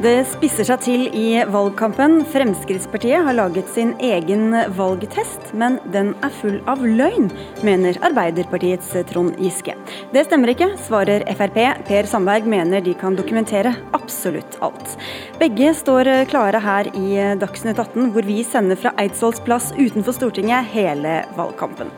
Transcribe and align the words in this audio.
Det 0.00 0.22
spisser 0.24 0.64
seg 0.64 0.80
til 0.80 1.02
i 1.12 1.42
valgkampen. 1.52 2.22
Fremskrittspartiet 2.32 3.20
har 3.26 3.36
laget 3.36 3.68
sin 3.68 3.90
egen 4.00 4.54
valgtest, 4.78 5.50
men 5.52 5.76
den 5.92 6.14
er 6.24 6.32
full 6.38 6.56
av 6.72 6.80
løgn, 6.80 7.28
mener 7.66 8.00
Arbeiderpartiets 8.08 8.94
Trond 9.10 9.36
Giske. 9.36 9.74
Det 10.14 10.24
stemmer 10.24 10.54
ikke, 10.54 10.70
svarer 10.86 11.26
Frp. 11.36 11.60
Per 11.90 12.08
Sandberg 12.08 12.48
mener 12.48 12.80
de 12.80 12.96
kan 12.96 13.18
dokumentere 13.18 13.74
absolutt 13.92 14.56
alt. 14.64 14.96
Begge 15.42 15.74
står 15.76 16.14
klare 16.32 16.64
her 16.64 16.88
i 16.96 17.20
Dagsnytt 17.42 17.76
18, 17.76 18.14
hvor 18.14 18.24
vi 18.24 18.40
sender 18.40 18.80
fra 18.80 18.96
Eidsvolls 19.04 19.44
plass 19.44 19.74
utenfor 19.76 20.16
Stortinget 20.16 20.72
hele 20.72 21.26
valgkampen. 21.36 21.92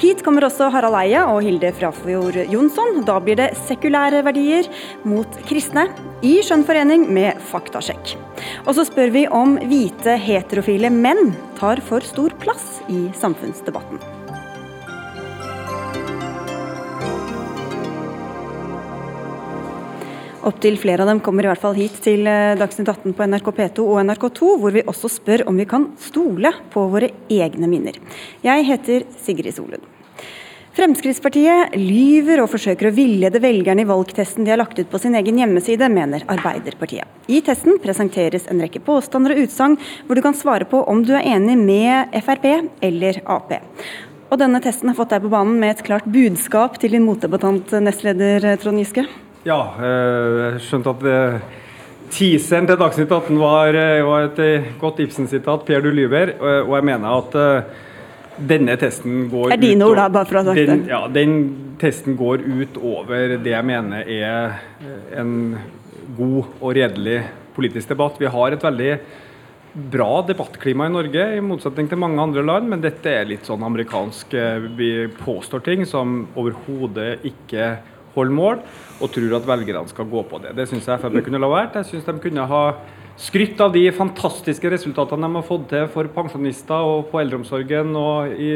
Hit 0.00 0.24
kommer 0.26 0.46
også 0.46 0.70
Harald 0.72 0.98
Eia 1.00 1.26
og 1.30 1.42
Hilde 1.46 1.72
Frafjord 1.76 2.38
Jonsson. 2.52 3.02
Da 3.08 3.18
blir 3.22 3.38
det 3.40 3.50
sekulære 3.66 4.22
verdier 4.26 4.68
mot 5.08 5.40
kristne, 5.48 5.88
i 6.26 6.38
skjønn 6.44 6.66
forening 6.68 7.06
med 7.12 7.40
faktasjekk. 7.50 8.14
Og 8.66 8.74
så 8.76 8.84
spør 8.88 9.12
vi 9.14 9.26
om 9.32 9.56
hvite 9.70 10.16
heterofile 10.20 10.92
menn 10.92 11.34
tar 11.60 11.82
for 11.84 12.04
stor 12.04 12.34
plass 12.42 12.80
i 12.92 13.06
samfunnsdebatten. 13.16 14.19
Opptil 20.40 20.78
flere 20.80 21.04
av 21.04 21.08
dem 21.10 21.18
kommer 21.20 21.44
i 21.44 21.50
hvert 21.50 21.60
fall 21.60 21.76
hit 21.76 21.98
til 22.00 22.24
eh, 22.24 22.56
Dagsnytt 22.56 22.88
18 22.88 23.12
på 23.12 23.24
NRK 23.28 23.48
P2 23.58 23.84
og 23.84 23.98
NRK2, 24.08 24.52
hvor 24.62 24.72
vi 24.72 24.82
også 24.88 25.10
spør 25.12 25.44
om 25.50 25.58
vi 25.60 25.66
kan 25.68 25.90
stole 26.00 26.54
på 26.72 26.86
våre 26.88 27.10
egne 27.28 27.68
minner. 27.68 27.98
Jeg 28.46 28.64
heter 28.70 29.04
Sigrid 29.20 29.52
Solund. 29.58 29.84
Fremskrittspartiet 30.78 31.74
lyver 31.76 32.40
og 32.40 32.48
forsøker 32.54 32.88
å 32.88 32.94
villede 32.96 33.42
velgerne 33.42 33.84
i 33.84 33.88
valgtesten 33.90 34.46
de 34.46 34.54
har 34.54 34.62
lagt 34.62 34.78
ut 34.80 34.88
på 34.88 35.02
sin 35.02 35.18
egen 35.18 35.42
hjemmeside, 35.42 35.90
mener 35.92 36.24
Arbeiderpartiet. 36.30 37.04
I 37.28 37.42
testen 37.44 37.76
presenteres 37.82 38.48
en 38.48 38.64
rekke 38.64 38.80
påstander 38.86 39.34
og 39.34 39.44
utsagn 39.44 39.76
hvor 40.06 40.16
du 40.16 40.24
kan 40.24 40.38
svare 40.38 40.64
på 40.70 40.80
om 40.88 41.02
du 41.04 41.12
er 41.18 41.26
enig 41.34 41.58
med 41.60 42.14
Frp 42.24 42.46
eller 42.80 43.20
Ap. 43.28 43.58
Og 44.30 44.38
denne 44.40 44.62
testen 44.64 44.88
har 44.88 44.96
fått 44.96 45.12
deg 45.12 45.26
på 45.26 45.34
banen 45.34 45.58
med 45.60 45.74
et 45.74 45.84
klart 45.84 46.08
budskap 46.08 46.80
til 46.80 46.94
din 46.96 47.04
motdebattant, 47.04 47.76
nestleder 47.82 48.54
Trond 48.62 48.80
Giske? 48.80 49.04
Ja, 49.46 49.60
eh, 49.80 50.38
jeg 50.52 50.64
skjønte 50.66 50.92
at 50.92 51.04
eh, 51.08 51.60
teaseren 52.12 52.66
til 52.68 52.76
Dagsnytt 52.80 53.12
18 53.14 53.38
var, 53.40 53.76
eh, 53.78 54.00
var 54.04 54.26
et 54.28 54.74
godt 54.80 55.00
Ibsen-sitat, 55.00 55.64
Per 55.64 55.84
du 55.84 55.88
lyver, 55.94 56.34
og 56.66 56.74
jeg 56.76 56.86
mener 56.90 57.14
at 57.22 57.38
denne 58.50 58.76
testen 58.80 59.26
går 59.32 59.54
er 59.54 59.60
dine 59.60 59.84
ord, 59.84 59.96
da, 59.96 60.08
bare 60.12 60.28
for 60.28 60.40
å 60.40 60.42
ha 60.42 60.52
sagt 60.52 60.68
den, 60.70 60.84
ja, 60.88 61.00
den 61.12 61.34
testen 61.80 62.16
går 62.20 62.44
ut 62.44 62.76
over 62.80 63.36
det 63.40 63.52
jeg 63.52 63.68
mener 63.68 64.04
er 64.04 64.60
en 65.20 65.34
god 66.16 66.54
og 66.60 66.76
redelig 66.76 67.18
politisk 67.56 67.92
debatt. 67.94 68.20
Vi 68.20 68.28
har 68.32 68.56
et 68.56 68.64
veldig 68.64 68.90
bra 69.92 70.10
debattklima 70.26 70.88
i 70.88 70.92
Norge, 70.92 71.26
i 71.36 71.44
motsetning 71.44 71.88
til 71.88 72.00
mange 72.00 72.20
andre 72.20 72.44
land. 72.44 72.68
Men 72.72 72.84
dette 72.84 73.12
er 73.12 73.28
litt 73.28 73.48
sånn 73.48 73.64
amerikansk. 73.64 74.34
Vi 74.76 74.90
påstår 75.20 75.64
ting 75.68 75.84
som 75.88 76.24
overhodet 76.40 77.24
ikke 77.28 77.68
holder 78.14 78.36
mål 78.36 78.62
og 79.00 79.12
tror 79.14 79.36
at 79.38 79.46
velgerne 79.48 79.88
skal 79.88 80.08
gå 80.10 80.24
på 80.28 80.40
det. 80.42 80.56
Det 80.58 80.68
syns 80.68 80.88
jeg 80.88 81.00
Frp 81.00 81.22
kunne 81.24 81.40
la 81.40 81.50
være. 81.50 81.70
Jeg 81.80 81.92
syns 81.94 82.08
de 82.08 82.16
kunne 82.20 82.48
ha 82.50 82.64
skrytt 83.20 83.60
av 83.60 83.72
de 83.74 83.82
fantastiske 83.92 84.70
resultatene 84.72 85.28
de 85.28 85.36
har 85.36 85.44
fått 85.44 85.66
til 85.68 85.84
for 85.92 86.08
pensjonister 86.14 86.86
og 86.88 87.10
på 87.10 87.20
eldreomsorgen 87.20 87.92
og 87.98 88.32
i 88.32 88.52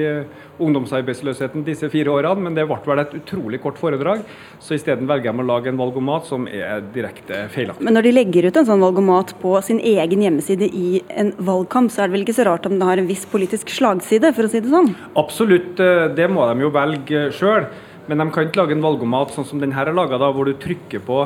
ungdomsarbeidsløsheten 0.62 1.66
disse 1.66 1.90
fire 1.92 2.12
årene, 2.14 2.46
men 2.46 2.56
det 2.56 2.64
ble 2.70 2.78
vel 2.86 3.02
et 3.02 3.14
utrolig 3.18 3.60
kort 3.60 3.76
foredrag. 3.80 4.22
Så 4.64 4.78
isteden 4.78 5.08
velger 5.10 5.34
de 5.34 5.44
å 5.44 5.48
lage 5.50 5.68
en 5.68 5.80
valgomat 5.80 6.28
som 6.30 6.48
er 6.48 6.80
direkte 6.94 7.44
feilaktig. 7.52 7.84
Men 7.84 7.98
når 7.98 8.08
de 8.08 8.14
legger 8.16 8.48
ut 8.48 8.60
en 8.60 8.68
sånn 8.70 8.84
valgomat 8.84 9.34
på 9.42 9.56
sin 9.66 9.82
egen 9.84 10.24
hjemmeside 10.24 10.70
i 10.70 11.02
en 11.12 11.34
valgkamp, 11.36 11.92
så 11.92 12.04
er 12.04 12.08
det 12.08 12.16
vel 12.16 12.28
ikke 12.28 12.38
så 12.40 12.48
rart 12.48 12.68
om 12.70 12.78
det 12.78 12.88
har 12.88 13.02
en 13.02 13.10
viss 13.10 13.26
politisk 13.28 13.72
slagside, 13.74 14.32
for 14.32 14.48
å 14.48 14.52
si 14.52 14.64
det 14.64 14.72
sånn? 14.72 14.94
Absolutt, 15.20 15.76
eh, 15.76 16.08
det 16.16 16.30
må 16.32 16.48
de 16.48 16.64
jo 16.64 16.72
velge 16.72 17.28
sjøl. 17.36 17.68
Men 18.08 18.20
de 18.20 18.28
kan 18.32 18.46
ikke 18.46 18.60
lage 18.60 18.76
en 18.76 18.84
valgomat 18.84 19.32
sånn 19.32 19.46
som 19.48 19.60
denne 19.62 19.80
er 19.80 19.92
laga, 19.96 20.18
hvor 20.20 20.48
du 20.48 20.56
trykker 20.60 21.02
på 21.04 21.24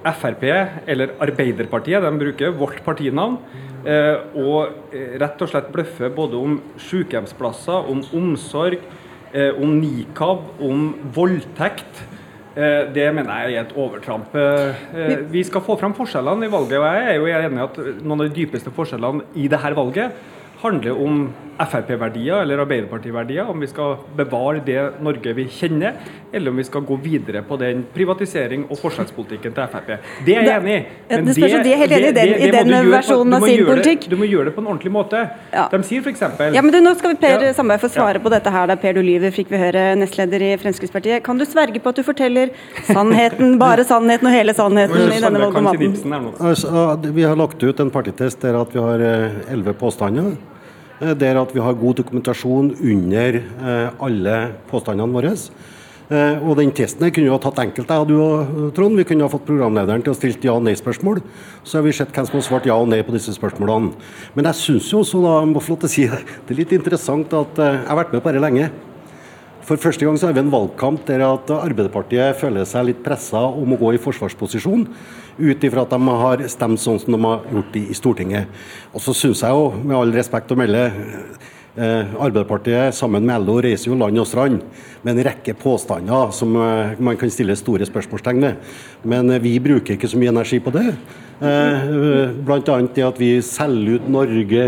Frp 0.00 0.44
eller 0.88 1.12
Arbeiderpartiet, 1.20 2.02
de 2.02 2.10
bruker 2.22 2.54
vårt 2.56 2.80
partinavn, 2.84 3.36
eh, 3.84 4.16
og 4.40 4.94
eh, 4.94 5.16
rett 5.20 5.42
og 5.44 5.50
slett 5.50 5.68
bløffer 5.74 6.12
både 6.16 6.38
om 6.40 6.56
sykehjemsplasser, 6.80 7.90
om 7.92 8.00
omsorg, 8.16 8.80
eh, 9.34 9.52
om 9.60 9.76
nikab, 9.80 10.48
om 10.60 10.94
voldtekt. 11.14 12.06
Det 12.50 13.04
mener 13.14 13.30
jeg 13.46 13.54
er 13.54 13.60
et 13.62 13.76
overtramp. 13.78 14.32
Vi 15.30 15.42
skal 15.46 15.62
få 15.62 15.76
fram 15.78 15.94
forskjellene 15.94 16.48
i 16.48 16.50
valget, 16.50 16.80
og 16.80 16.88
jeg 16.88 17.04
er 17.06 17.14
jo 17.14 17.28
enig 17.30 17.60
i 17.60 17.62
at 17.62 17.78
noen 18.02 18.24
av 18.24 18.26
de 18.26 18.34
dypeste 18.40 18.72
forskjellene 18.74 19.22
i 19.38 19.46
dette 19.48 19.70
valget 19.78 20.16
handler 20.60 20.98
om 20.98 21.22
Frp-verdier 21.60 22.42
eller 22.42 22.62
Arbeiderparti-verdier, 22.64 23.48
om 23.50 23.60
vi 23.60 23.68
skal 23.68 23.98
bevare 24.16 24.62
det 24.64 24.78
Norge 25.04 25.34
vi 25.36 25.46
kjenner, 25.52 25.98
eller 26.32 26.50
om 26.50 26.56
vi 26.56 26.64
skal 26.64 26.84
gå 26.86 26.96
videre 27.02 27.42
på 27.46 27.58
den 27.60 27.82
privatisering 27.94 28.64
og 28.70 28.78
forskjellspolitikken 28.80 29.54
til 29.56 29.68
Frp. 29.72 29.90
Det 30.26 30.36
er 30.36 30.46
jeg 30.46 30.60
enig 30.60 30.74
i. 30.76 30.80
Men 31.10 31.28
det, 31.28 31.34
det, 31.36 31.62
de 31.66 31.72
er 31.74 31.82
helt 31.82 31.94
enig 31.96 32.10
i 32.10 32.14
den, 32.16 32.34
i 32.48 32.50
den 32.54 32.90
versjonen 32.92 33.36
av 33.36 33.46
sin 33.46 33.64
politikk. 33.68 34.06
du 34.10 34.16
må 34.20 34.28
gjøre 34.30 34.50
det 34.50 34.54
på 34.56 34.64
en 34.64 34.70
ordentlig 34.72 34.92
måte. 34.94 35.24
Ja. 35.52 35.66
De 35.72 35.82
sier 35.86 36.04
f.eks. 36.04 36.24
Ja, 36.54 36.62
men 36.64 36.72
du, 36.74 36.80
nå 36.84 36.94
skal 36.98 37.14
vi 37.14 37.20
Per 37.24 37.46
ja. 37.48 37.54
Sandberg 37.56 37.82
få 37.84 37.90
svare 37.92 38.20
ja. 38.20 38.24
på 38.24 38.32
dette 38.32 38.54
her. 38.54 38.70
Da 38.70 38.78
Per 38.80 38.96
du 38.96 39.02
lyver, 39.04 39.34
fikk 39.34 39.50
vi 39.52 39.60
høre, 39.60 39.84
nestleder 40.00 40.46
i 40.46 40.52
Fremskrittspartiet. 40.60 41.24
Kan 41.26 41.40
du 41.40 41.46
sverge 41.48 41.82
på 41.82 41.92
at 41.92 42.00
du 42.00 42.06
forteller 42.06 42.54
sannheten, 42.88 43.58
bare 43.60 43.84
sannheten 43.88 44.30
og 44.30 44.36
hele 44.36 44.56
sannheten 44.56 45.10
i 45.10 45.20
denne 45.20 45.44
valgomaten? 45.44 45.98
Altså, 46.38 46.86
vi 47.10 47.26
har 47.26 47.36
lagt 47.38 47.62
ut 47.62 47.84
en 47.84 47.92
partitest 47.92 48.40
der 48.44 48.58
at 48.60 48.72
vi 48.74 48.80
har 48.82 49.04
eh, 49.04 49.42
elleve 49.52 49.74
påstander. 49.76 50.34
Eh, 51.00 51.16
er 51.16 51.38
at 51.40 51.52
vi 51.54 51.62
har 51.64 51.76
god 51.80 51.96
dokumentasjon 52.02 52.74
under 52.76 53.36
eh, 53.40 54.00
alle 54.04 54.34
påstandene 54.68 55.14
våre. 55.14 55.32
Eh, 56.10 56.42
og 56.44 56.58
den 56.58 56.74
testen 56.76 57.06
kunne 57.08 57.30
jo 57.30 57.36
ha 57.38 57.40
tatt 57.40 57.62
enkelte, 57.62 57.96
jeg 57.96 58.10
du 58.10 58.18
og 58.20 58.74
Trond. 58.76 58.98
Vi 59.00 59.06
kunne 59.08 59.24
ha 59.24 59.32
fått 59.32 59.46
programlederen 59.48 60.04
til 60.04 60.12
å 60.12 60.18
stille 60.18 60.36
ja- 60.44 60.58
og 60.58 60.66
nei-spørsmål. 60.66 61.22
Så 61.64 61.78
har 61.78 61.86
vi 61.86 61.96
sett 61.96 62.12
hvem 62.12 62.28
som 62.28 62.36
har 62.36 62.44
svart 62.44 62.68
ja 62.68 62.76
og 62.76 62.90
nei 62.92 63.00
på 63.06 63.16
disse 63.16 63.32
spørsmålene. 63.32 63.94
Men 64.34 64.50
jeg 64.50 64.60
syns 64.60 64.92
jo 64.92 65.00
også, 65.00 65.24
da, 65.24 65.40
jeg 65.40 65.52
må 65.54 65.64
få 65.64 65.72
lov 65.72 65.80
til 65.80 65.88
å 65.88 65.94
si 65.96 66.06
det, 66.10 66.20
det 66.44 66.54
er 66.54 66.62
litt 66.64 66.76
interessant 66.76 67.32
at 67.32 67.64
jeg 67.64 67.84
har 67.88 68.00
vært 68.02 68.12
med 68.12 68.20
på 68.20 68.34
dette 68.34 68.44
lenge. 68.44 68.70
For 69.66 69.80
første 69.80 70.06
gang 70.06 70.16
så 70.18 70.28
har 70.28 70.36
vi 70.36 70.40
en 70.42 70.52
valgkamp 70.52 71.02
der 71.08 71.22
at 71.26 71.50
Arbeiderpartiet 71.52 72.38
føler 72.40 72.64
seg 72.68 72.86
litt 72.88 73.02
pressa 73.04 73.42
om 73.44 73.74
å 73.74 73.78
gå 73.80 73.92
i 73.94 74.00
forsvarsposisjon 74.00 74.86
ut 75.40 75.64
ifra 75.66 75.84
at 75.84 75.92
de 75.92 76.16
har 76.22 76.42
stemt 76.52 76.80
sånn 76.80 77.00
som 77.02 77.14
de 77.14 77.20
har 77.24 77.44
gjort 77.52 77.76
i, 77.76 77.84
Stortinget. 77.96 78.48
Og 78.94 79.04
så 79.04 79.14
syns 79.16 79.44
jeg 79.44 79.56
jo, 79.56 79.70
med 79.84 79.96
all 79.98 80.14
respekt 80.16 80.52
å 80.52 80.58
melde, 80.58 80.86
eh, 81.76 82.14
Arbeiderpartiet 82.16 82.96
sammen 82.96 83.26
med 83.28 83.44
LO 83.44 83.58
reiser 83.64 83.90
jo 83.92 83.98
land 84.00 84.20
og 84.20 84.28
strand 84.28 84.64
med 85.04 85.12
en 85.14 85.24
rekke 85.28 85.54
påstander 85.60 86.32
som 86.36 86.56
eh, 86.56 86.96
man 86.98 87.20
kan 87.20 87.32
stille 87.32 87.56
store 87.56 87.88
spørsmålstegn 87.88 88.42
ved. 88.46 88.72
Men 89.04 89.30
eh, 89.30 89.42
vi 89.44 89.58
bruker 89.60 89.96
ikke 89.96 90.10
så 90.10 90.20
mye 90.20 90.32
energi 90.32 90.60
på 90.64 90.72
det. 90.76 90.88
Eh, 91.40 92.34
Bl.a. 92.44 92.80
det 92.96 93.06
at 93.06 93.20
vi 93.20 93.36
selger 93.44 94.00
ut 94.00 94.10
Norge 94.12 94.66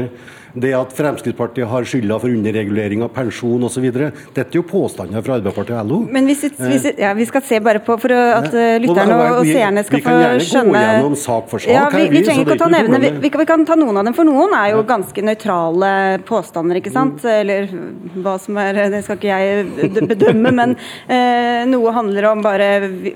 det 0.55 0.73
at 0.77 0.93
Fremskrittspartiet 0.97 1.69
har 1.69 1.87
skylda 1.89 2.19
for 2.21 2.33
underregulering 2.33 3.03
av 3.05 3.13
pensjon 3.15 3.63
osv. 3.67 3.87
Dette 3.93 4.45
er 4.45 4.59
jo 4.59 4.65
påstander 4.69 5.25
fra 5.25 5.39
Arbeiderpartiet 5.39 5.79
og 5.79 5.91
LO. 5.91 5.99
Men 6.13 6.29
hvis, 6.29 6.45
hvis, 6.59 6.89
ja, 7.01 7.13
vi 7.17 7.27
skal 7.29 7.45
se 7.47 7.61
bare 7.65 7.83
på 7.85 7.97
for 8.03 8.13
at 8.13 8.49
ja. 8.53 8.79
lytterne 8.83 9.19
og, 9.39 9.43
seerne 9.49 9.85
skal 9.87 10.03
få 10.05 10.13
skjønne 10.13 10.39
Vi 10.39 10.47
kan 10.47 10.53
gjerne 10.53 10.73
gå 10.73 10.85
gjennom 10.85 11.17
sak 11.23 11.49
for 11.53 11.65
sak. 11.65 11.73
Ja, 11.73 11.87
vi, 11.95 12.07
vi 12.13 12.25
trenger 12.27 12.47
ikke 12.47 12.59
å 12.59 12.63
ta 12.65 12.71
nevne, 12.73 13.03
vi, 13.03 13.13
vi, 13.25 13.49
kan, 13.49 13.67
ta 13.69 13.79
noen 13.81 14.01
av 14.03 14.09
dem, 14.09 14.17
for 14.17 14.29
noen 14.29 14.57
er 14.59 14.73
jo 14.75 14.85
ganske 14.89 15.27
nøytrale 15.29 15.93
påstander, 16.29 16.81
ikke 16.83 16.95
sant. 16.95 17.23
Mm. 17.23 17.33
Eller 17.43 17.73
hva 18.23 18.37
som 18.43 18.59
er 18.61 18.83
Det 18.93 19.03
skal 19.07 19.19
ikke 19.19 19.41
jeg 19.43 19.93
bedømme, 20.13 20.53
men 20.55 20.77
eh, 21.07 21.63
noe 21.71 21.93
handler 21.95 22.33
om 22.33 22.43
bare 22.45 22.71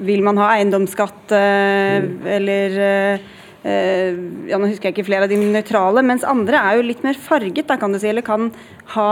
Vil 0.06 0.22
man 0.24 0.38
ha 0.40 0.52
eiendomsskatt, 0.56 1.34
eh, 1.36 2.04
mm. 2.04 2.12
eller 2.36 2.80
eh, 2.86 2.96
Eh, 3.16 3.35
ja, 3.66 4.58
nå 4.60 4.68
husker 4.68 4.90
jeg 4.90 4.94
ikke 4.94 5.08
flere 5.08 5.26
av 5.26 5.32
de 5.32 5.40
nøytrale, 5.40 6.04
mens 6.06 6.26
andre 6.26 6.60
er 6.60 6.78
jo 6.78 6.86
litt 6.86 7.02
mer 7.06 7.18
farget, 7.18 7.66
da, 7.66 7.78
kan 7.80 7.94
du 7.94 7.98
si, 7.98 8.10
eller 8.10 8.26
kan 8.26 8.52
ha 8.94 9.10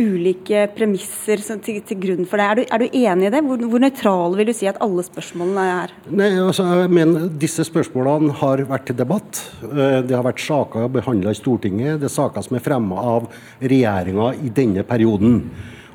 ulike 0.00 0.64
premisser 0.76 1.40
til, 1.64 1.80
til 1.86 1.98
grunn 2.00 2.28
for 2.28 2.40
det. 2.40 2.46
Er 2.46 2.58
du, 2.58 2.62
er 2.64 2.82
du 2.82 2.96
enig 3.00 3.28
i 3.28 3.32
det? 3.34 3.42
Hvor, 3.46 3.64
hvor 3.72 3.82
nøytrale 3.82 4.38
vil 4.38 4.50
du 4.50 4.54
si 4.56 4.68
at 4.70 4.80
alle 4.84 5.04
spørsmålene 5.06 5.66
er? 5.74 5.94
Nei, 6.08 6.30
altså, 6.40 6.66
jeg 6.84 7.26
Disse 7.42 7.66
spørsmålene 7.66 8.36
har 8.40 8.64
vært 8.70 8.88
til 8.90 8.98
debatt. 9.00 9.42
Eh, 9.66 10.00
det 10.06 10.16
har 10.16 10.26
vært 10.26 10.42
saker 10.44 10.88
behandla 10.92 11.34
i 11.34 11.38
Stortinget. 11.38 12.00
Det 12.00 12.10
er 12.10 12.16
saker 12.16 12.46
som 12.46 12.58
er 12.58 12.64
fremma 12.64 13.04
av 13.16 13.28
regjeringa 13.60 14.32
i 14.40 14.52
denne 14.54 14.86
perioden. 14.88 15.42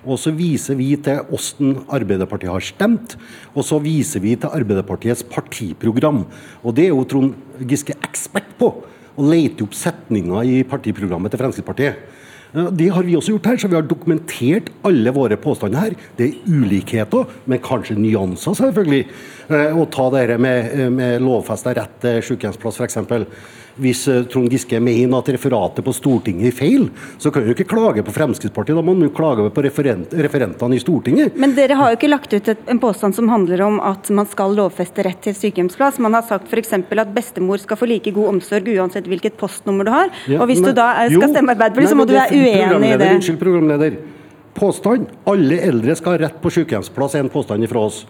Og 0.06 0.20
så 0.22 0.34
viser 0.36 0.78
vi 0.78 0.92
til 1.02 1.22
hvordan 1.30 1.86
Arbeiderpartiet 1.98 2.54
har 2.54 2.66
stemt, 2.66 3.16
og 3.54 3.66
så 3.66 3.80
viser 3.84 4.22
vi 4.24 4.36
til 4.38 4.54
Arbeiderpartiets 4.54 5.26
partiprogram. 5.30 6.26
Og 6.64 6.76
det 6.78 6.88
er 6.88 6.94
jo 6.94 7.08
Trond 7.10 7.66
Giske 7.66 7.98
ekspert 8.06 8.54
på, 8.60 8.72
å 9.16 9.26
lete 9.32 9.64
opp 9.64 9.76
setninger 9.78 10.52
i 10.52 10.62
partiprogrammet 10.68 11.32
til 11.32 11.42
Fremskrittspartiet. 11.42 12.22
Det 12.56 12.88
har 12.94 13.04
vi 13.04 13.16
også 13.18 13.34
gjort 13.34 13.48
her, 13.50 13.58
så 13.60 13.68
vi 13.68 13.76
har 13.76 13.88
dokumentert 13.88 14.70
alle 14.88 15.12
våre 15.16 15.36
påstander 15.40 15.82
her. 15.82 15.96
Det 16.16 16.28
er 16.30 16.46
ulikheter, 16.48 17.28
men 17.52 17.60
kanskje 17.64 17.98
nyanser, 18.00 18.56
selvfølgelig. 18.56 19.02
Eh, 19.50 19.76
å 19.76 19.84
ta 19.92 20.06
det 20.14 20.38
med, 20.40 20.78
med 20.96 21.26
lovfesta 21.26 21.74
rett 21.76 21.98
til 22.04 22.22
sykehjemsplass, 22.30 22.80
f.eks. 22.80 23.02
Hvis 23.76 24.06
eh, 24.08 24.24
Trond 24.32 24.52
Giske 24.52 24.80
mener 24.80 25.20
at 25.20 25.30
referatet 25.36 25.84
på 25.84 25.94
Stortinget 25.96 26.48
er 26.48 26.56
feil, 26.56 26.86
så 27.20 27.32
kan 27.34 27.44
du 27.44 27.52
ikke 27.52 27.68
klage 27.68 28.06
på 28.08 28.14
Fremskrittspartiet, 28.16 28.78
da 28.78 28.84
må 28.86 28.96
du 28.96 29.10
klage 29.16 29.50
på 29.52 29.64
referent, 29.66 30.14
referentene 30.16 30.78
i 30.78 30.82
Stortinget. 30.82 31.36
Men 31.40 31.56
dere 31.58 31.76
har 31.80 31.92
jo 31.92 32.00
ikke 32.00 32.12
lagt 32.12 32.32
ut 32.32 32.52
et, 32.54 32.62
en 32.72 32.80
påstand 32.80 33.18
som 33.18 33.28
handler 33.32 33.66
om 33.66 33.82
at 33.84 34.08
man 34.16 34.30
skal 34.32 34.56
lovfeste 34.56 35.04
rett 35.06 35.20
til 35.28 35.36
sykehjemsplass. 35.36 36.00
Man 36.04 36.16
har 36.16 36.24
sagt 36.28 36.48
f.eks. 36.52 36.72
at 36.78 37.16
bestemor 37.16 37.60
skal 37.60 37.80
få 37.80 37.90
like 37.92 38.16
god 38.16 38.38
omsorg 38.38 38.72
uansett 38.78 39.10
hvilket 39.12 39.36
postnummer 39.40 39.88
du 39.88 39.92
har. 39.92 40.12
Ja, 40.32 40.40
og 40.40 40.48
hvis 40.52 40.64
men, 40.64 40.72
du 40.72 40.80
da 40.80 40.92
er, 41.02 41.12
skal 41.12 41.28
jo, 41.28 41.34
stemme 41.36 41.56
Arbeiderpartiet, 41.56 41.92
så 41.92 42.00
må 42.00 42.08
du 42.08 42.16
være 42.16 42.32
uenig 42.32 42.94
i 42.94 43.00
det. 43.02 43.16
Unnskyld, 43.20 43.42
programleder. 43.44 44.00
Påstand. 44.56 45.12
Alle 45.28 45.60
eldre 45.68 45.98
skal 46.00 46.16
ha 46.16 46.28
rett 46.30 46.40
på 46.40 46.54
sykehjemsplass, 46.62 47.18
er 47.18 47.26
en 47.26 47.34
påstand 47.34 47.68
fra 47.68 47.90
oss. 47.90 48.06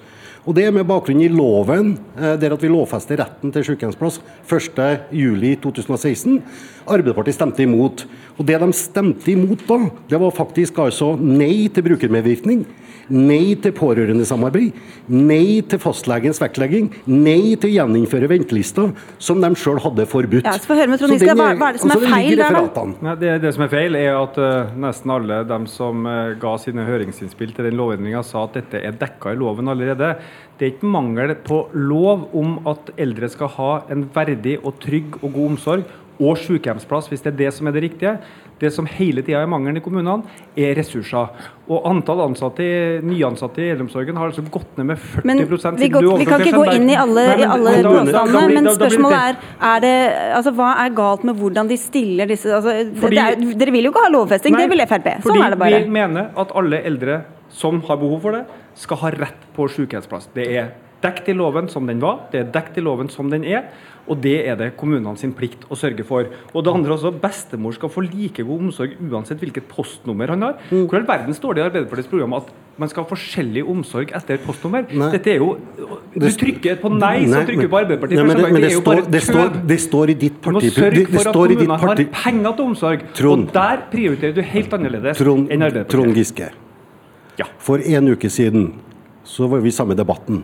Og 0.46 0.54
Det 0.54 0.68
er 0.68 0.72
med 0.72 0.86
bakgrunn 0.86 1.24
i 1.26 1.28
loven, 1.28 1.98
eh, 2.18 2.36
der 2.38 2.54
at 2.54 2.62
vi 2.62 2.70
lovfester 2.70 3.18
retten 3.18 3.52
til 3.52 3.64
sykehjemsplass 3.66 4.22
1.7.2016. 4.48 6.42
Arbeiderpartiet 6.86 7.36
stemte 7.36 7.64
imot. 7.64 8.06
Og 8.38 8.46
Det 8.46 8.60
de 8.62 8.74
stemte 8.74 9.32
imot 9.32 9.66
da, 9.68 9.90
det 10.10 10.20
var 10.22 10.32
faktisk 10.32 10.78
altså 10.78 11.16
nei 11.18 11.68
til 11.74 11.84
brukermedvirkning 11.84 12.66
Nei 13.14 13.54
til 13.62 13.74
pårørendesamarbeid. 13.76 14.78
Nei 15.14 15.62
til 15.70 15.82
fastlegens 15.82 16.40
vektlegging. 16.42 16.88
Nei 17.06 17.54
til 17.54 17.70
å 17.70 17.74
gjeninnføre 17.76 18.30
ventelister, 18.32 18.96
som 19.22 19.44
de 19.44 19.52
sjøl 19.60 19.78
hadde 19.84 20.08
forbudt. 20.10 20.48
Ja, 20.48 20.56
så 20.58 20.74
høre 20.74 20.90
med 20.90 21.02
Trond 21.02 21.14
Giske, 21.14 21.36
hva, 21.38 21.52
hva, 21.60 21.70
er 21.70 21.78
det 21.78 21.84
som 21.84 21.94
er 21.94 22.06
feil 22.08 22.40
der, 22.40 22.58
da? 22.58 22.86
Ja, 23.06 23.16
det, 23.22 23.36
det, 23.44 23.52
som 23.58 23.66
er 23.68 23.72
feil, 23.76 23.98
er 24.00 24.18
at 24.18 24.40
uh, 24.42 24.74
nesten 24.88 25.14
alle 25.14 25.40
dem 25.46 25.68
som 25.70 26.10
uh, 26.10 26.34
ga 26.42 26.56
sine 26.62 26.88
høringsinnspill 26.88 27.54
til 27.54 27.70
den 27.70 27.78
lovendringa, 27.78 28.24
sa 28.26 28.48
at 28.48 28.58
dette 28.58 28.82
er 28.82 28.98
dekka 28.98 29.36
i 29.36 29.40
loven 29.40 29.70
allerede. 29.70 30.16
Det 30.56 30.66
er 30.66 30.74
ikke 30.76 30.94
mangel 30.94 31.36
på 31.44 31.66
lov 31.76 32.30
om 32.38 32.58
at 32.72 32.94
eldre 33.02 33.30
skal 33.32 33.52
ha 33.58 33.72
en 33.92 34.08
verdig 34.16 34.58
og 34.62 34.80
trygg 34.84 35.18
og 35.22 35.30
god 35.34 35.54
omsorg 35.56 35.96
og 36.16 36.38
sykehjemsplass, 36.40 37.10
hvis 37.12 37.24
det 37.26 37.34
er 37.34 37.40
det 37.44 37.54
som 37.56 37.68
er 37.68 37.76
det 37.76 37.82
riktige. 37.90 38.18
Det 38.56 38.70
som 38.72 38.86
hele 38.88 39.20
tida 39.20 39.42
er 39.44 39.50
mangelen 39.52 39.82
i 39.82 39.84
kommunene, 39.84 40.24
er 40.56 40.78
ressurser. 40.78 41.50
Og 41.68 41.90
antall 41.90 42.22
ansatte, 42.24 42.64
nyansatte 43.04 43.60
i 43.60 43.68
eldreomsorgen 43.74 44.16
har 44.16 44.32
altså 44.32 44.46
gått 44.48 44.78
ned 44.80 44.88
med 44.94 45.02
40 45.02 45.28
men 45.28 45.42
vi, 45.82 45.90
går, 45.92 46.08
vi 46.22 46.28
kan 46.30 46.44
ikke 46.46 46.62
gå 46.62 46.78
inn 46.78 46.88
i 46.88 46.96
alle, 46.96 47.26
Nei, 47.34 47.36
men, 47.42 47.52
alle 47.58 47.74
påstandene, 47.84 48.46
men 48.56 48.70
spørsmålet 48.78 49.18
er, 49.20 49.40
er 49.74 49.84
det, 49.84 49.94
altså, 50.40 50.56
hva 50.56 50.72
er 50.86 50.96
galt 50.96 51.28
med 51.28 51.42
hvordan 51.42 51.72
de 51.72 51.80
stiller 51.82 52.32
disse 52.32 52.54
altså, 52.56 52.78
fordi, 53.02 53.20
er, 53.20 53.40
Dere 53.60 53.76
vil 53.76 53.90
jo 53.90 53.92
ikke 53.92 54.06
ha 54.08 54.14
lovfesting, 54.16 54.56
det 54.56 54.70
vil 54.72 54.86
Frp. 54.88 55.12
Sånn 55.26 55.42
er 55.42 55.52
det 55.52 55.60
bare. 55.60 55.84
Vi 55.84 55.96
mener 56.00 56.32
at 56.40 56.56
alle 56.56 56.80
eldre 56.88 57.24
som 57.56 57.80
har 57.88 58.00
behov 58.02 58.26
for 58.26 58.36
det, 58.36 58.46
skal 58.76 59.00
ha 59.06 59.14
rett 59.16 59.48
på 59.56 59.70
sykehjemsplass. 59.72 60.30
Det 60.36 60.50
er 60.52 60.74
dekt 61.06 61.30
i 61.30 61.36
loven 61.38 61.70
som 61.72 61.88
den 61.88 62.02
var, 62.04 62.26
det 62.32 62.42
er 62.42 62.54
dekt 62.54 62.80
i 62.80 62.84
loven 62.84 63.12
som 63.14 63.30
den 63.32 63.46
er. 63.48 63.70
Og 64.06 64.20
det 64.22 64.36
er 64.46 64.58
det 64.60 64.68
kommunene 64.78 65.18
sin 65.18 65.32
plikt 65.34 65.64
å 65.74 65.78
sørge 65.78 66.04
for. 66.06 66.28
Og 66.54 66.66
det 66.66 66.70
andre 66.70 66.94
også, 66.94 67.10
Bestemor 67.24 67.74
skal 67.74 67.90
få 67.90 68.04
like 68.06 68.44
god 68.46 68.68
omsorg 68.68 69.00
uansett 69.02 69.40
hvilket 69.42 69.66
postnummer 69.72 70.30
han 70.30 70.46
har. 70.46 70.60
Mm. 70.70 70.84
Hvor 70.84 71.00
i 71.00 71.00
all 71.00 71.08
verden 71.08 71.38
står 71.38 71.56
det 71.58 71.64
i 71.64 71.66
Arbeiderpartiets 71.66 72.12
program 72.12 72.36
at 72.38 72.52
man 72.78 72.92
skal 72.92 73.06
ha 73.06 73.10
forskjellig 73.10 73.64
omsorg 73.72 74.14
etter 74.14 74.38
postnummer? 74.46 74.86
Nei. 74.92 75.08
Dette 75.16 75.32
er 75.34 75.42
jo 75.42 75.56
Du 76.14 76.28
trykker 76.44 76.78
på 76.84 76.92
nei, 76.94 77.24
nei 77.26 77.32
så 77.32 77.42
trykker 77.50 77.66
du 77.66 77.72
på 77.72 77.80
Arbeiderpartiet. 77.80 78.22
Nei, 78.22 78.28
men, 78.30 78.42
det, 78.44 78.52
men 78.54 78.68
det, 78.68 78.72
står, 78.76 79.02
det, 79.10 79.24
står, 79.26 79.58
det, 79.74 79.80
står, 79.88 80.14
i 80.14 80.18
ditt 80.28 80.38
parti... 80.38 80.70
Du 80.70 80.70
må 80.70 80.76
sørge 80.78 81.08
for 81.16 81.32
at 81.32 81.40
kommunene 81.40 81.80
har 81.86 82.04
penger 82.20 82.60
til 82.60 82.70
omsorg. 82.70 83.10
Trond, 83.18 83.50
og 83.50 83.58
der 83.58 83.82
prioriterer 83.90 84.38
du 84.38 84.46
helt 84.54 84.78
annerledes 84.78 85.18
Trond, 85.18 85.50
enn 85.50 85.66
Arbeiderpartiet. 85.66 85.98
Trond 85.98 86.22
Giske. 86.22 86.52
Ja. 87.40 87.48
For 87.60 87.84
en 87.84 88.14
uke 88.14 88.30
siden 88.32 88.70
så 89.28 89.50
var 89.52 89.64
vi 89.64 89.74
samme 89.74 89.98
debatten. 89.98 90.44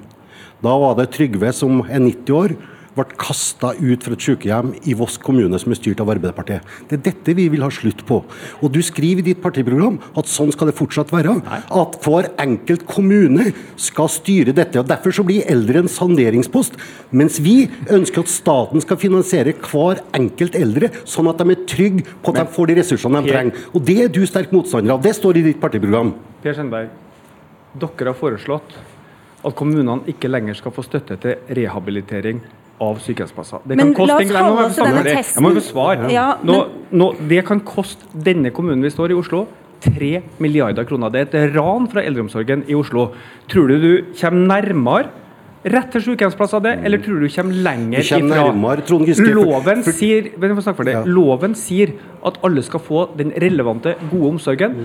Da 0.62 0.74
var 0.78 0.98
det 0.98 1.12
Trygve 1.16 1.54
som 1.56 1.82
er 1.88 2.02
90 2.04 2.36
år 2.36 2.56
ble 2.96 3.06
kasta 3.20 3.72
ut 3.80 4.04
fra 4.04 4.16
et 4.16 4.26
sykehjem 4.26 4.74
i 4.90 4.96
Voss 5.00 5.18
kommune 5.22 5.58
som 5.62 5.72
er 5.72 5.80
styrt 5.80 6.02
av 6.04 6.12
Arbeiderpartiet. 6.12 6.66
Det 6.90 6.98
er 6.98 7.04
dette 7.06 7.36
vi 7.38 7.48
vil 7.54 7.64
ha 7.64 7.70
slutt 7.72 8.04
på. 8.08 8.22
Og 8.60 8.72
Du 8.72 8.82
skriver 8.84 9.22
i 9.24 9.32
ditt 9.32 9.42
partiprogram 9.44 10.00
at 10.18 10.28
sånn 10.28 10.52
skal 10.52 10.70
det 10.70 10.78
fortsatt 10.78 11.12
være. 11.14 11.38
At 11.72 11.98
hver 12.04 12.32
enkelt 12.42 12.86
kommune 12.90 13.52
skal 13.80 14.12
styre 14.12 14.56
dette. 14.56 14.80
og 14.80 14.88
Derfor 14.88 15.16
så 15.16 15.26
blir 15.28 15.48
eldre 15.48 15.84
en 15.84 15.92
sanderingspost. 15.92 16.76
Mens 17.12 17.40
vi 17.40 17.70
ønsker 17.90 18.26
at 18.26 18.32
staten 18.32 18.82
skal 18.84 19.00
finansiere 19.00 19.56
hver 19.56 20.04
enkelt 20.18 20.56
eldre, 20.56 20.92
sånn 21.06 21.30
at 21.32 21.40
de 21.40 21.52
er 21.52 21.66
trygge 21.68 22.06
på 22.24 22.34
at 22.34 22.42
de 22.42 22.56
får 22.56 22.72
de 22.72 22.80
ressursene 22.82 23.24
de 23.24 23.32
trenger. 23.32 23.68
Og 23.74 23.86
Det 23.86 24.00
er 24.04 24.08
du 24.12 24.26
sterk 24.26 24.52
motstander 24.52 24.96
av. 24.96 25.02
Det 25.02 25.16
står 25.16 25.38
i 25.38 25.48
ditt 25.52 25.60
partiprogram. 25.62 26.14
Per 26.42 26.56
Sandberg, 26.56 26.90
dere 27.80 28.12
har 28.12 28.18
foreslått 28.18 28.76
at 29.42 29.56
kommunene 29.58 30.06
ikke 30.12 30.30
lenger 30.30 30.58
skal 30.58 30.74
få 30.76 30.84
støtte 30.86 31.18
til 31.22 31.56
rehabilitering 31.58 32.42
av 32.82 33.00
sykehjemsplasser. 33.04 33.64
Det 33.68 33.78
men 33.78 33.94
la 33.94 34.18
oss 34.18 34.34
holde 34.34 34.66
oss 34.66 34.78
til 34.78 34.88
denne 34.90 35.06
testen. 35.06 35.38
Jeg 35.38 35.46
må 35.46 35.54
besvare. 35.56 36.12
Ja, 36.14 36.28
nå, 36.48 36.60
nå, 36.92 37.12
det 37.30 37.44
kan 37.48 37.62
koste 37.66 38.10
denne 38.28 38.52
kommunen 38.56 38.84
vi 38.86 38.92
står 38.94 39.14
i 39.14 39.18
Oslo, 39.18 39.46
3 39.86 40.12
milliarder 40.42 40.86
kroner. 40.90 41.14
Det 41.14 41.24
er 41.24 41.30
et 41.50 41.56
ran 41.56 41.88
fra 41.92 42.04
eldreomsorgen 42.06 42.66
i 42.70 42.78
Oslo. 42.78 43.10
Tror 43.52 43.72
du 43.72 43.78
du 43.82 43.92
kommer 44.18 44.62
nærmere 44.62 45.10
rett 45.72 45.92
til 45.94 46.02
sykehjemsplass 46.08 46.56
av 46.58 46.64
det, 46.66 46.74
eller 46.86 47.02
tror 47.02 47.20
du 47.22 47.28
du 47.28 47.34
kommer 47.36 47.62
lenger 47.68 48.02
ifra? 48.02 48.18
Nærmere, 48.26 48.82
Loven 49.30 49.84
sier, 49.86 50.32
ja. 50.34 51.04
Loven 51.06 51.56
sier 51.58 51.94
at 52.26 52.40
alle 52.46 52.64
skal 52.66 52.82
få 52.82 53.06
den 53.18 53.34
relevante, 53.42 53.94
gode 54.10 54.36
omsorgen 54.36 54.78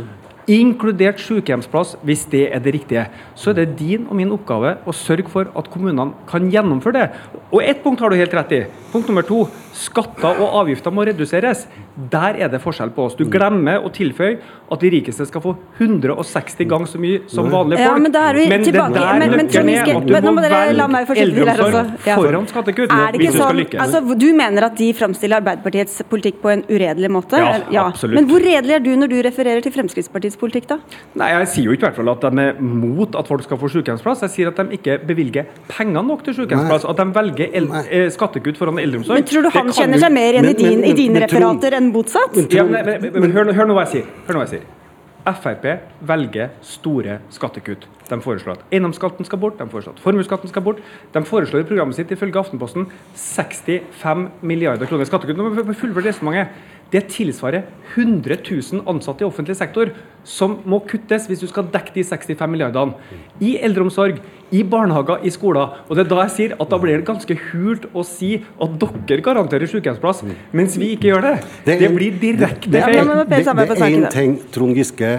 inkludert 0.46 1.20
sykehjemsplass, 1.22 1.96
hvis 2.06 2.24
det 2.30 2.44
er 2.54 2.62
det 2.62 2.74
riktige. 2.76 3.06
Så 3.34 3.50
er 3.50 3.60
det 3.60 3.76
din 3.80 4.06
og 4.06 4.16
min 4.18 4.32
oppgave 4.34 4.76
å 4.86 4.94
sørge 4.94 5.30
for 5.32 5.50
at 5.58 5.70
kommunene 5.72 6.14
kan 6.30 6.46
gjennomføre 6.52 6.98
det. 7.00 7.06
Og 7.50 7.62
ett 7.62 7.82
punkt 7.84 8.02
har 8.02 8.10
du 8.10 8.18
helt 8.18 8.34
rett 8.34 8.54
i. 8.54 8.62
Punkt 8.92 9.10
nummer 9.10 9.26
to. 9.26 9.44
Skatter 9.76 10.38
og 10.38 10.60
avgifter 10.62 10.94
må 10.94 11.06
reduseres. 11.06 11.66
Der 11.96 12.36
er 12.44 12.50
det 12.52 12.60
forskjell 12.60 12.90
på 12.92 13.06
oss. 13.08 13.14
Du 13.16 13.24
glemmer 13.32 13.80
å 13.80 13.90
tilføye 13.94 14.36
at 14.66 14.82
de 14.82 14.90
rikeste 14.92 15.24
skal 15.28 15.40
få 15.40 15.54
160 15.78 16.68
ganger 16.68 16.90
så 16.90 17.00
mye 17.00 17.22
som 17.30 17.48
vanlige 17.48 17.80
folk. 17.80 17.88
Ja, 17.88 18.02
men 18.02 18.12
da 18.12 18.24
er 18.30 18.36
vi 18.36 18.46
men. 18.50 18.64
Det 18.66 18.74
der 18.74 18.90
men, 18.90 19.30
men, 19.32 19.46
nøkkelen 19.46 19.70
er 19.72 19.90
at 19.96 20.26
du 20.26 20.28
må 20.28 20.42
velge 20.44 21.20
eldreomsorg 21.22 22.08
ja. 22.08 22.16
foran 22.18 22.48
skattekutt 22.50 22.92
hvis 23.16 23.32
du 23.32 23.38
skal 23.38 23.60
lykkes. 23.62 23.80
Altså, 23.86 24.16
du 24.20 24.26
mener 24.36 24.68
at 24.68 24.76
de 24.76 24.90
framstiller 24.96 25.40
Arbeiderpartiets 25.40 26.02
politikk 26.10 26.42
på 26.42 26.52
en 26.52 26.64
uredelig 26.68 27.10
måte? 27.12 27.40
Ja, 27.40 27.62
ja, 27.72 27.86
absolutt. 27.86 28.18
Men 28.18 28.28
hvor 28.30 28.44
redelig 28.44 28.76
er 28.76 28.84
du 28.84 28.92
når 28.98 29.12
du 29.12 29.16
refererer 29.26 29.64
til 29.64 29.74
Fremskrittspartiets 29.74 30.36
politikk, 30.40 30.68
da? 30.74 30.80
Nei, 31.16 31.30
Jeg 31.36 31.50
sier 31.54 31.70
jo 31.70 31.76
ikke 31.76 31.86
i 31.86 31.88
hvert 31.88 32.00
fall 32.00 32.12
at 32.12 32.26
de 32.26 32.44
er 32.44 32.60
mot 32.60 33.16
at 33.16 33.30
folk 33.30 33.46
skal 33.46 33.60
få 33.60 33.70
sykehjemsplass. 33.72 34.26
Jeg 34.26 34.34
sier 34.34 34.52
at 34.52 34.60
de 34.60 34.76
ikke 34.76 34.98
bevilger 35.06 35.48
penger 35.70 36.04
nok 36.04 36.26
til 36.26 36.36
sykehjemsplass. 36.42 36.88
At 36.90 37.00
de 37.00 37.08
velger 37.16 37.56
eh, 37.56 38.08
skattekutt 38.12 38.60
foran 38.60 38.82
eldreomsorg. 38.82 39.22
Men 39.22 39.28
tror 39.30 39.46
du 39.46 39.52
han 39.56 39.72
kjenner 39.72 40.02
seg 40.02 40.16
mer 40.16 40.36
igjen 40.36 40.50
i, 40.50 40.56
din, 40.60 40.84
i 40.84 40.94
dine 40.96 41.24
referater 41.24 41.78
enn 41.78 41.85
motsatt? 41.92 42.36
Ja, 42.52 42.64
men, 42.64 42.86
men, 42.86 43.12
men, 43.12 43.34
hør, 43.34 43.52
hør, 43.52 43.68
nå 43.68 43.76
hva 43.76 43.86
jeg 43.86 44.00
sier. 44.00 44.10
Hør 44.26 44.36
nå 44.36 44.42
hva 44.42 44.48
jeg 44.48 44.58
sier. 44.58 44.72
Frp 45.26 45.64
velger 46.06 46.52
store 46.62 47.18
skattekutt. 47.34 47.88
De 48.06 48.18
foreslår 48.22 48.60
at 48.60 48.74
eiendomsskatten 48.76 49.26
skal 49.26 49.40
bort, 49.42 49.56
de 49.58 49.66
foreslår 49.70 49.96
at 49.96 50.02
formuesskatten 50.04 50.52
skal 50.52 50.62
bort. 50.62 50.78
De 51.14 51.22
foreslår 51.26 51.64
i 51.64 51.66
programmet 51.66 51.98
sitt 51.98 52.12
ifølge 52.14 52.38
Aftenposten 52.38 52.86
65 53.18 54.28
milliarder 54.46 54.86
kroner 54.86 55.02
i 55.02 55.10
skattekutt. 55.10 55.38
Nå 55.40 55.48
må 55.48 55.66
vi 55.66 55.74
fullføre 55.74 56.12
resonnementet. 56.12 56.54
Det 56.92 57.02
tilsvarer 57.10 57.64
100 57.96 58.36
000 58.46 58.84
ansatte 58.86 59.24
i 59.24 59.26
offentlig 59.26 59.56
sektor 59.58 59.90
som 60.26 60.58
må 60.66 60.78
kuttes 60.86 61.26
hvis 61.26 61.42
du 61.42 61.46
skal 61.50 61.66
dekke 61.72 61.94
de 61.94 62.04
65 62.06 62.50
milliardene. 62.50 62.94
I 63.42 63.56
eldreomsorg, 63.66 64.20
i 64.54 64.62
barnehager, 64.62 65.24
i 65.26 65.32
skoler. 65.34 65.80
Og 65.86 65.98
det 65.98 66.04
er 66.04 66.10
da 66.12 66.20
jeg 66.24 66.34
sier 66.36 66.54
at 66.54 66.70
da 66.70 66.78
blir 66.82 67.00
det 67.00 67.06
ganske 67.08 67.38
hult 67.48 67.88
å 67.90 68.04
si 68.06 68.36
at 68.38 68.78
dere 68.82 69.24
garanterer 69.26 69.70
sykehjemsplass, 69.70 70.22
mens 70.54 70.78
vi 70.78 70.92
ikke 70.94 71.10
gjør 71.10 71.26
det. 71.26 71.36
Det, 71.66 71.78
det 71.82 71.92
blir 71.94 72.18
direkte 72.22 72.70
feil. 72.70 73.14
Det, 73.26 73.42
det 73.42 73.78
er 73.78 73.86
én 73.88 74.10
ting 74.14 74.36
Trond 74.54 74.78
Giske 74.78 75.14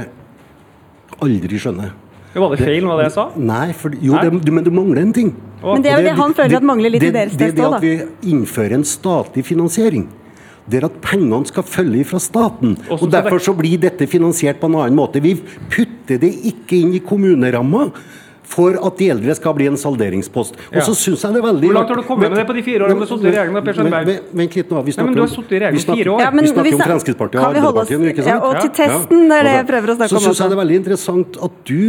aldri 1.23 1.59
skjønner. 1.59 1.95
Var 2.37 2.53
det 2.53 2.61
feil 2.61 2.85
med 2.85 2.99
det 2.99 3.07
jeg 3.07 3.15
sa? 3.15 3.23
Nei, 3.39 3.71
for, 3.73 3.95
jo, 4.03 4.13
det, 4.21 4.51
men 4.53 4.63
du 4.63 4.69
mangler 4.69 5.01
en 5.07 5.13
ting. 5.15 5.31
Men 5.63 5.81
det 5.83 5.89
er 5.89 6.03
jo 6.03 6.05
det 6.05 6.15
han 6.19 6.35
føler 6.37 6.59
at 6.59 6.67
mangler 6.69 6.93
litt 6.93 7.07
i 7.07 7.09
deres 7.15 7.33
test 7.33 7.57
òg, 7.57 7.77
da. 7.77 7.79
Det 7.81 7.89
er 7.89 7.97
det 7.97 8.05
at 8.05 8.21
vi 8.21 8.33
innfører 8.35 8.75
en 8.77 8.85
statlig 8.85 9.43
finansiering 9.47 10.05
det 10.67 10.81
er 10.81 10.87
at 10.89 10.99
pengene 11.03 11.47
skal 11.47 11.63
følge 11.63 12.05
fra 12.09 12.19
staten. 12.21 12.77
og 12.91 13.07
Derfor 13.11 13.39
så 13.43 13.55
blir 13.55 13.79
dette 13.81 14.07
finansiert 14.07 14.59
på 14.59 14.69
en 14.69 14.79
annen 14.81 14.97
måte. 14.97 15.23
Vi 15.23 15.35
putter 15.71 16.19
det 16.21 16.33
ikke 16.51 16.81
inn 16.81 16.95
i 16.97 17.03
kommuneramma 17.03 17.87
for 18.47 18.77
at 18.79 18.99
de 18.99 19.09
eldre 19.11 19.35
skal 19.35 19.55
bli 19.57 19.67
en 19.67 19.77
salderingspost. 19.79 20.55
Og 20.71 20.81
så 20.85 20.93
synes 20.95 21.23
jeg 21.23 21.35
det 21.35 21.41
er 21.41 21.47
veldig 21.49 21.67
Hvor 21.67 21.77
langt 21.79 21.89
har 21.91 21.99
du 21.99 22.05
kommet 22.07 22.31
med 22.31 22.39
det 22.39 22.45
på 22.47 22.55
de 22.55 22.63
fire 22.63 22.85
årene 22.85 22.95
du 22.95 23.03
har 23.03 23.09
sittet 23.11 23.27
i 23.27 23.33
regjering? 23.35 23.57
Per 23.67 23.79
Sandberg? 23.79 24.11
Vent 24.41 24.59
litt 24.59 24.71
nå, 24.71 24.83
vi 24.87 24.95
snakker, 24.95 25.09
Nei, 25.11 25.17
du 25.17 25.23
har 25.23 25.31
sittet 25.33 25.51
i 25.51 25.61
regjeringen 25.63 25.81
i 25.81 25.97
fire 25.97 26.13
år. 26.13 26.21
Ja, 26.23 26.29
vi 26.31 26.51
snakker 26.53 26.77
om 26.77 26.85
Fremskrittspartiet 26.87 27.41
og 27.41 27.47
Arbeiderpartiet 27.49 28.05
ikke 28.13 28.27
sant? 28.27 28.31
Ja, 28.31 28.37
og 28.47 28.61
til 28.61 28.71
testen, 28.79 29.25
det 29.27 29.39
er 29.39 29.49
det 29.49 29.55
jeg 29.57 29.67
prøver 29.73 29.93
å 29.93 29.97
snakke 29.99 30.15
om. 30.15 30.21
Så 30.23 30.29
syns 30.29 30.43
jeg 30.43 30.53
det 30.53 30.57
er 30.57 30.61
veldig 30.63 30.79
interessant 30.83 31.41
at 31.49 31.59
du 31.67 31.81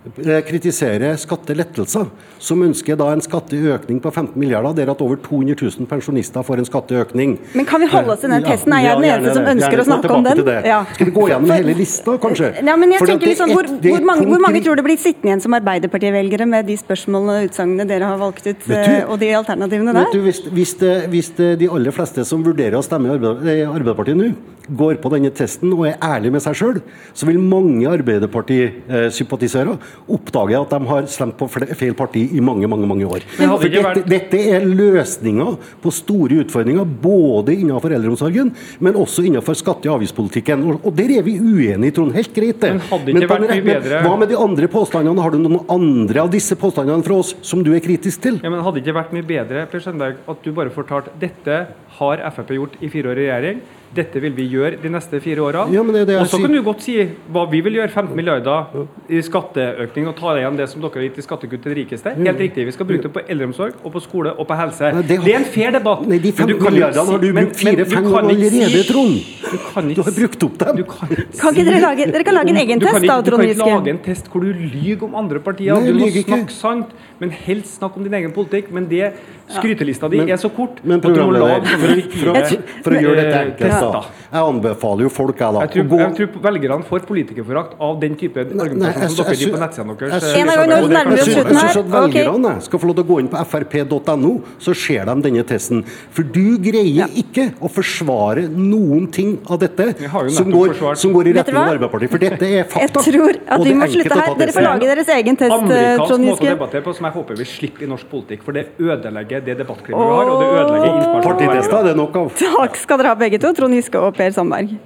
kritiserer 0.00 1.18
skattelettelser, 1.20 2.06
som 2.40 2.62
ønsker 2.64 2.96
da 2.96 3.10
en 3.12 3.20
skatteøkning 3.20 3.98
på 4.00 4.10
15 4.10 4.32
milliarder, 4.40 4.72
der 4.78 4.92
at 4.94 5.02
over 5.04 5.18
200 5.20 5.58
000 5.60 5.88
pensjonister 5.90 6.44
får 6.46 6.62
en 6.62 6.68
skatteøkning. 6.68 7.34
Men 7.52 7.66
kan 7.68 7.82
vi 7.82 7.88
holde 7.92 8.14
oss 8.14 8.22
til 8.24 8.32
den 8.32 8.46
testen? 8.46 8.72
Er 8.72 8.86
jeg 8.86 8.96
den 8.96 9.08
eneste 9.10 9.34
som 9.36 9.50
ønsker 9.52 9.82
å 9.82 9.86
snakke 9.90 10.12
om 10.16 10.24
den? 10.24 10.40
Ja. 10.64 10.78
Skal 10.94 11.10
vi 11.10 11.14
gå 11.18 11.26
gjennom 11.28 11.52
hele 11.52 11.74
lista, 11.76 12.14
kanskje? 12.22 12.48
Ja, 12.64 12.76
men 12.80 12.94
jeg 12.96 13.04
tenker 13.10 13.28
liksom, 13.28 13.52
hvor, 13.52 13.68
hvor, 13.68 14.06
mange, 14.08 14.24
hvor, 14.30 14.44
mange, 14.46 14.62
tror 14.64 14.80
det 14.80 14.86
blir 14.88 15.00
sittende 15.00 15.34
igjen 15.34 15.44
som 15.44 15.58
Arbeiderparti-velgere 15.60 16.48
med 16.48 16.70
de 16.70 16.78
spørsmålene 16.80 17.36
og 17.36 17.50
utsagnene 17.50 17.88
dere 17.90 18.08
har 18.08 18.22
valgt 18.22 18.48
ut, 18.48 18.64
du, 18.64 18.76
eh, 18.78 19.02
og 19.04 19.20
de 19.20 19.34
alternativene 19.36 19.96
der? 19.98 20.08
Du, 20.14 20.22
hvis, 20.24 20.40
hvis, 20.48 20.74
det, 20.80 20.94
hvis 21.12 21.28
det 21.36 21.50
de 21.60 21.68
aller 21.68 21.92
fleste 21.92 22.24
som 22.28 22.40
vurderer 22.46 22.80
å 22.80 22.86
stemme 22.86 23.20
i 23.20 23.60
Arbeiderpartiet 23.68 24.16
nå, 24.16 24.32
går 24.70 25.00
på 25.02 25.10
denne 25.12 25.30
testen 25.34 25.72
og 25.74 25.86
er 25.88 25.98
ærlig 26.04 26.32
med 26.34 26.44
seg 26.44 26.58
sjøl, 26.58 26.80
så 27.16 27.28
vil 27.28 27.40
mange 27.42 27.88
Arbeiderparti-sympatisører 27.90 29.78
oppdage 30.10 30.58
at 30.58 30.72
de 30.74 30.90
har 30.90 31.08
stemt 31.10 31.36
på 31.38 31.48
feil 31.50 31.94
parti 31.98 32.26
i 32.36 32.42
mange 32.44 32.68
mange, 32.70 32.88
mange 32.88 33.06
år. 33.08 33.24
For 33.36 33.66
dette, 33.70 34.04
dette 34.08 34.40
er 34.54 34.66
løsninger 34.66 35.56
på 35.82 35.92
store 35.94 36.40
utfordringer, 36.44 36.86
både 37.02 37.54
innenfor 37.58 37.94
eldreomsorgen, 37.96 38.52
men 38.80 38.98
også 38.98 39.24
innenfor 39.26 39.58
skatte- 39.58 39.90
og 39.90 39.98
avgiftspolitikken. 39.98 40.64
Og 40.80 40.90
Der 40.96 41.16
er 41.18 41.26
vi 41.26 41.38
uenige, 41.40 41.94
Trond. 41.96 42.14
Helt 42.14 42.34
greit, 42.34 42.60
det. 42.60 42.74
Men, 43.06 43.26
men 43.26 43.64
bedre... 43.64 44.02
hva 44.04 44.16
med 44.20 44.30
de 44.30 44.38
andre 44.38 44.68
påstandene? 44.70 45.20
Har 45.20 45.34
du 45.34 45.40
noen 45.42 45.60
andre 45.70 46.24
av 46.24 46.32
disse 46.32 46.56
påstandene 46.58 47.04
fra 47.06 47.20
oss 47.22 47.34
som 47.46 47.64
du 47.64 47.72
er 47.74 47.82
kritisk 47.84 48.22
til? 48.26 48.40
Ja, 48.44 48.52
men 48.52 48.62
Hadde 48.64 48.82
ikke 48.82 48.94
vært 48.94 49.12
mye 49.16 49.26
bedre 49.26 49.64
Per 49.70 49.82
Sandberg, 49.82 50.20
at 50.30 50.42
du 50.44 50.52
bare 50.54 50.72
fortalte 50.74 51.14
dette 51.20 51.60
har 51.98 52.24
Frp 52.34 52.54
gjort 52.56 52.80
i 52.80 52.90
fire 52.92 53.12
år 53.12 53.20
i 53.20 53.28
regjering? 53.28 53.62
Dette 53.94 54.20
vil 54.22 54.34
vi 54.36 54.44
gjøre 54.52 54.78
de 54.78 54.90
neste 54.92 55.18
fire 55.22 55.42
årene. 55.42 55.74
Ja, 55.74 55.82
og 56.20 56.28
så 56.30 56.38
kan 56.38 56.52
du 56.54 56.60
godt 56.62 56.84
si 56.84 56.94
hva 57.32 57.42
vi 57.50 57.58
vil 57.66 57.80
gjøre, 57.80 57.90
15 57.90 58.14
milliarder 58.14 58.84
i 59.10 59.22
skatteøkning 59.26 60.06
og 60.10 60.14
ta 60.18 60.36
igjen 60.38 60.58
det 60.58 60.68
som 60.70 60.82
dere 60.84 61.00
har 61.00 61.06
gitt 61.08 61.18
i 61.18 61.24
skattekutt 61.26 61.64
til 61.64 61.74
de 61.74 61.78
rikeste. 61.80 62.12
Helt 62.14 62.42
riktig. 62.44 62.66
Vi 62.68 62.74
skal 62.76 62.86
bruke 62.86 63.08
det 63.08 63.12
på 63.16 63.24
eldreomsorg 63.26 63.80
og 63.82 63.94
på 63.96 64.02
skole 64.04 64.34
og 64.36 64.46
på 64.46 64.58
helse. 64.60 64.92
Nei, 64.94 65.02
det, 65.08 65.18
har... 65.18 65.26
det, 65.26 65.34
er 65.34 65.40
en 65.40 65.48
fair 65.56 65.74
debatt. 65.74 66.04
Nei, 66.06 66.20
de 66.22 66.32
fem 66.38 66.52
milliardene 66.52 67.06
har 67.10 67.24
du 67.24 67.28
brukt 67.40 67.64
fire-fem 67.64 68.06
ganger 68.06 68.30
allerede, 68.36 68.84
Trond. 68.90 69.18
Du, 69.50 69.58
kan 69.66 69.90
ikke, 69.90 69.98
du 69.98 70.04
har 70.06 70.16
brukt 70.20 70.46
opp 70.46 70.60
dem. 70.62 70.82
Kan, 70.92 71.14
kan 71.40 71.56
ikke 71.56 71.66
dere 71.66 71.82
lage, 71.82 72.08
dere 72.14 72.28
kan 72.30 72.38
lage 72.38 72.54
en 72.54 72.62
egen 72.62 72.84
test, 72.86 73.00
da, 73.10 73.18
Trond 73.26 73.46
Giske? 73.48 73.58
Du 73.58 73.64
kan 73.64 73.74
ikke 73.74 73.80
lage 73.80 73.94
en 73.96 74.02
test 74.06 74.30
hvor 74.30 74.46
du 74.46 74.50
lyver 74.54 75.08
om 75.08 75.18
andre 75.24 75.42
partier. 75.42 75.74
Nei, 75.74 75.90
du 75.90 75.98
må 76.04 76.12
snakke 76.14 76.54
sant, 76.54 76.94
men 77.18 77.34
helst 77.34 77.80
snakke 77.80 77.98
om 77.98 78.06
din 78.06 78.14
egen 78.20 78.34
politikk. 78.36 78.70
Men 78.70 78.86
det 78.90 79.10
skrytelista 79.50 80.08
di 80.12 80.22
er 80.22 80.38
så 80.38 80.50
kort 80.54 80.78
men, 80.84 81.00
at 81.00 81.10
du 81.10 81.22
må 81.24 81.34
lage 81.34 81.66
for, 81.66 81.82
for, 81.82 82.38
for, 82.38 82.68
for, 82.84 82.94
å 82.94 83.02
gjøre 83.02 83.18
dette 83.18 83.40
enkelt, 83.48 83.79
da. 83.80 84.02
Jeg 84.30 84.42
anbefaler 84.52 85.02
jo 85.06 85.10
folk 85.10 85.40
jeg, 85.40 85.54
da, 85.56 85.64
jeg 85.66 85.86
tror, 85.88 86.00
jeg 86.00 86.14
tror 86.18 86.42
velgerne 86.44 86.86
får 86.86 87.04
politikerforakt 87.08 87.72
av 87.82 87.96
den 88.02 88.14
type 88.20 88.44
argumentasjon 88.44 89.14
som 89.16 89.24
dere 89.24 89.38
gir 89.40 89.54
på 89.54 89.60
nettsidene 89.62 89.96
deres. 90.00 90.28
En 90.40 90.52
gang 90.52 90.68
nå 90.70 90.78
nærmer 90.92 91.16
vi 91.16 91.24
oss 91.24 91.30
slutten 91.34 91.58
her. 91.60 91.72
Jeg 91.74 91.86
velgerne 91.94 92.54
skal 92.66 92.82
få 92.82 92.90
lov 92.90 92.98
til 93.00 93.04
å 93.04 93.08
gå 93.10 93.18
inn 93.24 93.30
på 93.32 93.44
frp.no, 93.50 94.32
så 94.62 94.76
ser 94.76 95.10
de 95.10 95.16
denne 95.26 95.44
testen. 95.48 95.82
For 96.14 96.26
du 96.36 96.58
greier 96.62 97.10
ikke 97.24 97.50
å 97.60 97.70
forsvare 97.72 98.46
noen 98.50 99.08
ting 99.14 99.36
av 99.50 99.60
dette 99.64 99.90
som 100.36 100.50
går, 100.52 100.76
som 101.00 101.14
går, 101.16 101.32
i 101.32 101.36
retning 101.40 101.58
av 101.58 101.74
Arbeiderpartiet. 101.74 102.10
For 102.14 102.22
dette 102.22 102.52
er 102.60 102.68
fakta. 102.70 103.04
Jeg 103.06 103.16
tror 103.16 103.40
at 103.56 103.66
vi 103.66 103.74
må 103.78 103.90
slutte 103.90 104.20
her. 104.20 104.34
Dere 104.40 104.54
får 104.54 104.66
lage 104.66 104.90
deres 104.90 105.10
egen 105.16 105.38
test, 105.40 105.50
Trond 105.50 105.70
Giske. 105.70 106.10
Amerikansk 106.10 106.24
måte 106.30 106.44
å 106.44 106.50
debattere 106.54 106.84
på 106.86 106.94
som 106.96 107.08
jeg 107.08 107.14
håper 107.16 107.40
vi 107.40 107.46
slipper 107.48 107.86
i 107.86 107.90
norsk 107.90 108.10
politikk. 108.10 108.44
For 108.46 108.56
det 108.56 108.64
ødelegger 108.78 109.44
det 109.46 109.56
debattklimaet 109.60 110.10
vi 110.10 110.16
har, 110.16 110.30
og 110.30 110.40
det 110.40 110.48
ødelegger 110.50 110.90
informasjonen. 110.90 111.26
Partitester 111.30 111.78
er 111.80 111.88
det 111.90 111.96
nok 111.98 112.18
av. 112.20 112.30
Takk 112.40 112.78
skal 112.80 113.00
dere 113.02 113.12
ha 113.14 113.18
begge 113.20 113.40
to, 113.42 113.52
Trond 113.56 113.69
Giske 113.76 114.00
og 114.00 114.14
Per 114.18 114.30
Sandberg. 114.34 114.76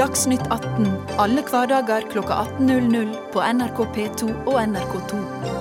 Dagsnytt 0.00 0.46
18 0.48 0.86
alle 1.20 1.42
hverdager 1.44 2.06
kl 2.08 2.22
18.00 2.24 3.16
på 3.34 3.42
NRK 3.52 3.82
P2 3.96 4.30
og 4.46 4.62
NRK2. 4.62 5.59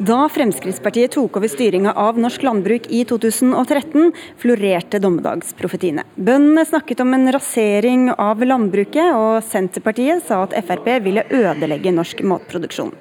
Da 0.00 0.22
Fremskrittspartiet 0.32 1.12
tok 1.12 1.34
over 1.36 1.50
styringa 1.52 1.92
av 1.92 2.16
norsk 2.16 2.40
landbruk 2.46 2.86
i 2.88 3.02
2013, 3.04 4.14
florerte 4.40 4.96
dommedagsprofetiene. 4.96 6.06
Bøndene 6.16 6.64
snakket 6.64 7.02
om 7.04 7.12
en 7.12 7.28
rasering 7.36 8.06
av 8.14 8.40
landbruket, 8.40 9.10
og 9.12 9.44
Senterpartiet 9.44 10.24
sa 10.24 10.38
at 10.46 10.56
Frp 10.64 10.88
ville 11.04 11.26
ødelegge 11.28 11.92
norsk 11.92 12.24
matproduksjon. 12.32 12.94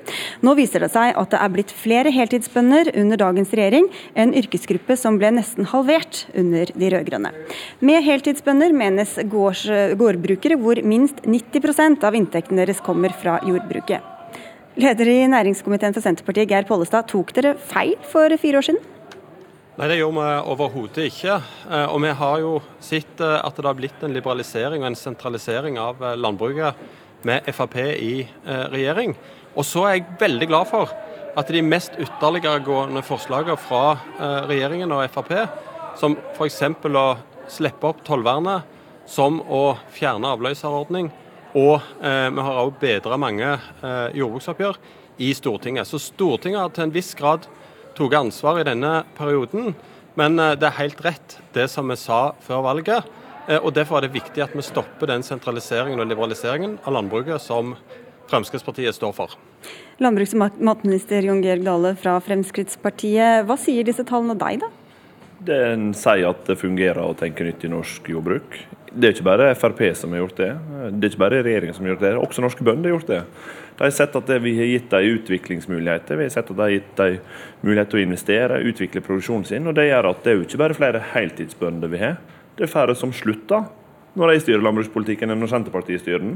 Nå 0.44 0.58
viser 0.60 0.84
det 0.84 0.92
seg 0.92 1.16
at 1.16 1.32
det 1.32 1.40
er 1.40 1.56
blitt 1.56 1.72
flere 1.86 2.12
heltidsbønder 2.12 2.92
under 3.00 3.24
dagens 3.24 3.56
regjering, 3.56 3.88
en 4.20 4.36
yrkesgruppe 4.44 5.00
som 5.00 5.24
ble 5.24 5.32
nesten 5.40 5.72
halvert 5.72 6.26
under 6.36 6.76
de 6.76 6.94
rød-grønne. 6.98 7.32
Med 7.80 8.04
heltidsbønder 8.12 8.76
menes 8.76 9.16
gårdbrukere 9.24 10.60
hvor 10.60 10.84
minst 10.84 11.24
90 11.24 12.04
av 12.04 12.24
inntekten 12.26 12.60
deres 12.60 12.84
kommer 12.84 13.16
fra 13.16 13.40
jordbruket. 13.48 14.19
Leder 14.80 15.10
i 15.12 15.26
næringskomiteen 15.28 15.92
for 15.92 16.00
Senterpartiet, 16.00 16.48
Geir 16.48 16.64
Pollestad. 16.64 17.04
Tok 17.12 17.34
dere 17.36 17.50
feil 17.60 17.98
for 18.08 18.32
fire 18.40 18.62
år 18.62 18.64
siden? 18.64 18.78
Nei, 19.76 19.90
det 19.92 19.98
gjorde 20.00 20.24
vi 20.24 20.38
overhodet 20.54 21.08
ikke. 21.10 21.36
Eh, 21.68 21.84
og 21.92 22.00
vi 22.06 22.14
har 22.22 22.38
jo 22.40 22.54
sett 22.84 23.20
eh, 23.20 23.34
at 23.44 23.60
det 23.60 23.68
har 23.68 23.76
blitt 23.76 24.06
en 24.08 24.16
liberalisering 24.16 24.86
og 24.86 24.94
en 24.94 24.96
sentralisering 24.96 25.76
av 25.84 26.00
eh, 26.00 26.16
landbruket 26.16 26.80
med 27.28 27.52
Frp 27.52 27.76
i 28.00 28.14
regjering. 28.48 29.18
Og 29.60 29.68
så 29.68 29.84
er 29.84 29.98
jeg 29.98 30.20
veldig 30.22 30.48
glad 30.48 30.70
for 30.72 30.94
at 31.36 31.52
de 31.52 31.60
mest 31.60 32.00
ytterliggående 32.00 33.04
forslagene 33.04 33.60
fra 33.60 33.98
regjeringen 34.48 34.96
og 34.96 35.04
Frp, 35.12 35.34
som 36.00 36.16
f.eks. 36.38 36.62
å 36.88 37.08
slippe 37.52 37.92
opp 37.92 38.00
tollvernet, 38.08 38.64
som 39.04 39.42
å 39.44 39.74
fjerne 39.92 40.32
avløserordning, 40.32 41.12
og 41.58 41.80
eh, 42.06 42.28
vi 42.30 42.46
har 42.46 42.60
òg 42.62 42.76
bedra 42.82 43.18
mange 43.18 43.48
eh, 43.48 44.18
jordbruksoppgjør 44.20 44.78
i 45.20 45.32
Stortinget. 45.34 45.88
Så 45.90 46.00
Stortinget 46.02 46.62
har 46.62 46.74
til 46.74 46.88
en 46.88 46.94
viss 46.94 47.16
grad 47.18 47.48
tatt 47.98 48.18
ansvar 48.20 48.62
i 48.62 48.68
denne 48.68 49.04
perioden. 49.18 49.74
Men 50.20 50.40
eh, 50.40 50.56
det 50.60 50.70
er 50.70 50.80
helt 50.80 51.02
rett 51.06 51.40
det 51.56 51.70
som 51.72 51.90
vi 51.90 51.98
sa 52.00 52.34
før 52.46 52.64
valget. 52.68 53.08
Eh, 53.48 53.58
og 53.58 53.74
Derfor 53.76 54.00
er 54.00 54.08
det 54.08 54.18
viktig 54.18 54.44
at 54.46 54.56
vi 54.56 54.66
stopper 54.66 55.10
den 55.10 55.26
sentraliseringen 55.26 56.00
og 56.00 56.10
liberaliseringen 56.10 56.80
av 56.86 56.96
landbruket 57.00 57.42
som 57.44 57.76
Fremskrittspartiet 58.30 58.94
står 58.94 59.16
for. 59.18 59.34
Landbruks- 60.00 60.36
og 60.38 60.60
matminister 60.64 61.26
Jon 61.26 61.42
Georg 61.44 61.66
Dale 61.66 61.96
fra 61.98 62.20
Fremskrittspartiet. 62.24 63.48
Hva 63.50 63.58
sier 63.60 63.88
disse 63.88 64.06
tallene 64.08 64.38
deg, 64.40 64.62
da? 64.62 64.70
Den 65.50 65.94
sier 65.98 66.30
at 66.30 66.44
det 66.48 66.60
fungerer 66.60 67.00
å 67.02 67.16
tenke 67.18 67.48
nytt 67.48 67.64
i 67.66 67.72
norsk 67.72 68.12
jordbruk. 68.12 68.60
Det 68.90 69.06
er 69.06 69.14
ikke 69.14 69.28
bare 69.28 69.50
Frp 69.58 69.82
som 69.98 70.14
har 70.16 70.24
gjort 70.24 70.40
det. 70.40 70.50
Det 70.98 71.06
er 71.06 71.12
ikke 71.12 71.22
bare 71.22 71.42
regjeringen 71.46 71.76
som 71.78 71.86
har 71.86 71.94
gjort 71.94 72.06
det. 72.06 72.14
Også 72.18 72.42
norske 72.42 72.66
bønder 72.66 72.90
har 72.90 72.98
gjort 72.98 73.12
det. 73.12 73.20
De 73.78 73.86
har 73.86 73.94
sett 73.96 74.16
at 74.18 74.32
vi 74.44 74.56
har 74.58 74.70
gitt 74.72 74.90
dem 74.92 75.20
utviklingsmuligheter. 75.20 76.18
Vi 76.20 76.26
har 76.26 76.34
sett 76.34 76.50
at 76.50 76.58
de 76.58 76.64
har 76.64 76.74
gitt 76.74 76.96
dem 76.98 77.20
mulighet 77.62 77.92
til 77.92 78.00
å 78.00 78.06
investere, 78.08 78.62
utvikle 78.66 79.04
produksjonen 79.06 79.46
sin. 79.48 79.70
og 79.70 79.78
Det 79.78 79.86
gjør 79.88 80.10
at 80.10 80.24
det 80.24 80.32
er 80.32 80.40
jo 80.40 80.48
ikke 80.48 80.62
bare 80.64 80.78
flere 80.78 81.04
heltidsbønder 81.14 81.94
vi 81.94 82.02
har, 82.02 82.18
det 82.58 82.66
er 82.66 82.72
færre 82.74 82.96
som 82.98 83.14
slutter 83.16 83.70
når 84.20 84.34
de 84.34 84.42
styrer 84.44 84.64
landbrukspolitikken 84.66 85.32
enn 85.32 85.40
når 85.40 85.52
Senterpartiet 85.54 86.02
styrer 86.02 86.26
den. 86.26 86.34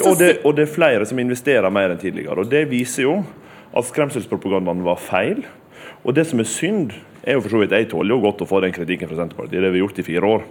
Og 0.00 0.16
det, 0.18 0.30
og, 0.42 0.56
det, 0.56 0.64
er 0.64 0.72
flere 0.72 1.06
som 1.06 1.20
investerer 1.22 1.70
mer 1.70 1.92
enn 1.92 2.00
tidligere. 2.00 2.40
og 2.42 2.50
Det 2.50 2.64
viser 2.70 3.04
jo 3.04 3.20
at 3.76 3.86
skremselspropagandaen 3.86 4.82
var 4.82 4.98
feil. 4.98 5.44
Og 6.02 6.16
det 6.16 6.24
som 6.26 6.40
er 6.42 6.48
synd, 6.48 6.96
er 7.22 7.36
jo 7.36 7.44
for 7.44 7.52
så 7.52 7.60
vidt 7.60 7.76
Jeg 7.76 7.90
tåler 7.92 8.16
jo 8.16 8.22
godt 8.24 8.42
å 8.42 8.48
få 8.48 8.62
den 8.64 8.72
kritikken 8.74 9.10
fra 9.10 9.20
Senterpartiet, 9.20 9.60
det 9.60 9.68
har 9.68 9.76
vi 9.76 9.84
gjort 9.84 10.00
i 10.00 10.06
fire 10.06 10.32
år. 10.34 10.48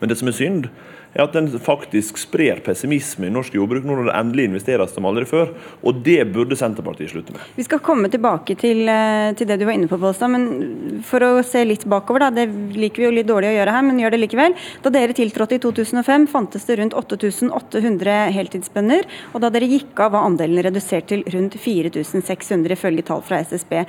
Men 0.00 0.10
det 0.10 0.16
som 0.20 0.30
er 0.30 0.36
synd, 0.36 0.68
er 1.10 1.24
at 1.24 1.34
den 1.34 1.48
faktisk 1.62 2.20
sprer 2.22 2.60
pessimisme 2.64 3.26
i 3.26 3.32
norsk 3.34 3.54
jordbruk 3.56 3.86
nå 3.86 3.96
når 3.98 4.08
det 4.08 4.14
endelig 4.14 4.46
investeres 4.48 4.92
som 4.94 5.08
aldri 5.08 5.26
før. 5.28 5.50
Og 5.86 6.02
det 6.06 6.22
burde 6.30 6.58
Senterpartiet 6.58 7.10
slutte 7.12 7.34
med. 7.34 7.42
Vi 7.56 7.66
skal 7.66 7.82
komme 7.84 8.10
tilbake 8.12 8.54
til, 8.60 8.84
eh, 8.88 9.32
til 9.34 9.48
det 9.50 9.58
du 9.58 9.66
var 9.66 9.74
inne 9.74 9.90
på, 9.90 9.98
Pålstad. 9.98 10.30
Men 10.30 11.02
for 11.02 11.20
å 11.20 11.44
se 11.44 11.64
litt 11.64 11.84
bakover, 11.84 12.20
da. 12.20 12.30
Det 12.30 12.46
liker 12.76 13.02
vi 13.02 13.08
jo 13.08 13.16
litt 13.18 13.26
dårlig 13.26 13.50
å 13.50 13.58
gjøre 13.58 13.74
her, 13.74 13.82
men 13.82 13.98
gjør 13.98 14.10
det 14.14 14.22
likevel. 14.22 14.54
Da 14.82 14.90
dere 14.90 15.12
tiltrådte 15.12 15.58
i 15.58 15.58
2005, 15.58 16.28
fantes 16.28 16.64
det 16.64 16.78
rundt 16.78 16.94
8800 16.94 18.30
heltidsbønder. 18.30 19.04
Og 19.34 19.40
da 19.40 19.50
dere 19.50 19.68
gikk 19.68 19.98
av, 19.98 20.12
var 20.12 20.30
andelen 20.30 20.62
redusert 20.62 21.08
til 21.08 21.24
rundt 21.24 21.58
4600, 21.58 22.70
ifølge 22.70 23.04
tall 23.04 23.22
fra 23.22 23.42
SSB. 23.42 23.84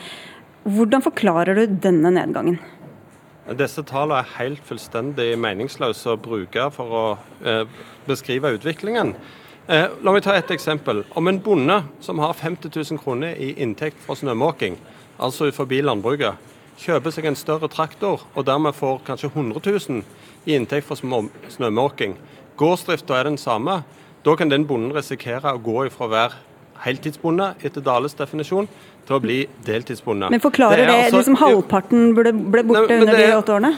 Hvordan 0.65 1.01
forklarer 1.01 1.55
du 1.55 1.65
denne 1.67 2.11
nedgangen? 2.13 2.59
Disse 3.49 3.81
tallene 3.81 4.19
er 4.21 4.33
helt 4.37 4.61
fullstendig 4.67 5.31
meningsløse 5.41 6.13
å 6.13 6.19
bruke 6.21 6.67
for 6.75 6.93
å 6.93 7.05
eh, 7.41 7.63
beskrive 8.05 8.51
utviklingen. 8.53 9.15
Eh, 9.65 9.87
la 9.89 10.13
meg 10.13 10.21
ta 10.21 10.35
et 10.37 10.53
eksempel. 10.53 11.01
Om 11.17 11.31
en 11.31 11.39
bonde 11.41 11.79
som 12.05 12.21
har 12.21 12.37
50 12.37 12.69
000 12.69 13.01
kroner 13.01 13.33
i 13.41 13.55
inntekt 13.65 13.97
fra 14.05 14.13
snømåking, 14.19 14.77
altså 15.17 15.49
forbi 15.57 15.81
landbruket, 15.81 16.37
kjøper 16.81 17.13
seg 17.13 17.31
en 17.31 17.37
større 17.37 17.69
traktor 17.69 18.27
og 18.35 18.45
dermed 18.45 18.77
får 18.77 19.01
kanskje 19.09 19.31
100 19.33 19.65
000 19.89 20.05
i 20.45 20.55
inntekt 20.57 20.87
fra 20.87 20.97
snømåking, 20.97 22.15
gårdsdrifta 22.61 23.17
er 23.17 23.29
den 23.29 23.41
samme, 23.41 23.81
da 24.21 24.37
kan 24.37 24.53
den 24.53 24.67
bonden 24.69 24.93
risikere 24.93 25.49
å 25.49 25.61
gå 25.61 25.87
ifra 25.89 26.05
å 26.05 26.13
være 26.13 26.41
heltidsbonde 26.85 27.55
etter 27.61 27.81
Dales 27.85 28.17
definisjon 28.17 28.69
til 29.07 29.17
å 29.17 29.21
bli 29.23 29.37
deltidsbonde. 29.65 30.29
Men 30.33 30.43
forklarer 30.43 30.83
det, 30.83 30.89
det 30.89 31.07
altså, 31.07 31.21
liksom 31.21 31.39
halvparten 31.41 32.13
ble, 32.17 32.33
ble 32.33 32.65
borte 32.67 32.85
nei, 32.87 32.99
under 33.05 33.19
de 33.19 33.31
åtte 33.37 33.55
årene? 33.55 33.73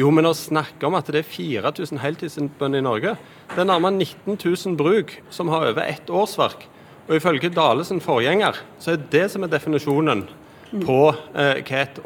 Jo, 0.00 0.10
men 0.14 0.28
å 0.28 0.34
snakke 0.36 0.86
om 0.88 0.96
at 0.96 1.10
det 1.12 1.22
er 1.22 1.28
4000 1.28 2.00
heltidsbønder 2.00 2.80
i 2.80 2.84
Norge 2.84 3.16
Det 3.50 3.58
er 3.60 3.66
nærmere 3.68 3.98
19 3.98 4.38
000 4.38 4.76
bruk 4.78 5.16
som 5.34 5.50
har 5.52 5.66
over 5.72 5.82
ett 5.84 6.08
årsverk. 6.08 6.62
Og 7.08 7.16
ifølge 7.18 7.50
Dalesen 7.52 8.00
forgjenger, 8.00 8.60
så 8.78 8.94
er 8.94 9.02
det 9.12 9.26
som 9.32 9.44
er 9.44 9.50
definisjonen 9.50 10.22
på 10.70 10.98
eh, 11.34 11.58
hva 11.66 11.80
et, 11.82 11.98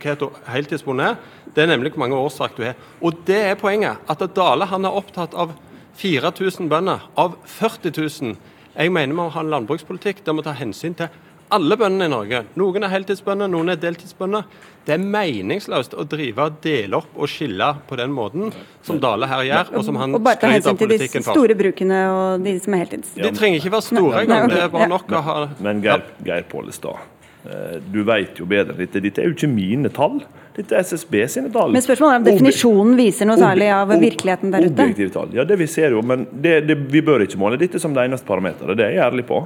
et 0.00 0.24
heltidsbonde 0.48 1.10
er. 1.12 1.18
Det 1.52 1.64
er 1.64 1.70
nemlig 1.70 1.92
hvor 1.92 2.06
mange 2.06 2.18
årsverk 2.18 2.56
du 2.56 2.64
har. 2.64 2.78
Og 3.04 3.20
det 3.28 3.38
er 3.50 3.60
poenget. 3.60 4.00
At 4.08 4.24
Dale 4.36 4.68
han 4.70 4.88
er 4.88 4.96
opptatt 4.96 5.36
av 5.36 5.52
4000 6.00 6.70
bønder 6.72 7.04
av 7.20 7.36
40 7.44 7.92
000. 7.92 8.36
Jeg 8.76 8.92
mener 8.92 9.12
vi 9.12 9.20
må 9.20 9.28
ha 9.32 9.44
en 9.44 9.52
landbrukspolitikk 9.52 10.24
der 10.24 10.36
vi 10.36 10.44
tar 10.44 10.58
hensyn 10.58 10.96
til 10.96 11.12
alle 11.54 11.76
bøndene 11.78 12.08
i 12.08 12.12
Norge. 12.12 12.40
Noen 12.58 12.86
er 12.86 12.92
heltidsbønder, 12.92 13.50
noen 13.50 13.72
er 13.74 13.80
deltidsbønder. 13.80 14.46
Det 14.86 14.94
er 14.94 15.02
meningsløst 15.02 15.96
å 15.98 16.04
drive 16.06 16.46
dele 16.62 17.00
opp 17.00 17.18
og 17.18 17.30
skille 17.30 17.72
på 17.88 17.98
den 17.98 18.12
måten 18.14 18.52
som 18.86 19.00
Dale 19.02 19.26
her 19.30 19.42
gjør, 19.48 19.72
og 19.78 19.84
som 19.88 19.98
han 19.98 20.14
og 20.14 20.22
bare 20.22 20.38
ta 20.42 20.52
hensyn 20.52 20.78
til 20.78 20.94
de 20.94 21.08
store 21.26 21.58
brukene 21.58 22.00
og 22.12 22.46
de 22.46 22.54
som 22.62 22.76
er 22.76 22.84
heltids. 22.84 23.16
De 23.18 23.32
trenger 23.34 23.58
ikke 23.62 23.74
være 23.74 23.88
store 23.88 24.24
engang. 24.24 24.48
Det 24.54 24.62
er 24.62 24.72
bare 24.72 24.90
nok 24.90 25.10
å 25.10 25.22
ha 25.26 25.36
Men 25.62 25.82
Geir, 25.82 26.06
Geir 26.26 26.46
Pollestad, 26.50 27.02
eh, 27.48 27.78
du 27.82 28.02
vet 28.06 28.38
jo 28.38 28.46
bedre 28.46 28.76
enn 28.76 28.82
dette. 28.84 29.02
Dette 29.02 29.24
er 29.24 29.30
jo 29.30 29.34
ikke 29.34 29.50
mine 29.50 29.90
tall. 29.94 30.20
Dette 30.56 30.72
er 30.72 30.86
SSB 30.86 31.18
sine 31.28 31.50
tall. 31.52 31.74
Men 31.74 31.84
spørsmålet 31.84 32.14
er 32.14 32.22
om 32.22 32.26
definisjonen 32.30 32.94
viser 32.96 33.28
noe 33.28 33.36
særlig 33.40 33.68
av 33.74 33.90
virkeligheten 33.90 34.54
der 34.54 34.64
ute? 34.64 34.86
Objektive 34.86 35.12
tall. 35.12 35.34
Ja, 35.36 35.44
det 35.44 35.58
vi 35.60 35.66
ser 35.68 35.92
jo, 35.92 36.00
men 36.06 36.24
det, 36.30 36.60
det, 36.70 36.78
vi 36.94 37.02
bør 37.04 37.26
ikke 37.26 37.42
måle 37.42 37.58
dette 37.60 37.82
som 37.82 37.92
det 37.96 38.06
eneste 38.06 38.28
parameteret. 38.28 38.78
Det 38.78 38.86
er 38.86 38.96
jeg 38.96 39.04
ærlig 39.10 39.26
på. 39.28 39.42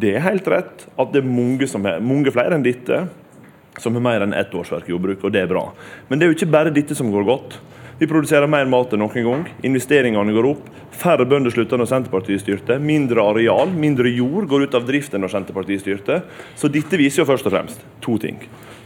Det 0.00 0.16
er 0.16 0.24
helt 0.24 0.48
rett 0.50 0.88
at 0.98 1.12
det 1.14 1.22
er 1.22 1.28
mange, 1.28 1.66
er, 1.66 2.00
mange 2.02 2.32
flere 2.34 2.56
enn 2.56 2.64
dette 2.64 3.04
som 3.82 3.94
har 3.94 4.02
mer 4.02 4.24
enn 4.24 4.34
ett 4.34 4.54
årsverk 4.54 4.88
i 4.88 4.92
jordbruk, 4.94 5.22
og 5.26 5.32
det 5.34 5.44
er 5.44 5.50
bra. 5.50 5.68
Men 6.08 6.18
det 6.18 6.26
er 6.26 6.32
jo 6.32 6.36
ikke 6.38 6.52
bare 6.54 6.74
dette 6.74 6.94
som 6.98 7.10
går 7.10 7.26
godt. 7.26 7.56
Vi 7.98 8.08
produserer 8.10 8.50
mer 8.50 8.66
mat 8.66 8.94
enn 8.94 9.02
noen 9.02 9.26
gang. 9.26 9.44
Investeringene 9.66 10.34
går 10.34 10.48
opp. 10.50 10.66
Færre 10.94 11.26
bønder 11.30 11.54
slutter 11.54 11.78
når 11.78 11.90
Senterpartiet 11.90 12.42
styrte. 12.42 12.78
Mindre 12.82 13.22
areal, 13.22 13.70
mindre 13.70 14.10
jord 14.10 14.48
går 14.50 14.66
ut 14.66 14.74
av 14.78 14.86
drift 14.88 15.14
enn 15.14 15.22
når 15.22 15.34
Senterpartiet 15.34 15.82
styrte. 15.82 16.20
Så 16.58 16.70
dette 16.74 16.98
viser 16.98 17.22
jo 17.22 17.28
først 17.30 17.46
og 17.46 17.54
fremst 17.54 17.86
to 18.02 18.16
ting. 18.22 18.40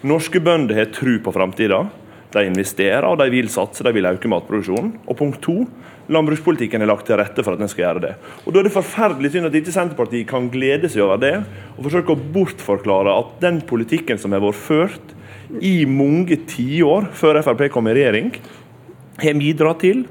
Norske 0.09 0.43
bønder 0.45 0.77
har 0.77 0.93
tru 0.93 1.17
på 1.25 1.33
framtida. 1.33 1.87
De 2.35 2.45
investerer, 2.45 3.07
og 3.09 3.17
de 3.23 3.31
vil 3.33 3.49
satse, 3.49 3.85
de 3.85 3.93
vil 3.97 4.09
øke 4.11 4.29
matproduksjonen. 4.29 4.93
Og 5.09 5.17
punkt 5.17 5.41
to, 5.45 5.63
landbrukspolitikken 6.09 6.83
er 6.83 6.89
lagt 6.91 7.07
til 7.09 7.19
rette 7.21 7.45
for 7.45 7.55
at 7.55 7.63
den 7.63 7.71
skal 7.71 7.85
gjøre 7.85 8.05
det. 8.07 8.13
Og 8.45 8.53
Da 8.55 8.61
er 8.61 8.69
det 8.69 8.75
forferdelig 8.75 9.33
synd 9.35 9.49
at 9.49 9.59
ikke 9.59 9.75
Senterpartiet 9.75 10.29
kan 10.31 10.49
glede 10.53 10.89
seg 10.91 11.05
over 11.05 11.21
det, 11.23 11.35
og 11.77 11.85
forsøke 11.89 12.15
å 12.15 12.23
bortforklare 12.37 13.17
at 13.21 13.35
den 13.45 13.61
politikken 13.69 14.21
som 14.21 14.33
har 14.33 14.45
vært 14.45 14.63
ført 14.63 15.15
i 15.65 15.85
mange 15.89 16.41
tiår 16.49 17.11
før 17.17 17.41
Frp 17.45 17.69
kom 17.73 17.89
i 17.89 17.97
regjering, 17.97 18.33
har 19.19 19.39
bidratt 19.41 19.83
til 19.85 20.07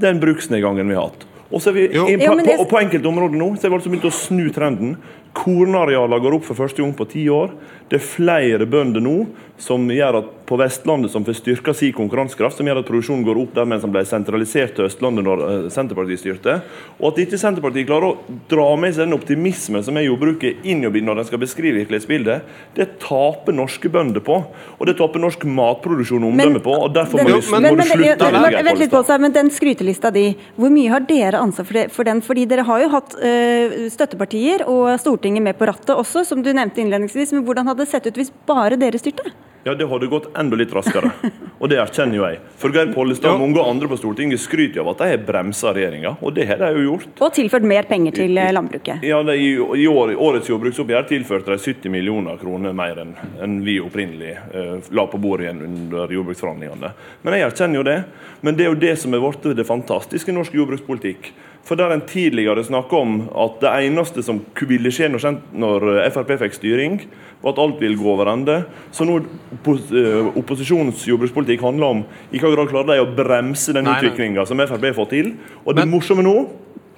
den 0.00 0.20
bruksnedgangen 0.22 0.88
vi 0.88 0.96
har 0.98 1.10
hatt. 1.10 1.26
Og 1.50 1.58
så 1.62 1.72
er 1.72 1.74
vi 1.74 1.88
Jo. 1.94 2.04
på, 2.06 2.36
på, 2.46 2.64
på 2.70 2.78
enkelte 2.78 3.08
områder 3.10 3.38
nå 3.38 3.48
så 3.56 3.66
har 3.66 3.72
vi 3.72 3.78
altså 3.80 3.90
begynt 3.90 4.06
å 4.06 4.14
snu 4.14 4.44
trenden. 4.54 4.92
Kornarealene 5.34 6.22
går 6.22 6.36
opp 6.38 6.46
for 6.46 6.58
første 6.58 6.82
gang 6.82 6.92
på 6.94 7.08
ti 7.10 7.24
år. 7.30 7.50
Det 7.90 7.98
er 7.98 8.06
flere 8.06 8.66
bønder 8.70 9.02
nå 9.02 9.16
som 9.60 9.88
gjør 9.92 10.20
at 10.22 10.28
på 10.50 10.56
Vestlandet 10.58 11.12
som 11.12 11.22
får 11.22 11.36
styrka 11.38 11.72
sin 11.76 11.92
konkurransekraft, 11.94 12.56
som 12.58 12.66
gjør 12.66 12.80
at 12.80 12.88
produksjonen 12.88 13.22
går 13.22 13.38
opp 13.38 13.52
der 13.54 13.68
mens 13.70 13.84
den 13.84 13.92
ble 13.94 14.02
sentralisert 14.08 14.72
til 14.74 14.88
Østlandet 14.88 15.22
når 15.22 15.42
eh, 15.46 15.66
Senterpartiet 15.70 16.18
styrte. 16.18 16.56
Og 16.98 17.12
at 17.12 17.20
ikke 17.22 17.38
Senterpartiet 17.38 17.86
klarer 17.86 18.08
å 18.08 18.38
dra 18.50 18.66
med 18.80 18.96
seg 18.96 19.04
den 19.06 19.14
optimismen 19.14 19.84
som 19.86 19.98
er 20.00 20.08
jordbruket 20.08 20.64
inn 20.66 20.82
i 20.82 21.02
når 21.04 21.20
de 21.20 21.26
skal 21.28 21.42
beskrive 21.44 21.78
virkelighetsbildet, 21.78 22.48
det 22.74 22.88
taper 23.04 23.54
norske 23.54 23.92
bønder 23.92 24.24
på. 24.26 24.40
Og 24.80 24.90
det 24.90 24.96
taper 24.98 25.22
norsk 25.22 25.46
matproduksjon 25.46 26.26
og 26.26 26.32
omdømme 26.32 26.64
på. 26.64 26.74
og 26.88 26.94
Derfor 26.96 27.22
Den- 27.22 27.30
må, 27.30 27.38
men- 27.38 27.62
må 27.62 27.76
men, 27.76 27.84
du 27.84 27.92
slutte 27.92 28.26
å 28.26 28.42
legge 28.42 28.64
vent 28.64 28.82
litt, 28.82 28.90
på 28.90 29.04
seg, 29.06 29.20
men 29.20 29.32
den 29.38 29.50
skrytelista 29.54 30.10
di, 30.10 30.36
hvor 30.58 30.74
mye 30.74 30.90
har 30.90 31.06
dere 31.06 31.38
ansvar 31.38 31.64
for, 31.68 31.78
det, 31.78 31.92
for 31.92 32.04
den? 32.10 32.24
Fordi 32.26 32.48
dere 32.50 32.66
har 32.66 32.80
jo 32.82 32.88
hatt 32.96 33.14
øh, 33.22 33.86
støttepartier 33.92 34.66
og 34.66 34.98
Stortinget 34.98 35.42
med 35.46 35.58
på 35.60 35.70
rattet 35.70 35.94
også, 35.94 36.24
som 36.26 36.42
du 36.42 36.50
nevnte 36.52 36.82
innledningsvis. 36.82 37.32
Men 37.38 37.44
hvordan 37.46 37.70
hadde 37.70 37.79
det 37.82 37.90
sett 37.90 38.06
ut 38.06 38.20
hvis 38.20 38.34
bare 38.46 38.78
dere 38.80 39.00
styrte? 39.00 39.32
Ja, 39.64 39.74
det 39.74 39.84
hadde 39.84 40.06
gått 40.06 40.30
enda 40.38 40.56
litt 40.56 40.72
raskere. 40.72 41.10
Og 41.60 41.68
det 41.68 41.76
erkjenner 41.82 42.16
jo 42.16 42.22
jeg. 42.24 42.38
For 42.56 42.72
Geir 42.72 42.94
Pollestad 42.94 43.34
og 43.34 43.42
mange 43.42 43.60
andre 43.68 43.90
på 43.90 43.98
Stortinget 44.00 44.40
skryter 44.40 44.80
jo 44.80 44.86
av 44.86 44.94
at 44.94 45.02
de 45.02 45.08
har 45.10 45.24
bremsa 45.26 45.74
regjeringa, 45.76 46.14
og 46.24 46.32
det 46.32 46.46
har 46.48 46.62
de 46.62 46.70
jo 46.78 46.86
gjort. 46.86 47.10
Og 47.20 47.34
tilført 47.36 47.66
mer 47.68 47.84
penger 47.90 48.16
til 48.22 48.40
eh, 48.40 48.48
landbruket. 48.56 49.04
Ja, 49.04 49.18
de, 49.26 49.36
I 49.36 49.50
i 49.82 49.84
år, 49.90 50.14
årets 50.16 50.48
jordbruksoppgjør 50.48 51.04
tilførte 51.10 51.52
de 51.52 51.60
70 51.60 51.92
millioner 51.92 52.40
kroner 52.40 52.72
mer 52.76 53.02
enn 53.04 53.12
enn 53.44 53.58
vi 53.66 53.76
opprinnelig 53.84 54.32
eh, 54.32 54.72
la 54.96 55.04
på 55.12 55.20
bordet 55.20 55.50
igjen 55.50 55.60
under 55.68 56.16
jordbruksforhandlingene. 56.16 56.94
Men 57.20 57.36
jeg 57.36 57.48
erkjenner 57.50 57.82
jo 57.82 57.86
det. 57.90 57.98
Men 58.40 58.56
det 58.56 58.64
er 58.64 58.72
jo 58.72 58.80
det 58.80 58.96
som 59.02 59.12
har 59.12 59.26
blitt 59.26 59.60
det 59.60 59.68
fantastiske 59.68 60.32
i 60.32 60.38
norsk 60.38 60.56
jordbrukspolitikk. 60.56 61.34
For 61.68 61.78
der 61.78 61.92
en 61.94 62.02
tidligere 62.08 62.64
snakka 62.64 62.96
om 62.98 63.18
at 63.36 63.58
det 63.62 63.72
eneste 63.86 64.24
som 64.26 64.40
ville 64.66 64.90
skje 64.94 65.10
når, 65.12 65.36
når 65.52 65.84
eh, 66.00 66.08
Frp 66.14 66.32
fikk 66.40 66.56
styring, 66.56 66.96
var 67.42 67.54
at 67.54 67.60
alt 67.62 67.82
ville 67.82 67.98
gå 68.00 68.08
over 68.10 68.30
ende. 68.32 68.56
Så 68.92 69.06
nå 69.08 69.18
eh, 69.20 70.30
opposisjonens 70.40 71.04
jordbrukspolitikk 71.08 71.62
handler 71.64 71.94
om 71.94 72.02
i 72.30 72.38
hvilken 72.38 72.56
grad 72.56 72.72
klarer 72.72 72.90
de 72.94 73.04
å 73.04 73.12
bremse 73.16 73.76
den 73.76 73.88
utviklinga 73.92 74.46
som 74.48 74.60
Frp 74.64 74.88
har 74.90 74.98
fått 74.98 75.14
til. 75.14 75.34
Og 75.64 75.76
det 75.76 75.84
Men- 75.84 75.94
morsomme 75.94 76.24
nå 76.26 76.48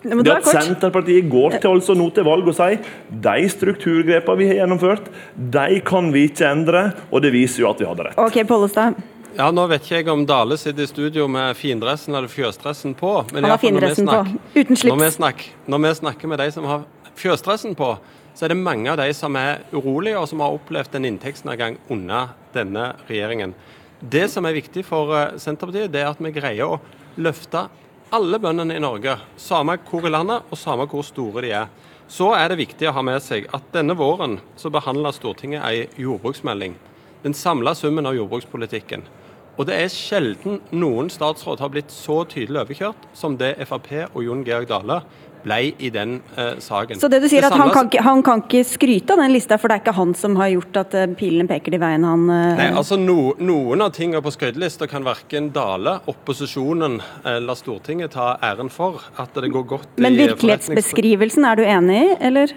Det 0.03 0.25
det 0.25 0.33
at. 0.35 0.45
Senterpartiet 0.45 1.29
går 1.31 1.61
til, 1.61 1.71
altså 1.71 1.95
nå 1.95 2.09
til 2.13 2.25
valg 2.27 2.49
og 2.51 2.55
sier 2.57 2.81
de 3.09 3.49
strukturgrepene 3.49 4.39
vi 4.41 4.49
har 4.49 4.67
gjennomført, 4.67 5.07
de 5.39 5.81
kan 5.87 6.11
vi 6.11 6.25
ikke 6.27 6.49
endre. 6.49 6.93
Og 7.13 7.23
det 7.23 7.31
viser 7.33 7.63
jo 7.63 7.71
at 7.71 7.79
vi 7.79 7.87
hadde 7.87 8.09
rett. 8.09 8.19
Ok, 8.19 8.43
Pollestad. 8.49 8.99
Ja, 9.33 9.47
Nå 9.55 9.65
vet 9.71 9.87
ikke 9.87 10.01
jeg 10.03 10.09
om 10.13 10.25
Dale 10.29 10.59
sitter 10.61 10.85
i 10.85 10.91
studio 10.91 11.25
med 11.31 11.57
findressen 11.57 12.13
eller 12.13 12.29
fjøsdressen 12.29 12.93
på. 12.99 13.13
Men 13.33 13.47
Han 13.47 13.55
har 13.55 13.61
findressen 13.63 14.09
på, 14.09 14.19
uten 14.53 14.77
uten 14.77 14.91
Når 14.91 14.99
vi, 15.01 15.11
snakker, 15.15 15.55
når 15.67 15.79
vi 15.87 15.93
snakker 16.03 16.29
med 16.29 16.43
de 16.43 16.49
som 16.53 16.67
har 16.69 16.83
fjøsdressen 17.17 17.77
på, 17.79 17.95
så 18.35 18.45
er 18.45 18.53
det 18.53 18.59
mange 18.61 18.91
av 18.93 18.99
de 19.01 19.09
som 19.17 19.37
er 19.37 19.63
urolige, 19.73 20.19
og 20.21 20.29
som 20.29 20.41
har 20.45 20.53
opplevd 20.57 20.97
en 20.97 21.09
inntektsnedgang 21.09 21.79
under 21.93 22.35
denne 22.53 22.91
regjeringen. 23.09 23.55
Det 24.01 24.27
som 24.33 24.45
er 24.49 24.57
viktig 24.57 24.85
for 24.85 25.15
eh, 25.17 25.39
Senterpartiet, 25.41 25.93
det 25.93 26.03
er 26.03 26.11
at 26.11 26.21
vi 26.21 26.33
greier 26.35 26.75
å 26.75 26.81
løfte 27.17 27.67
alle 28.13 28.41
bøndene 28.43 28.77
i 28.77 28.83
Norge, 28.85 29.17
samme 29.41 29.79
hvor 29.89 30.05
i 30.05 30.13
landet 30.13 30.45
og 30.53 30.61
samme 30.61 30.85
hvor 30.91 31.05
store 31.07 31.45
de 31.47 31.55
er. 31.63 31.73
Så 32.13 32.35
er 32.37 32.51
det 32.53 32.61
viktig 32.61 32.91
å 32.91 32.97
ha 32.99 33.05
med 33.07 33.23
seg 33.25 33.47
at 33.57 33.73
denne 33.73 33.97
våren 33.97 34.37
så 34.61 34.69
behandler 34.73 35.17
Stortinget 35.17 35.65
ei 35.65 35.87
jordbruksmelding. 35.97 36.77
Den 37.23 37.37
samla 37.39 37.73
summen 37.79 38.09
av 38.09 38.19
jordbrukspolitikken. 38.19 39.07
Og 39.59 39.69
det 39.69 39.77
er 39.77 39.91
sjelden 39.93 40.63
noen 40.73 41.11
statsråd 41.13 41.61
har 41.61 41.73
blitt 41.75 41.93
så 41.93 42.23
tydelig 42.29 42.63
overkjørt 42.65 43.11
som 43.17 43.37
det 43.41 43.55
Frp 43.69 43.93
og 44.15 44.23
Jon 44.25 44.47
Georg 44.47 44.71
Dale 44.71 45.03
ble 45.43 45.59
i 45.83 45.91
den 45.91 46.21
eh, 46.39 46.55
saken. 46.63 47.01
Så 47.03 47.09
det 47.11 47.19
du 47.23 47.29
sier, 47.31 47.45
at 47.47 47.57
han 47.59 47.73
kan, 47.75 47.89
ikke, 47.91 48.03
han 48.07 48.23
kan 48.23 48.45
ikke 48.45 48.63
skryte 48.67 49.17
av 49.17 49.25
den 49.25 49.33
lista, 49.35 49.59
for 49.59 49.71
det 49.71 49.79
er 49.79 49.85
ikke 49.85 49.97
han 49.97 50.15
som 50.19 50.37
har 50.39 50.53
gjort 50.53 50.79
at 50.85 50.93
pilene 50.95 51.19
pilen 51.23 51.51
peker 51.51 51.75
de 51.75 51.81
veien 51.83 52.07
han 52.07 52.27
eh, 52.31 52.61
Nei, 52.61 52.69
altså 52.71 52.99
no, 53.01 53.33
Noen 53.43 53.83
av 53.85 53.93
tingene 53.97 54.23
på 54.25 54.33
skrytelista 54.35 54.89
kan 54.91 55.07
verken 55.07 55.51
Dale, 55.55 55.99
opposisjonen 56.11 57.01
eller 57.29 57.59
Stortinget 57.59 58.15
ta 58.17 58.37
æren 58.43 58.71
for. 58.73 59.03
At 59.19 59.35
det 59.35 59.51
går 59.53 59.67
godt 59.75 60.03
Men 60.03 60.19
virkelighetsbeskrivelsen, 60.21 61.49
er 61.49 61.59
du 61.59 61.67
enig 61.67 61.99
i, 62.03 62.13
eller? 62.31 62.55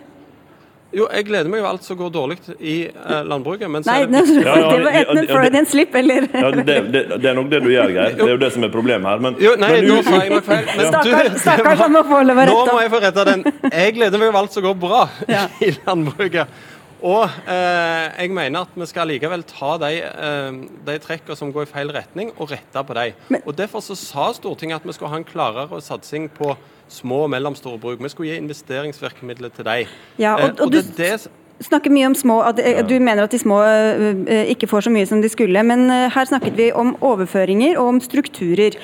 Jo, 0.96 1.06
jeg 1.12 1.26
gleder 1.28 1.50
meg 1.52 1.60
jo 1.60 1.66
alt 1.68 1.84
som 1.84 1.98
går 2.00 2.12
dårlig 2.16 2.38
i 2.64 2.76
eh, 2.88 3.24
landbruket. 3.28 3.68
Men 3.72 3.84
så 3.84 3.92
Nei, 3.92 3.98
er 4.04 4.06
det 4.08 4.14
det, 4.16 4.22
viktig- 4.30 4.46
Ja, 4.46 4.56
ja, 4.62 4.70
det 4.72 4.84
var 4.86 4.98
enten 5.02 5.18
en 5.22 5.28
Freudian 5.34 5.66
slip, 5.68 5.96
eller 6.02 6.28
Ja, 6.46 6.52
det, 6.56 6.76
det, 6.94 7.02
det 7.22 7.30
er 7.32 7.36
nok 7.40 7.50
det 7.52 7.60
du 7.66 7.70
gjør, 7.74 7.92
Geir. 7.96 8.16
Det 8.16 8.28
er 8.28 8.32
jo 8.36 8.38
det 8.46 8.52
som 8.56 8.64
er 8.68 8.72
problemet 8.74 9.10
her. 9.12 9.24
Men, 9.28 9.36
Jo, 9.44 9.56
nei, 9.60 9.72
men 9.76 9.90
nå 9.92 9.98
sa 10.08 10.22
jeg 10.24 10.32
nok 10.36 10.48
feil. 10.48 10.70
Men 10.72 10.86
du, 10.86 10.92
Stakkars, 10.94 11.42
stakkars, 11.44 11.66
var- 11.68 11.82
han 11.84 11.92
må 11.98 12.04
få 12.08 12.22
lov 12.30 12.40
å 12.44 12.46
Nå 12.54 12.62
må 12.72 12.78
jeg 12.86 12.94
få 12.96 13.02
retta 13.04 13.26
den. 13.28 13.44
Jeg 13.72 13.98
gleder 14.00 14.22
meg 14.24 14.32
over 14.32 14.40
alt 14.46 14.56
som 14.56 14.64
går 14.70 14.80
bra 14.86 15.02
Ja. 15.28 15.44
i 15.62 15.74
landbruket. 15.86 16.62
Og 17.06 17.26
eh, 17.52 18.06
jeg 18.24 18.32
mener 18.34 18.64
at 18.66 18.78
vi 18.80 18.86
skal 18.90 19.10
likevel 19.12 19.44
ta 19.46 19.74
de, 19.84 19.90
eh, 20.08 20.56
de 20.88 20.96
trekkene 21.04 21.36
som 21.38 21.52
går 21.54 21.68
i 21.68 21.70
feil 21.70 21.92
retning, 21.94 22.32
og 22.40 22.50
rette 22.56 22.82
på 22.88 22.96
de. 22.98 23.10
Og 23.44 23.52
Derfor 23.60 23.84
så 23.84 23.98
sa 24.00 24.30
Stortinget 24.34 24.80
at 24.80 24.88
vi 24.88 24.96
skulle 24.96 25.12
ha 25.12 25.20
en 25.20 25.28
klarere 25.28 25.82
satsing 25.86 26.30
på 26.34 26.56
små 26.90 27.24
og 27.26 27.30
mellomstore 27.30 27.80
bruk. 27.80 28.00
Vi 28.04 28.10
skulle 28.10 28.32
gi 28.32 28.38
investeringsvirkemidler 28.38 29.50
til 29.56 29.66
dem. 29.66 29.88
Ja, 30.20 30.36
og- 30.36 30.60
og 30.62 30.72
det 30.72 30.86
du- 30.98 31.04
er 31.04 31.18
snakker 31.62 31.90
mye 31.92 32.06
om 32.06 32.16
små, 32.16 32.42
at 32.42 32.60
eh, 32.60 32.82
Du 32.88 33.00
mener 33.00 33.24
at 33.24 33.32
de 33.32 33.40
små 33.40 33.62
eh, 33.64 34.16
eh, 34.28 34.46
ikke 34.56 34.68
får 34.68 34.80
så 34.82 34.90
mye 34.92 35.06
som 35.08 35.22
de 35.22 35.30
skulle, 35.30 35.64
men 35.64 35.90
eh, 35.90 36.10
her 36.12 36.26
snakket 36.26 36.58
vi 36.58 36.72
om 36.72 36.96
overføringer 37.02 37.78
og 37.78 37.88
om 37.88 38.00
strukturer. 38.02 38.76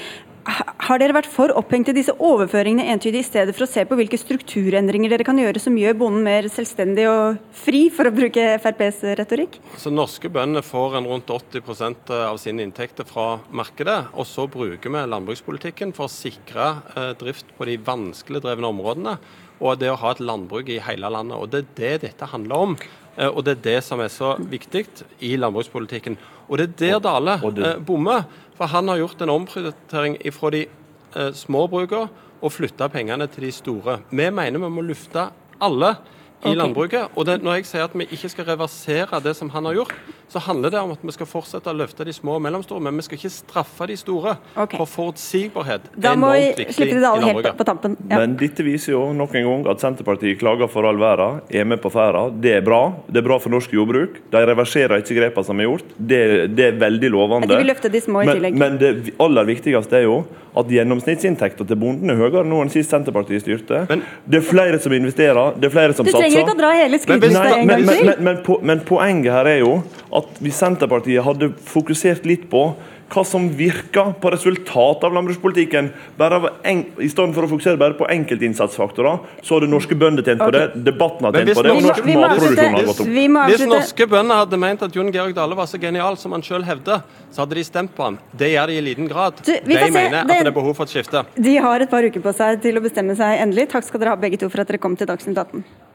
Ha- 0.45 0.73
Har 0.81 0.97
dere 0.99 1.13
vært 1.13 1.29
for 1.29 1.51
opphengt 1.55 1.87
i 1.91 1.93
disse 1.93 2.11
overføringene 2.17 2.87
entydig, 2.89 3.19
i 3.21 3.27
stedet 3.27 3.53
for 3.55 3.63
å 3.63 3.69
se 3.69 3.83
på 3.85 3.95
hvilke 3.95 4.17
strukturendringer 4.17 5.11
dere 5.13 5.23
kan 5.23 5.37
gjøre 5.37 5.61
som 5.61 5.77
gjør 5.77 5.93
bonden 5.99 6.23
mer 6.25 6.47
selvstendig 6.51 7.05
og 7.07 7.37
fri, 7.53 7.83
for 7.93 8.09
å 8.09 8.13
bruke 8.15 8.41
FrPs 8.59 9.03
retorikk? 9.21 9.59
Så 9.77 9.93
Norske 9.93 10.31
bønder 10.33 10.65
får 10.65 10.97
en 10.97 11.07
rundt 11.11 11.29
80% 11.31 12.09
av 12.17 12.39
sine 12.41 12.65
inntekter 12.65 13.07
fra 13.07 13.39
markedet. 13.53 14.09
Og 14.17 14.25
så 14.27 14.47
bruker 14.51 14.89
vi 14.91 15.05
landbrukspolitikken 15.13 15.93
for 15.95 16.09
å 16.09 16.11
sikre 16.11 16.71
eh, 16.97 17.13
drift 17.21 17.53
på 17.57 17.69
de 17.69 17.77
vanskelig 17.77 18.41
drevne 18.43 18.73
områdene. 18.73 19.15
Og 19.61 19.77
det 19.77 19.91
å 19.93 19.99
ha 20.01 20.11
et 20.15 20.25
landbruk 20.25 20.73
i 20.73 20.81
hele 20.81 21.13
landet. 21.13 21.37
Og 21.37 21.53
det 21.53 21.61
er 21.61 21.71
det 21.77 21.93
dette 22.09 22.31
handler 22.33 22.65
om. 22.65 22.75
Eh, 23.15 23.29
og 23.29 23.43
Det 23.45 23.59
er 23.59 23.65
det 23.69 23.79
som 23.85 24.01
er 24.01 24.09
så 24.09 24.33
viktig 24.39 24.87
i 25.21 25.35
landbrukspolitikken. 25.37 26.17
Og 26.51 26.59
det 26.59 26.67
er 26.83 26.99
der 26.99 27.05
Dale 27.07 27.37
eh, 27.39 27.79
bommer. 27.79 28.27
For 28.57 28.69
han 28.69 28.91
har 28.91 28.99
gjort 28.99 29.21
en 29.23 29.31
omprioritering 29.33 30.17
fra 30.35 30.51
de 30.53 30.65
eh, 30.67 31.31
små 31.33 31.65
brukene 31.71 32.09
og 32.41 32.51
flytta 32.51 32.89
pengene 32.91 33.27
til 33.31 33.47
de 33.47 33.53
store. 33.55 34.01
Vi 34.11 34.27
mener 34.29 34.59
vi 34.59 34.69
må 34.69 34.83
lufte 34.83 35.29
alle 35.61 35.95
i 36.41 36.49
okay. 36.49 36.57
landbruket. 36.57 37.13
Og 37.15 37.25
det, 37.25 37.37
når 37.43 37.59
jeg 37.59 37.69
sier 37.69 37.85
at 37.85 37.95
vi 37.97 38.07
ikke 38.09 38.29
skal 38.33 38.47
reversere 38.49 39.21
det 39.23 39.35
som 39.37 39.51
han 39.53 39.69
har 39.69 39.77
gjort, 39.81 39.93
så 40.31 40.39
handler 40.39 40.71
det 40.71 40.79
om 40.79 40.93
at 40.95 41.01
vi 41.03 41.13
skal 41.13 41.27
fortsette 41.27 41.69
å 41.69 41.75
løfte 41.75 42.05
de 42.07 42.13
små 42.15 42.37
og 42.39 42.43
mellomstore, 42.45 42.81
men 42.85 42.97
vi 42.97 43.05
skal 43.05 43.19
ikke 43.19 43.33
straffe 43.33 43.87
de 43.89 43.97
store. 43.99 44.37
Okay. 44.55 44.79
For 44.79 44.89
forutsigbarhet 44.89 45.89
da 45.91 46.13
er 46.13 46.17
enormt 46.17 46.61
viktig 46.61 46.87
i 46.87 46.99
Landbruket. 47.01 47.49
Helt 47.51 47.57
på 47.59 47.91
Ja. 48.11 48.19
Men 48.21 48.37
dette 48.39 48.63
viser 48.63 48.93
jo 48.93 49.01
nok 49.13 49.35
en 49.35 49.47
gang 49.49 49.67
at 49.73 49.83
Senterpartiet 49.83 50.39
klager 50.39 50.69
for 50.71 50.87
all 50.87 50.97
verden, 50.97 51.41
er 51.49 51.65
med 51.65 51.81
på 51.81 51.91
ferda. 51.91 52.29
Det 52.31 52.55
er 52.57 52.61
bra. 52.61 52.93
Det 53.07 53.21
er 53.21 53.27
bra 53.27 53.37
for 53.39 53.51
norsk 53.51 53.73
jordbruk. 53.73 54.21
De 54.31 54.45
reverserer 54.47 55.03
ikke 55.03 55.19
grepene 55.19 55.45
som 55.45 55.59
er 55.59 55.67
gjort. 55.67 55.95
Det, 55.97 56.21
det 56.55 56.67
er 56.69 56.79
veldig 56.79 57.11
lovende. 57.11 57.51
De 57.51 57.59
vil 57.59 57.67
løfte 57.67 57.91
de 57.91 58.01
små 58.01 58.23
i 58.23 58.31
tillegg. 58.31 58.55
Men, 58.55 58.77
men 58.77 58.79
det 58.79 59.17
aller 59.19 59.51
viktigste 59.51 59.99
er 59.99 60.07
jo 60.07 60.23
at 60.57 60.71
gjennomsnittsinntekten 60.71 61.67
til 61.67 61.79
bonden 61.79 62.11
er 62.11 62.19
høyere 62.19 62.43
nå 62.47 62.59
enn 62.63 62.71
sist 62.71 62.91
Senterpartiet 62.91 63.43
styrte. 63.43 63.85
Men, 63.89 64.03
det 64.27 64.41
er 64.41 64.47
flere 64.47 64.79
som 64.83 64.95
investerer, 64.95 65.55
det 65.59 65.69
er 65.69 65.73
flere 65.73 65.95
som 65.95 66.07
satser. 66.07 66.30
Trenger 66.31 66.47
ikke 66.47 66.55
å 66.55 66.61
dra 66.61 66.71
hele 66.77 67.01
skrytelista 67.01 67.43
en 67.57 67.73
gang 67.73 67.85
til. 67.91 68.13
Men, 68.21 68.41
men, 68.71 68.85
poenget 68.87 69.35
her 69.35 69.51
er 69.51 69.61
jo 69.61 69.75
at 70.21 70.41
hvis 70.43 70.57
Senterpartiet 70.63 71.25
hadde 71.25 71.51
fokusert 71.71 72.25
litt 72.29 72.49
på 72.51 72.71
hva 73.11 73.23
som 73.27 73.47
virker 73.57 74.13
på 74.21 74.31
resultatet 74.31 75.05
av 75.07 75.15
landbrukspolitikken. 75.15 75.89
Bare 76.17 76.37
av 76.39 76.47
en, 76.67 76.83
I 77.03 77.09
stedet 77.11 77.35
for 77.35 77.47
å 77.47 77.49
fokusere 77.51 77.79
bare 77.79 77.97
på 77.99 78.07
enkeltinnsatsfaktorer, 78.11 79.19
så 79.43 79.57
hadde 79.57 79.69
norske 79.71 79.97
bønder 79.99 80.25
tjent 80.25 80.43
på 80.43 80.51
det, 80.55 80.63
debatten 80.87 81.27
har 81.27 81.35
tjent 81.35 81.53
på 81.57 81.65
det, 81.65 81.73
og 81.75 81.83
norsk 81.87 82.07
matproduksjon 82.07 82.77
har 82.77 82.87
gått 82.87 83.03
opp. 83.03 83.11
Hvis 83.51 83.65
norske 83.67 84.07
bønder 84.15 84.41
hadde 84.43 84.61
ment 84.63 84.87
at 84.87 84.95
Jon 84.95 85.11
Georg 85.13 85.35
Dale 85.37 85.59
var 85.59 85.67
så 85.67 85.81
genial 85.81 86.19
som 86.21 86.35
han 86.37 86.45
sjøl 86.45 86.65
hevder, 86.67 87.03
så 87.31 87.43
hadde 87.43 87.59
de 87.59 87.67
stemt 87.67 87.95
på 87.97 88.07
ham. 88.07 88.19
Det 88.37 88.53
gjør 88.53 88.71
de 88.71 88.79
i 88.79 88.87
liten 88.87 89.11
grad. 89.11 89.43
Du, 89.43 89.51
de 89.51 89.79
mener 89.91 90.21
at 90.23 90.31
det 90.31 90.41
er 90.45 90.55
behov 90.55 90.75
for 90.79 90.87
et 90.87 90.95
skifte. 90.95 91.25
De 91.35 91.59
har 91.67 91.83
et 91.83 91.91
par 91.91 92.07
uker 92.07 92.23
på 92.23 92.35
seg 92.37 92.63
til 92.63 92.79
å 92.79 92.83
bestemme 92.83 93.15
seg 93.19 93.43
endelig. 93.43 93.71
Takk 93.75 93.87
skal 93.87 94.03
dere 94.03 94.15
ha 94.15 94.23
begge 94.23 94.39
to 94.39 94.51
for 94.51 94.63
at 94.63 94.71
dere 94.71 94.81
kom 94.81 94.95
til 94.99 95.09
Dagsnytt 95.11 95.39
18. 95.39 95.90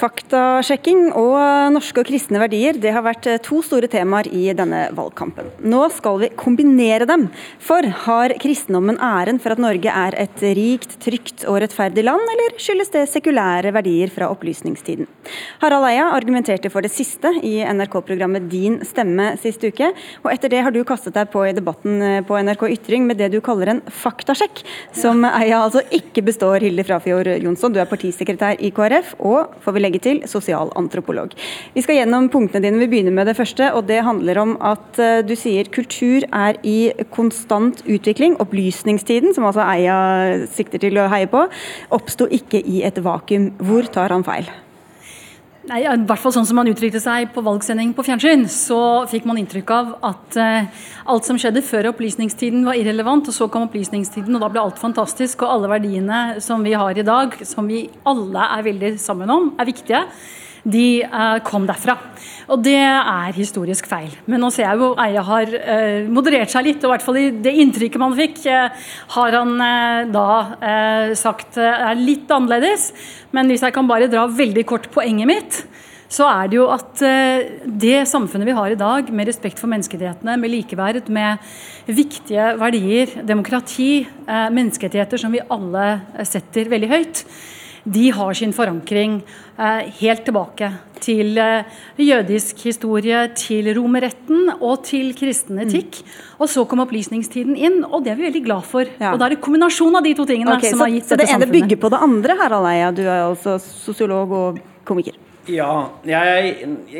Faktasjekking 0.00 1.10
og 1.12 1.74
norske 1.74 2.00
og 2.00 2.08
kristne 2.08 2.40
verdier 2.40 2.78
det 2.80 2.92
har 2.94 3.04
vært 3.04 3.26
to 3.44 3.58
store 3.64 3.88
temaer 3.90 4.30
i 4.32 4.46
denne 4.56 4.86
valgkampen. 4.96 5.50
Nå 5.60 5.82
skal 5.92 6.22
vi 6.22 6.30
kombinere 6.40 7.04
dem. 7.08 7.26
For 7.60 7.84
har 8.06 8.32
kristendommen 8.40 8.96
æren 8.96 9.40
for 9.42 9.52
at 9.52 9.60
Norge 9.60 9.92
er 9.92 10.16
et 10.22 10.44
rikt, 10.56 10.96
trygt 11.04 11.44
og 11.44 11.58
rettferdig 11.60 12.06
land, 12.06 12.24
eller 12.32 12.56
skyldes 12.56 12.92
det 12.94 13.02
sekulære 13.12 13.74
verdier 13.76 14.12
fra 14.14 14.30
opplysningstiden? 14.32 15.08
Harald 15.60 15.90
Eia 15.90 16.06
argumenterte 16.16 16.72
for 16.72 16.86
det 16.86 16.92
siste 16.94 17.34
i 17.44 17.58
NRK-programmet 17.60 18.48
Din 18.48 18.80
stemme 18.88 19.34
sist 19.42 19.60
uke. 19.68 19.92
Og 20.24 20.30
etter 20.32 20.54
det 20.54 20.64
har 20.64 20.72
du 20.72 20.80
kastet 20.88 21.18
deg 21.18 21.28
på 21.34 21.44
i 21.44 21.52
debatten 21.56 22.24
på 22.24 22.40
NRK 22.40 22.66
Ytring 22.70 23.04
med 23.10 23.20
det 23.20 23.30
du 23.34 23.40
kaller 23.44 23.74
en 23.74 23.84
faktasjekk, 23.84 24.64
som 24.96 25.26
Eia 25.28 25.60
altså 25.60 25.84
ikke 25.92 26.24
består, 26.24 26.64
Hilde 26.64 26.88
Frafjord 26.88 27.34
Jonsson. 27.44 27.76
Du 27.76 27.82
er 27.82 27.90
partisekretær 27.90 28.56
i 28.64 28.72
KrF, 28.72 29.12
og 29.20 29.60
får 29.60 29.76
vi 29.76 29.84
legge 29.84 29.89
legge 29.90 30.02
til 30.04 30.22
sosialantropolog. 30.30 31.34
Vi 31.74 31.84
skal 31.84 32.00
gjennom 32.00 32.30
punktene 32.32 32.64
dine. 32.64 32.80
Vi 32.80 32.88
begynner 32.92 33.14
med 33.14 33.26
det 33.30 33.36
første, 33.38 33.72
og 33.74 33.88
det 33.90 34.02
handler 34.06 34.40
om 34.42 34.56
at 34.62 35.00
eh, 35.02 35.20
du 35.26 35.34
sier 35.38 35.70
kultur 35.72 36.26
er 36.30 36.58
i 36.62 36.92
konstant 37.10 37.82
utvikling. 37.86 38.38
Opplysningstiden, 38.40 39.34
som 39.34 39.48
altså 39.50 39.66
Eia 39.66 40.46
sikter 40.54 40.82
til 40.82 40.98
å 41.00 41.10
heie 41.12 41.30
på, 41.30 41.46
oppsto 41.90 42.30
ikke 42.30 42.62
i 42.62 42.84
et 42.86 43.02
vakuum. 43.04 43.52
Hvor 43.60 43.90
tar 43.90 44.14
han 44.14 44.26
feil? 44.26 44.48
Nei, 45.70 45.84
i 45.86 45.90
hvert 46.02 46.18
fall 46.18 46.32
sånn 46.34 46.46
som 46.48 46.56
man 46.58 46.66
uttrykte 46.66 46.98
seg 46.98 47.28
på 47.30 47.44
valgsending 47.46 47.92
på 47.94 48.02
fjernsyn, 48.02 48.40
så 48.50 49.06
fikk 49.06 49.28
man 49.28 49.38
inntrykk 49.38 49.68
av 49.70 49.92
at 50.08 50.38
uh, 50.42 50.80
alt 51.14 51.28
som 51.28 51.38
skjedde 51.38 51.62
før 51.62 51.92
opplysningstiden 51.92 52.64
var 52.66 52.74
irrelevant, 52.74 53.30
og 53.30 53.36
så 53.36 53.46
kom 53.46 53.68
opplysningstiden, 53.68 54.34
og 54.34 54.42
da 54.42 54.48
ble 54.50 54.64
alt 54.64 54.82
fantastisk. 54.82 55.44
Og 55.44 55.54
alle 55.54 55.70
verdiene 55.70 56.18
som 56.42 56.66
vi 56.66 56.74
har 56.74 56.98
i 56.98 57.06
dag, 57.06 57.38
som 57.46 57.70
vi 57.70 57.84
alle 58.02 58.48
er 58.56 58.66
veldig 58.66 58.90
sammen 58.98 59.30
om, 59.30 59.52
er 59.62 59.70
viktige 59.70 60.02
de 60.64 61.02
uh, 61.06 61.38
kom 61.46 61.66
derfra. 61.68 61.96
Og 62.50 62.62
det 62.64 62.76
er 62.76 63.36
historisk 63.36 63.88
feil. 63.90 64.12
Men 64.30 64.42
nå 64.42 64.50
ser 64.52 64.66
jeg 64.66 64.80
jo 64.80 64.92
Eia 65.00 65.24
har 65.26 65.54
uh, 65.54 66.08
moderert 66.12 66.52
seg 66.52 66.66
litt, 66.66 66.82
og 66.82 66.90
i 66.90 66.92
hvert 66.94 67.06
fall 67.06 67.20
i 67.20 67.28
det 67.44 67.54
inntrykket 67.64 68.02
man 68.02 68.16
fikk, 68.18 68.42
uh, 68.50 68.88
har 69.16 69.36
han 69.40 69.56
da 70.10 70.26
sagt 71.18 71.58
er 71.60 71.98
litt 71.98 72.30
annerledes. 72.32 72.90
Men 73.34 73.50
hvis 73.50 73.62
jeg 73.64 73.74
kan 73.74 73.88
bare 73.88 74.08
dra 74.10 74.26
veldig 74.26 74.64
kort 74.68 74.88
poenget 74.92 75.28
mitt, 75.28 75.60
så 76.10 76.26
er 76.26 76.50
det 76.50 76.58
jo 76.58 76.66
at 76.72 77.02
det 77.82 78.00
samfunnet 78.10 78.48
vi 78.48 78.56
har 78.56 78.72
i 78.72 78.78
dag, 78.78 79.10
med 79.14 79.30
respekt 79.30 79.60
for 79.62 79.70
menneskerettighetene, 79.70 80.34
med 80.40 80.52
likeverd, 80.52 81.10
med 81.12 81.38
viktige 81.86 82.48
verdier, 82.58 83.14
demokrati, 83.26 83.92
menneskerettigheter 84.26 85.22
som 85.22 85.34
vi 85.34 85.44
alle 85.46 86.24
setter 86.26 86.72
veldig 86.72 86.90
høyt, 86.90 87.24
de 87.84 88.10
har 88.10 88.34
sin 88.34 88.52
forankring 88.52 89.20
eh, 89.58 89.90
helt 90.00 90.24
tilbake 90.26 90.70
til 91.00 91.38
eh, 91.40 91.78
jødisk 92.00 92.64
historie, 92.66 93.22
til 93.38 93.70
romerretten 93.76 94.52
og 94.58 94.84
til 94.88 95.14
kristen 95.18 95.56
mm. 95.58 95.62
etikk. 95.66 96.02
Mm. 96.02 96.18
Og 96.44 96.52
så 96.52 96.66
kom 96.68 96.84
opplysningstiden 96.84 97.56
inn, 97.56 97.80
og 97.88 98.04
det 98.04 98.14
er 98.14 98.20
vi 98.20 98.28
veldig 98.28 98.44
glad 98.46 98.68
for. 98.68 98.88
Ja. 99.00 99.14
Og 99.14 99.20
da 99.20 99.28
er 99.28 99.36
det 99.36 99.42
kombinasjonen 99.44 100.00
av 100.00 100.06
de 100.06 100.14
to 100.18 100.28
tingene 100.28 100.56
okay, 100.56 100.72
som 100.72 100.82
så, 100.82 100.86
har 100.86 100.94
gitt 100.94 101.08
dette 101.08 101.16
samfunnet. 101.16 101.36
Så 101.36 101.40
det 101.40 101.48
ene 101.48 101.52
bygger 101.56 101.82
på 101.82 101.92
det 101.94 102.02
andre, 102.10 102.38
Harald 102.42 102.70
Eia. 102.70 102.94
Du 102.94 103.04
er 103.06 103.16
altså 103.24 103.56
sosiolog 103.64 104.36
og 104.36 104.64
komiker. 104.88 105.16
Ja, 105.50 105.72
jeg 106.06 106.50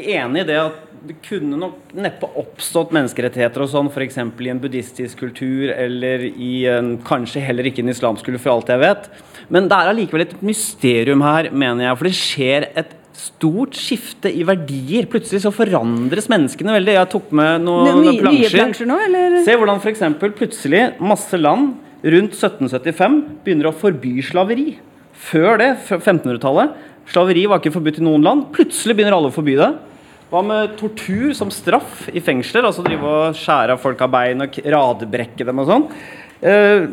er 0.00 0.22
enig 0.24 0.46
i 0.46 0.48
det 0.48 0.56
at 0.58 0.86
det 1.00 1.16
kunne 1.24 1.56
nok 1.56 1.92
neppe 1.96 2.28
oppstått 2.40 2.92
menneskerettigheter 2.92 3.64
og 3.64 3.70
sånn 3.72 3.88
f.eks. 3.88 4.18
i 4.20 4.50
en 4.52 4.60
buddhistisk 4.60 5.22
kultur 5.22 5.72
eller 5.72 6.26
i 6.28 6.66
en, 6.68 6.94
kanskje 7.06 7.42
heller 7.44 7.70
ikke 7.70 7.84
en 7.84 7.92
islamsk 7.92 8.26
kultur, 8.26 8.42
for 8.42 8.58
alt 8.58 8.72
jeg 8.72 8.82
vet. 8.82 9.08
Men 9.50 9.66
det 9.70 9.76
er 9.76 9.90
allikevel 9.90 10.24
et 10.28 10.40
mysterium 10.46 11.22
her, 11.26 11.50
mener 11.50 11.88
jeg. 11.88 11.98
For 11.98 12.08
det 12.08 12.16
skjer 12.18 12.66
et 12.78 12.96
stort 13.20 13.76
skifte 13.76 14.30
i 14.32 14.44
verdier. 14.46 15.08
Plutselig 15.10 15.42
så 15.44 15.52
forandres 15.54 16.30
menneskene 16.30 16.76
veldig. 16.78 16.96
Jeg 16.96 17.10
tok 17.12 17.32
med 17.36 17.66
noen, 17.66 17.90
noen 17.90 18.20
plansjer. 18.22 18.46
Nye 18.46 18.52
plansjer 18.54 18.90
nå, 18.90 18.98
eller? 19.08 19.40
Se 19.46 19.56
hvordan 19.58 19.82
f.eks. 19.82 20.04
plutselig 20.38 20.84
masse 21.02 21.40
land 21.40 21.74
rundt 22.00 22.38
1775 22.38 23.18
begynner 23.44 23.70
å 23.70 23.76
forby 23.76 24.14
slaveri. 24.24 24.70
Før 25.20 25.60
det, 25.60 25.74
1500-tallet, 25.84 26.78
slaveri 27.10 27.44
var 27.50 27.60
ikke 27.60 27.74
forbudt 27.74 28.00
i 28.00 28.06
noen 28.06 28.24
land. 28.24 28.48
Plutselig 28.54 28.96
begynner 28.96 29.18
alle 29.18 29.32
å 29.32 29.34
forby 29.34 29.58
det. 29.58 29.70
Hva 30.30 30.44
med 30.46 30.76
tortur 30.78 31.32
som 31.34 31.50
straff 31.52 32.06
i 32.14 32.22
fengsler? 32.22 32.68
Altså 32.68 32.84
drive 32.86 33.02
og 33.02 33.36
skjære 33.36 33.74
av 33.74 33.82
folk 33.82 34.00
av 34.06 34.12
bein 34.14 34.46
og 34.46 34.60
radbrekke 34.62 35.46
dem 35.48 35.60
og 35.60 35.66
sånn. 35.68 35.88
Eh, 36.40 36.86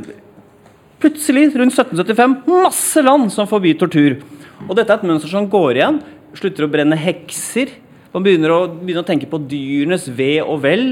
plutselig, 1.01 1.49
rundt 1.55 1.75
1775, 1.75 2.38
masse 2.49 3.03
land 3.03 3.31
som 3.33 3.49
forbyr 3.49 3.77
tortur. 3.79 4.17
Og 4.65 4.75
dette 4.77 4.93
er 4.93 4.99
et 4.99 5.07
mønster 5.07 5.31
som 5.31 5.47
går 5.49 5.79
igjen. 5.79 6.01
Slutter 6.38 6.65
å 6.65 6.71
brenne 6.71 6.97
hekser. 6.99 7.71
Man 8.13 8.25
begynner 8.25 8.53
å, 8.53 8.60
begynner 8.71 9.03
å 9.03 9.07
tenke 9.07 9.29
på 9.29 9.39
dyrenes 9.49 10.07
ve 10.17 10.38
og 10.43 10.62
vel. 10.65 10.86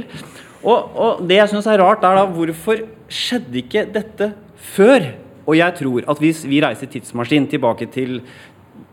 Og, 0.65 0.97
og 0.97 1.23
det 1.29 1.39
jeg 1.39 1.51
syns 1.53 1.69
er 1.69 1.81
rart, 1.81 2.05
er 2.05 2.19
da 2.19 2.25
hvorfor 2.29 2.85
skjedde 3.11 3.61
ikke 3.61 3.85
dette 3.93 4.31
før? 4.75 5.11
Og 5.45 5.57
jeg 5.59 5.77
tror 5.77 6.07
at 6.09 6.21
hvis 6.21 6.43
vi 6.49 6.61
reiser 6.63 6.89
tidsmaskin 6.89 7.49
tilbake 7.49 7.87
til, 7.93 8.19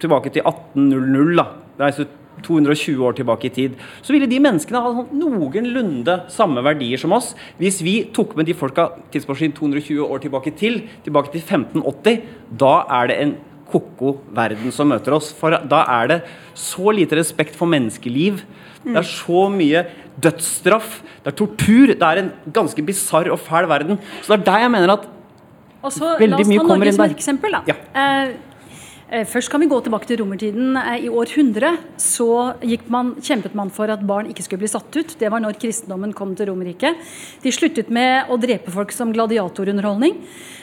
tilbake 0.02 0.32
til 0.34 0.44
1800, 0.44 1.36
da, 1.38 1.46
reiser 1.80 2.10
220 2.42 3.04
år 3.06 3.16
tilbake 3.18 3.46
i 3.48 3.52
tid, 3.54 3.78
så 4.02 4.14
ville 4.14 4.28
de 4.30 4.40
menneskene 4.42 4.82
ha 4.82 5.04
noenlunde 5.14 6.18
samme 6.32 6.64
verdier 6.64 7.00
som 7.00 7.14
oss. 7.14 7.32
Hvis 7.60 7.82
vi 7.84 7.96
tok 8.14 8.36
med 8.38 8.48
de 8.48 8.56
folka 8.56 8.88
tidsmaskin 9.12 9.54
220 9.54 10.02
år 10.06 10.24
tilbake 10.24 10.54
til, 10.58 10.82
tilbake 11.04 11.32
til 11.34 11.44
1580, 11.44 12.22
da 12.58 12.74
er 13.00 13.12
det 13.12 13.18
en 13.22 13.34
ko-ko 13.72 14.16
verden 14.34 14.72
som 14.74 14.90
møter 14.92 15.16
oss. 15.16 15.30
For 15.36 15.54
da 15.68 15.84
er 16.00 16.10
det 16.10 16.20
så 16.58 16.92
lite 16.94 17.16
respekt 17.20 17.56
for 17.58 17.70
menneskeliv. 17.70 18.42
Det 18.82 18.98
er 18.98 19.06
så 19.06 19.46
mye 19.52 19.84
dødsstraff, 20.22 21.00
det 21.22 21.32
er 21.32 21.36
tortur. 21.38 21.92
Det 21.94 22.08
er 22.08 22.22
en 22.24 22.30
ganske 22.52 22.84
bisarr 22.84 23.30
og 23.32 23.40
fæl 23.40 23.68
verden. 23.70 24.00
Så 24.22 24.34
det 24.34 24.42
er 24.42 24.48
der 24.50 24.64
jeg 24.66 24.72
mener 24.74 24.96
at 24.98 25.10
Også, 25.82 26.16
veldig 26.18 26.46
mye 26.46 26.62
kommer 26.62 26.86
inn 26.86 26.94
der. 26.94 26.94
La 26.94 26.94
oss 26.94 26.96
ta 26.96 26.96
Norge 26.96 26.96
som 26.96 27.04
et 27.08 27.16
eksempel. 27.16 27.54
da. 27.56 27.62
Ja. 27.66 27.74
Eh, 28.02 28.51
først 29.28 29.50
kan 29.52 29.60
vi 29.60 29.68
gå 29.68 29.76
tilbake 29.84 30.08
til 30.08 30.22
romertiden. 30.22 30.72
Eh, 30.80 31.04
I 31.04 31.08
år 31.12 31.28
100 31.28 31.76
så 32.00 32.54
man, 32.88 33.10
kjempet 33.20 33.54
man 33.54 33.68
for 33.68 33.92
at 33.92 34.06
barn 34.08 34.30
ikke 34.30 34.42
skulle 34.46 34.62
bli 34.62 34.70
satt 34.72 34.88
ut. 34.96 35.12
Det 35.20 35.28
var 35.28 35.42
når 35.44 35.58
kristendommen 35.60 36.14
kom 36.16 36.32
til 36.34 36.48
Romerriket. 36.48 36.96
De 37.42 37.52
sluttet 37.52 37.90
med 37.92 38.30
å 38.32 38.38
drepe 38.40 38.72
folk 38.72 38.92
som 38.92 39.12
gladiatorunderholdning. 39.12 40.16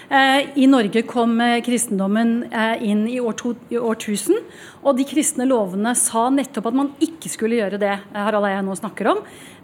Eh, 0.10 0.50
I 0.58 0.66
Norge 0.66 1.06
kom 1.06 1.38
kristendommen 1.62 2.50
inn 2.82 3.06
i 3.08 3.20
år, 3.22 3.38
to, 3.38 3.54
i 3.70 3.78
år 3.78 4.02
1000. 4.02 4.42
Og 4.84 4.96
de 4.96 5.04
kristne 5.04 5.44
lovene 5.50 5.92
sa 6.00 6.30
nettopp 6.32 6.70
at 6.72 6.74
man 6.78 6.94
ikke 7.04 7.28
skulle 7.28 7.58
gjøre 7.60 7.80
det 7.82 7.98
Harald 8.16 8.46
Eia 8.48 8.62
nå 8.64 8.76
snakker 8.80 9.10
om. 9.12 9.18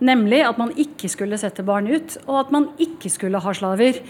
Nemlig 0.04 0.42
at 0.44 0.58
man 0.60 0.74
ikke 0.76 1.08
skulle 1.08 1.38
sette 1.40 1.64
barn 1.64 1.88
ut, 1.88 2.18
og 2.28 2.40
at 2.42 2.50
man 2.52 2.66
ikke 2.84 3.08
skulle 3.14 3.40
ha 3.40 3.54
slaver. 3.56 4.02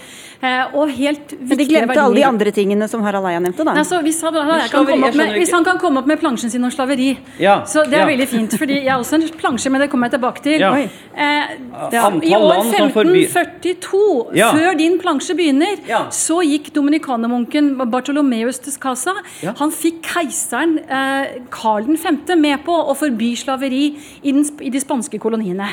Eh, 0.41 0.73
og 0.73 0.89
helt 0.97 1.35
Men 1.39 1.59
de 1.59 1.67
glemte 1.69 1.99
alle 2.01 2.17
de 2.17 2.23
andre 2.25 2.53
tingene 2.55 2.87
som 2.89 3.03
Harald 3.05 3.27
Eia 3.29 3.39
nevnte, 3.43 3.61
da. 3.67 3.75
Nei, 3.77 3.83
så 3.85 3.99
hvis, 4.01 4.17
Harald 4.25 4.49
Eia 4.55 4.65
kan 4.71 4.87
komme 4.89 5.11
opp 5.11 5.19
med, 5.19 5.35
hvis 5.37 5.53
han 5.53 5.67
kan 5.67 5.77
komme 5.83 6.01
opp 6.01 6.09
med 6.09 6.17
plansjen 6.23 6.49
sin 6.49 6.65
om 6.65 6.73
slaveri, 6.73 7.11
Ja, 7.37 7.59
så 7.69 7.85
det 7.85 7.99
er 7.99 8.05
ja. 8.07 8.09
veldig 8.09 8.27
fint. 8.33 8.57
fordi 8.57 8.79
jeg 8.81 8.89
har 8.89 9.03
også 9.03 9.19
en 9.19 9.27
plansje, 9.37 9.69
men 9.69 9.81
det 9.85 9.91
kommer 9.93 10.09
jeg 10.09 10.17
tilbake 10.17 10.41
til. 10.41 10.59
Ja. 10.65 10.73
Eh, 10.73 11.53
Antall 11.85 12.17
I 12.25 12.33
år 12.33 12.47
land 12.49 12.73
som 12.73 12.89
forbyr- 12.97 13.29
1542, 13.29 14.33
Ja. 14.41 14.49
før 14.57 14.77
din 14.81 14.97
plansje 14.99 15.37
begynner, 15.37 15.77
Ja. 15.87 16.07
så 16.09 16.41
gikk 16.41 16.73
dominikanermunken 16.73 17.75
Bartolomeus 17.91 18.57
de 18.65 18.71
Casa 18.71 19.13
Ja. 19.43 19.53
Han 19.59 19.69
fikk 19.69 20.01
keiseren 20.01 20.79
eh, 20.89 20.94
Karl 21.53 21.85
5. 21.97 22.17
med 22.39 22.63
på 22.65 22.73
å 22.75 22.93
forby 22.97 23.31
slaveri 23.39 23.83
i, 24.23 24.31
den, 24.31 24.43
i 24.61 24.69
de 24.73 24.79
spanske 24.81 25.19
koloniene. 25.21 25.67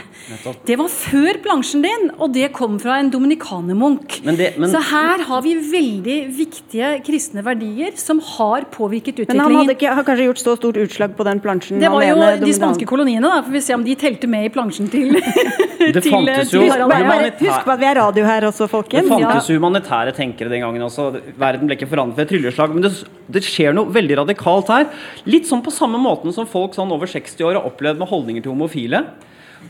Det 0.66 0.76
var 0.80 0.88
før 0.92 1.38
plansjen 1.44 1.82
din, 1.84 2.10
og 2.18 2.32
det 2.34 2.50
kom 2.56 2.78
fra 2.82 2.98
en 3.00 3.10
dominikanermunk. 3.10 4.20
Men 4.24 4.36
det- 4.36 4.58
men- 4.58 4.70
Så 4.70 4.80
her 4.90 5.22
har 5.28 5.42
vi 5.42 5.54
veldig 5.54 6.18
viktige 6.36 7.02
kristne 7.04 7.42
verdier 7.44 7.92
som 7.96 8.20
har 8.20 8.62
påvirket 8.70 9.14
utviklingen. 9.18 9.36
Men 9.36 9.40
han 9.40 9.54
hadde 9.66 9.76
ikke, 9.76 9.94
har 9.94 10.04
kanskje 10.04 10.26
gjort 10.28 10.42
så 10.42 10.56
stort 10.56 10.76
utslag 10.76 11.16
på 11.16 11.24
den 11.24 11.40
plansjen? 11.40 11.80
Det 11.80 11.90
var 11.90 12.02
jo 12.02 12.16
de 12.46 12.52
spanske 12.52 12.86
koloniene, 12.86 13.22
da. 13.22 13.42
Får 13.42 13.52
vi 13.52 13.60
se 13.60 13.74
om 13.74 13.84
de 13.84 13.94
telte 13.94 14.28
med 14.28 14.44
i 14.46 14.48
plansjen 14.48 14.88
til, 14.90 15.12
Det 15.92 16.02
til, 16.02 16.12
fantes 16.12 16.50
til 16.50 16.60
jo 16.62 16.70
Harald 16.70 16.92
humanitær- 16.92 17.38
husk 17.48 17.64
på 17.66 17.72
at 17.72 17.80
vi 17.80 17.86
er 17.86 17.94
radio 17.98 18.24
her 18.24 18.40
også, 18.42 18.68
Det 18.88 19.08
fantes 19.08 19.48
jo 19.48 19.58
humanitære 19.58 20.12
tenkere 20.14 20.48
den 20.48 20.60
gangen 20.62 20.82
også. 20.82 21.20
Verden 21.38 21.66
ble 21.66 21.76
ikke 21.76 21.88
forandret 21.90 22.16
ved 22.16 22.26
et 22.26 22.30
trylleslag. 22.30 22.72
Men 22.74 22.82
det, 22.82 22.92
det 23.30 23.42
skjer 23.42 23.74
noe 23.74 23.86
veldig 23.92 24.16
radikalt 24.22 24.68
her. 24.68 24.86
Litt 25.28 25.48
sånn 25.48 25.62
på 25.64 25.74
samme 25.74 26.00
måten 26.02 26.34
som 26.34 26.48
folk 26.48 26.76
sånn 26.76 26.92
over 26.94 27.10
60 27.10 27.46
år 27.48 27.58
har 27.58 27.68
opplevd 27.68 28.00
med 28.02 28.10
holdninger 28.10 28.44
til 28.44 28.54
homofile. 28.54 29.04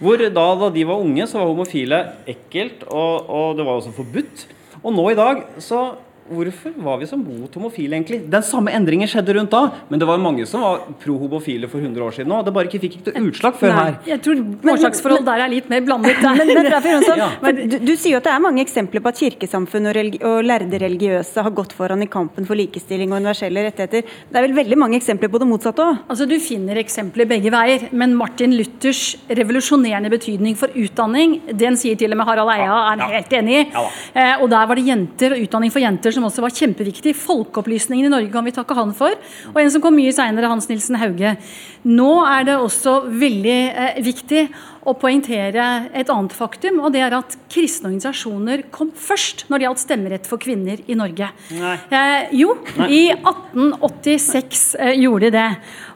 Hvor 0.00 0.22
da, 0.22 0.46
da 0.56 0.70
de 0.72 0.86
var 0.88 1.02
unge, 1.04 1.26
så 1.28 1.40
var 1.40 1.50
homofile 1.50 1.98
ekkelt, 2.30 2.86
og, 2.88 3.28
og 3.28 3.58
det 3.58 3.66
var 3.66 3.80
også 3.80 3.92
forbudt. 3.96 4.46
Og 4.82 4.94
nå 4.96 5.10
i 5.12 5.18
dag 5.18 5.44
så 5.62 5.82
Hvorfor 6.30 6.72
var 6.84 6.98
vi 7.00 7.06
så 7.10 7.16
mot 7.18 7.54
homofile, 7.58 7.96
egentlig? 7.96 8.20
Den 8.30 8.44
samme 8.46 8.70
endringen 8.72 9.08
skjedde 9.10 9.34
rundt 9.36 9.50
da, 9.52 9.62
men 9.90 10.00
det 10.00 10.06
var 10.08 10.20
mange 10.22 10.46
som 10.48 10.62
var 10.62 10.84
pro 11.02 11.16
homofile 11.18 11.68
for 11.68 11.82
100 11.82 12.04
år 12.06 12.14
siden 12.16 12.32
òg. 12.32 12.44
Det 12.46 12.54
bare 12.54 12.68
ikke 12.70 12.80
fikk 12.84 12.96
ikke 13.00 13.22
utslag 13.26 13.56
før 13.58 13.74
her. 13.76 13.96
Jeg 14.06 14.22
tror 14.24 14.42
årsaksforhold 14.74 15.26
der 15.26 15.42
er 15.44 15.50
litt 15.52 15.68
mer 15.72 15.82
blandet. 15.86 16.22
Men, 16.22 16.52
men 16.54 16.70
Jonsson, 16.92 17.18
Ja. 17.22 17.28
du, 17.42 17.76
du 17.82 17.92
sier 17.96 18.14
jo 18.16 18.20
at 18.22 18.28
det 18.28 18.32
er 18.34 18.42
mange 18.44 18.62
eksempler 18.64 19.02
på 19.04 19.10
at 19.12 19.18
kirkesamfunn 19.20 19.90
og, 19.90 19.96
religi 19.98 20.22
og 20.26 20.44
lærde 20.46 20.80
religiøse 20.82 21.44
har 21.44 21.54
gått 21.58 21.74
foran 21.76 22.02
i 22.04 22.08
kampen 22.10 22.46
for 22.48 22.58
likestilling 22.58 23.12
og 23.12 23.20
universelle 23.20 23.66
rettigheter. 23.66 24.06
Det 24.30 24.38
er 24.40 24.46
vel 24.46 24.56
veldig 24.56 24.78
mange 24.80 24.98
eksempler 25.00 25.30
på 25.32 25.42
det 25.42 25.50
motsatte 25.50 25.84
òg? 25.84 26.02
Altså, 26.08 26.28
Du 26.30 26.38
finner 26.40 26.78
eksempler 26.80 27.28
begge 27.28 27.50
veier, 27.52 27.88
men 27.92 28.14
Martin 28.16 28.54
Luthers 28.56 29.16
revolusjonerende 29.28 30.10
betydning 30.12 30.56
for 30.58 30.72
utdanning, 30.78 31.40
den 31.52 31.76
sier 31.80 31.98
til 31.98 32.14
og 32.14 32.20
med 32.22 32.28
Harald 32.30 32.52
Eia 32.54 32.78
er 32.94 33.04
helt 33.18 33.36
enig 33.42 33.58
i. 33.60 33.66
Ja 33.74 33.84
eh, 34.14 34.42
og 34.42 34.48
der 34.52 34.66
var 34.68 34.78
det 34.78 34.86
jenter 34.86 35.34
og 35.36 35.42
utdanning 35.44 35.72
for 35.72 35.82
jenter 35.82 36.11
som 36.14 36.26
også 36.28 36.44
var 36.44 36.54
kjempeviktig. 36.56 37.14
Folkeopplysningen 37.18 38.08
i 38.08 38.12
Norge 38.12 38.32
kan 38.32 38.46
vi 38.46 38.54
takke 38.54 38.76
han 38.78 38.94
for. 38.96 39.16
Og 39.52 39.60
en 39.62 39.72
som 39.72 39.84
kom 39.84 39.96
mye 39.96 40.12
seinere, 40.14 40.50
Hans 40.52 40.68
Nilsen 40.70 40.98
Hauge. 41.00 41.36
Nå 41.88 42.12
er 42.28 42.46
det 42.48 42.58
også 42.58 43.00
veldig 43.08 43.58
eh, 43.70 44.02
viktig 44.04 44.46
å 44.82 44.94
poengtere 44.98 45.66
et 45.94 46.08
annet 46.10 46.32
faktum, 46.34 46.80
og 46.82 46.92
det 46.94 47.02
er 47.06 47.14
at 47.14 47.36
kristne 47.52 47.90
organisasjoner 47.92 48.64
kom 48.74 48.90
først 48.98 49.44
når 49.50 49.58
det 49.62 49.66
gjaldt 49.68 49.82
stemmerett 49.84 50.26
for 50.26 50.42
kvinner 50.42 50.80
i 50.90 50.96
Norge. 50.98 51.28
Nei. 51.54 51.76
Eh, 51.94 52.32
jo, 52.40 52.56
i 52.88 53.02
1886 53.14 54.74
eh, 54.80 54.92
gjorde 55.02 55.30
de 55.30 55.36
det. 55.36 55.48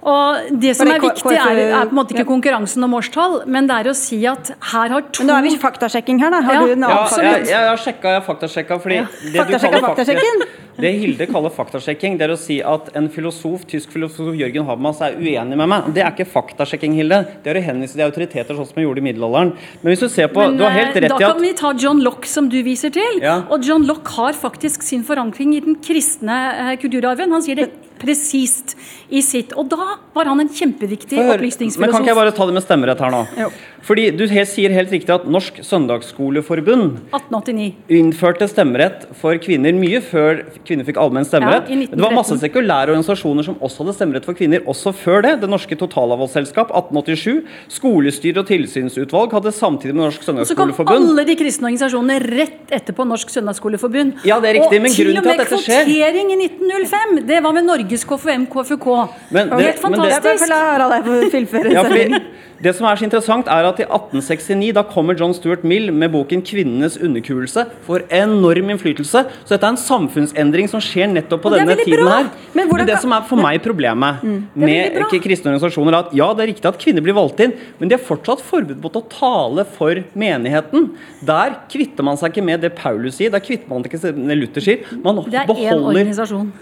Og 0.06 0.52
det 0.62 0.76
som 0.78 0.86
det 0.86 0.96
er 0.96 1.02
viktig, 1.02 1.32
er, 1.34 1.60
er 1.66 1.88
på 1.88 1.94
en 1.94 1.98
måte 1.98 2.14
ikke 2.14 2.28
konkurransen 2.28 2.84
om 2.86 2.94
årstall, 2.98 3.40
men 3.50 3.66
det 3.66 3.80
er 3.80 3.90
å 3.90 3.96
si 3.98 4.20
at 4.30 4.52
her 4.72 4.94
har 4.94 5.08
to 5.10 5.24
Men 5.24 5.32
nå 5.32 5.38
er 5.40 5.46
vi 5.48 5.54
ikke 5.56 5.64
faktasjekking 5.66 6.20
her, 6.22 6.30
da. 6.30 6.42
Har 6.46 6.54
Ja. 6.54 6.60
du 6.62 6.72
en 6.76 6.86
Ja, 6.86 7.00
annen 7.08 7.26
jeg, 7.26 7.48
jeg 7.50 7.68
har 7.72 7.82
sjekka, 7.82 8.12
jeg 8.14 8.20
har 8.20 8.26
faktasjekka. 8.28 8.78
Fordi 8.86 9.00
det 9.32 9.48
du 9.50 9.58
kaller 9.58 9.82
faktasjekken? 9.88 10.46
Det 10.76 10.90
Hilde 11.00 11.26
kaller 11.26 11.50
faktasjekking, 11.56 12.18
det 12.20 12.26
er 12.26 12.34
å 12.34 12.38
si 12.38 12.58
at 12.60 12.90
en 12.98 13.06
filosof, 13.08 13.62
tysk 13.66 13.94
filosof 13.94 14.34
Jørgen 14.36 14.66
Habermas 14.68 15.00
er 15.00 15.14
uenig 15.16 15.56
med 15.56 15.70
meg. 15.72 15.86
Det 15.96 16.02
er 16.04 16.12
ikke 16.12 16.28
faktasjekking, 16.28 16.92
Hilde. 17.00 17.22
Det 17.42 17.48
er 17.54 17.60
å 17.62 17.64
henvise 17.64 17.96
til 17.96 18.04
autoriteter, 18.04 18.58
sånn 18.58 18.68
som 18.68 18.75
jeg 18.76 18.88
gjorde 18.88 19.00
i 19.00 19.06
middelalderen. 19.06 19.52
Men 19.80 19.92
hvis 19.92 20.02
du 20.04 20.08
ser 20.12 20.28
på 20.28 20.42
Men, 20.42 20.58
Du 20.58 20.64
har 20.66 20.74
helt 20.74 20.96
rett 20.96 21.06
i 21.06 21.08
at 21.08 21.16
da 21.16 21.32
kan 21.32 21.40
vi 21.40 21.52
ta 21.56 21.72
John 21.80 22.02
Locke, 22.04 22.28
som 22.28 22.50
du 22.52 22.58
viser 22.66 22.92
til. 22.92 23.22
Ja. 23.24 23.38
Og 23.48 23.64
John 23.64 23.86
Locke 23.88 24.12
har 24.18 24.36
faktisk 24.36 24.84
sin 24.84 25.04
forankring 25.06 25.54
i 25.56 25.62
den 25.64 25.78
kristne 25.80 26.36
eh, 26.52 26.74
kulturarven. 26.82 27.32
Han 27.32 27.44
sier 27.44 27.62
det 27.62 27.70
presist 27.98 28.76
i 29.10 29.20
sitt. 29.22 29.52
Og 29.56 29.68
da 29.70 29.96
var 30.16 30.24
han 30.30 30.40
en 30.42 30.48
kjempeviktig 30.50 31.16
Hør, 31.18 31.36
opplysningsfilosof. 31.36 31.80
Men 31.80 31.92
kan 31.94 32.02
ikke 32.04 32.12
jeg 32.14 32.20
bare 32.20 32.34
ta 32.36 32.46
det 32.46 32.54
med 32.58 32.64
stemmerett 32.66 33.02
her 33.04 33.10
nå? 33.14 33.24
Jo. 33.38 33.50
Fordi 33.86 34.08
Du 34.16 34.24
helt, 34.26 34.48
sier 34.50 34.72
helt 34.74 34.90
riktig 34.90 35.12
at 35.14 35.26
Norsk 35.30 35.60
Søndagsskoleforbund 35.62 36.96
1889. 37.14 37.74
innførte 37.92 38.48
stemmerett 38.50 39.04
for 39.14 39.38
kvinner 39.42 39.74
mye 39.78 40.00
før 40.02 40.40
kvinner 40.66 40.86
fikk 40.88 40.98
allmenn 40.98 41.26
stemmerett. 41.28 41.68
Ja, 41.70 41.86
det 41.92 42.00
var 42.02 42.14
masse 42.16 42.34
sekulære 42.40 42.90
organisasjoner 42.94 43.46
som 43.46 43.58
også 43.62 43.84
hadde 43.84 43.94
stemmerett 43.98 44.26
for 44.26 44.34
kvinner 44.38 44.64
også 44.66 44.92
før 44.96 45.22
det. 45.26 45.34
Det 45.44 45.50
Norske 45.50 45.78
Totalavholdsselskap 45.78 46.72
1887. 46.74 47.44
Skolestyre 47.76 48.42
og 48.42 48.50
tilsynsutvalg 48.50 49.36
hadde 49.38 49.52
samtidig 49.54 49.94
med 49.94 50.08
Norsk 50.08 50.26
Søndagsskoleforbund. 50.26 50.90
så 50.90 50.98
kom 50.98 51.10
alle 51.14 51.26
de 51.30 51.36
kristne 51.38 51.70
organisasjonene 51.70 52.18
rett 52.26 52.74
etterpå 52.80 53.06
Norsk 53.06 53.30
Søndagsskoleforbund. 53.36 54.24
Ja, 54.26 54.40
det 54.42 54.50
er 54.50 54.58
riktig, 54.60 54.80
og 54.80 54.86
men 54.88 54.96
grunnen 54.98 55.22
til 55.22 55.30
at 55.30 55.44
dette 55.44 55.62
skjer- 55.62 55.86
kvotering 55.86 56.32
i 56.34 56.38
1905! 56.48 57.26
Det 57.30 57.42
var 57.42 57.52
med 57.56 57.64
Norges 57.86 58.04
KFUM, 58.04 58.46
KFUK. 58.50 58.86
Men 59.30 59.48
det, 59.48 59.56
det- 59.56 59.64
helt 59.64 59.82
men 59.82 59.92
det- 59.92 60.22
fantastisk. 60.22 61.30
fullføre 61.30 61.72
Ja, 61.72 62.18
det 62.62 62.72
som 62.74 62.86
er 62.86 62.96
så 62.96 63.04
interessant 63.04 63.46
er 63.46 63.66
at 63.68 63.80
I 63.80 63.84
1869 63.84 64.72
da 64.72 64.82
kommer 64.82 65.14
John 65.18 65.34
Stuart 65.34 65.62
Mill 65.62 65.92
med 65.92 66.10
boken 66.10 66.42
'Kvinnenes 66.42 66.96
underkuelse'. 66.98 67.66
Får 67.86 68.06
enorm 68.10 68.70
innflytelse. 68.70 69.26
Så 69.44 69.48
dette 69.48 69.62
er 69.64 69.68
en 69.68 69.76
samfunnsendring 69.76 70.68
som 70.68 70.80
skjer 70.80 71.12
nettopp 71.12 71.42
på 71.42 71.50
det 71.50 71.60
denne 71.66 71.76
tiden 71.84 72.04
bra. 72.04 72.16
her. 72.16 72.30
Men 72.54 72.68
hvordan 72.68 72.86
det 72.86 72.98
som 73.00 73.12
er 73.12 73.22
for 73.28 73.36
meg 73.36 73.62
problemet 73.62 74.22
mm, 74.22 74.48
med 74.56 75.20
kristne 75.22 75.52
organisasjoner, 75.52 75.92
er 75.92 75.98
at 75.98 76.14
ja, 76.14 76.32
det 76.32 76.42
er 76.48 76.52
riktig 76.54 76.64
at 76.64 76.78
kvinner 76.78 77.02
blir 77.02 77.14
valgt 77.14 77.40
inn, 77.40 77.52
men 77.78 77.88
de 77.88 77.94
er 77.94 77.98
fortsatt 77.98 78.40
forbud 78.40 78.80
mot 78.82 78.92
å 78.96 79.04
tale 79.08 79.64
for 79.64 79.94
menigheten. 80.14 80.90
Der 81.24 81.56
kvitter 81.68 82.02
man 82.02 82.16
seg 82.16 82.32
ikke 82.32 82.44
med 82.44 82.62
det 82.62 82.74
Paulus 82.74 83.16
sier, 83.16 83.30
der 83.30 83.40
kvitter 83.40 83.68
man 83.68 83.84
ikke 83.84 84.00
med 84.16 84.28
det 84.32 84.38
Luther 84.38 84.60
sier. 84.60 84.78
Man 85.04 85.16
Det 85.28 85.34
er 85.34 85.44
én 85.44 85.46
beholder 85.46 85.92
organisasjon. 85.92 86.52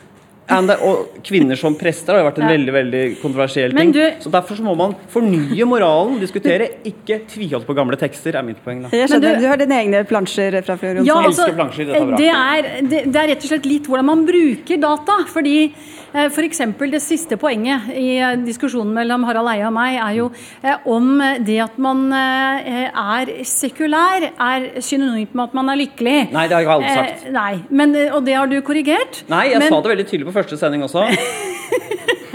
And 0.47 0.71
og 0.71 1.23
kvinner 1.25 1.57
som 1.57 1.75
prester 1.75 2.13
har 2.13 2.21
jo 2.21 2.27
vært 2.31 2.39
en 2.43 2.49
Ja. 2.49 2.53
veldig 2.57 2.73
veldig 2.75 3.21
kontroversiell 3.23 3.75
ting. 3.75 3.93
du- 3.93 4.11
så 4.21 4.31
Derfor 4.31 4.57
så 4.57 4.63
må 4.63 4.77
man 4.77 4.95
fornye 5.11 5.65
moralen, 5.65 6.21
diskutere, 6.21 6.69
ikke 6.85 7.27
tviholde 7.27 7.65
på 7.65 7.75
gamle 7.75 7.97
tekster, 7.97 8.35
er 8.37 8.43
mitt 8.43 8.63
poeng. 8.63 8.83
da. 8.83 8.89
Jeg 8.93 9.09
skjønner, 9.09 9.35
du- 9.37 9.41
du 9.41 9.47
har 9.49 9.57
dine 9.57 9.73
egne 9.73 10.05
plansjer 10.07 10.63
fra 10.65 10.77
før. 10.77 10.97
Jonsson. 10.97 11.07
Ja, 11.07 11.15
altså, 11.23 11.55
plansjer, 11.55 11.87
det, 11.87 12.29
er, 12.29 12.81
det, 12.83 13.13
det 13.13 13.17
er 13.17 13.29
rett 13.29 13.45
og 13.45 13.51
slett 13.51 13.65
litt 13.67 13.85
hvordan 13.87 14.05
man 14.05 14.27
bruker 14.27 14.81
data. 14.81 15.25
fordi 15.33 15.73
F.eks. 16.15 16.61
det 16.93 17.01
siste 17.03 17.37
poenget 17.41 17.89
i 17.91 18.21
eh, 18.23 18.37
diskusjonen 18.39 18.93
mellom 18.95 19.25
Harald 19.27 19.51
Eia 19.51 19.67
og 19.67 19.75
meg 19.75 19.97
er 19.99 20.19
jo 20.21 20.29
eh, 20.63 20.87
om 20.87 21.19
det 21.43 21.57
at 21.65 21.81
man 21.83 22.05
eh, 22.15 22.87
er 22.89 23.33
sekulær, 23.51 24.29
er 24.31 24.69
synonymt 24.79 25.35
med 25.35 25.49
at 25.49 25.57
man 25.59 25.73
er 25.73 25.81
lykkelig. 25.83 26.19
Nei, 26.35 26.47
det 26.47 26.55
har 26.55 26.63
jeg 26.63 26.73
aldri 26.77 26.93
sagt. 26.95 27.27
Eh, 27.27 27.35
nei, 27.35 27.51
men, 27.71 27.97
eh, 27.99 28.15
Og 28.15 28.23
det 28.27 28.39
har 28.39 28.47
du 28.51 28.61
korrigert. 28.63 29.25
Nei, 29.33 29.49
jeg 29.51 29.65
men, 29.65 29.73
sa 29.73 29.81
det 29.83 29.95
veldig 29.97 30.07
tydelig 30.13 30.31
på 30.31 30.37
første 30.39 30.61
sending 30.61 30.87
også. 30.87 31.09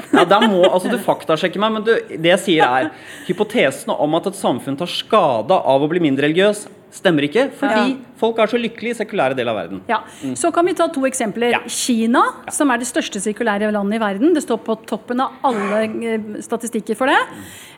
Ja, 0.10 0.24
der 0.26 0.42
må, 0.50 0.64
altså 0.66 0.90
Du 0.90 0.98
faktasjekker 1.00 1.62
meg, 1.62 1.76
men 1.78 1.84
du, 1.86 1.92
det 2.10 2.32
jeg 2.32 2.42
sier 2.44 2.66
er 2.66 2.88
hypotesene 3.28 3.94
om 4.02 4.18
at 4.18 4.32
et 4.32 4.40
samfunn 4.40 4.76
tar 4.80 4.90
skade 4.92 5.56
av 5.56 5.86
å 5.86 5.90
bli 5.92 6.02
mindre 6.04 6.26
religiøs, 6.26 6.66
stemmer 6.98 7.28
ikke. 7.30 7.46
Fordi 7.56 7.94
folk 8.20 8.40
er 8.44 8.52
så 8.52 8.60
lykkelige 8.60 8.96
i 8.96 9.00
sekulære 9.00 9.36
del 9.38 9.48
av 9.52 9.56
verden. 9.62 9.82
Ja, 9.90 10.02
Så 10.36 10.52
kan 10.54 10.66
vi 10.68 10.74
ta 10.76 10.88
to 10.92 11.06
eksempler. 11.08 11.54
Ja. 11.56 11.62
Kina, 11.72 12.22
som 12.52 12.70
er 12.74 12.78
det 12.82 12.88
største 12.90 13.22
sirkulære 13.24 13.72
landet 13.72 14.00
i 14.00 14.04
verden. 14.04 14.34
Det 14.36 14.44
står 14.44 14.60
på 14.66 14.76
toppen 14.90 15.22
av 15.24 15.40
alle 15.48 15.82
eh, 15.88 16.30
statistikker 16.44 16.98
for 17.00 17.08
det. 17.12 17.18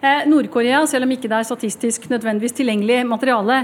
Eh, 0.02 0.24
Nord-Korea, 0.32 0.80
selv 0.90 1.06
om 1.06 1.12
ikke 1.14 1.30
det 1.30 1.38
er 1.42 1.48
statistisk 1.48 2.08
nødvendigvis 2.10 2.56
tilgjengelig 2.58 3.04
materiale. 3.06 3.60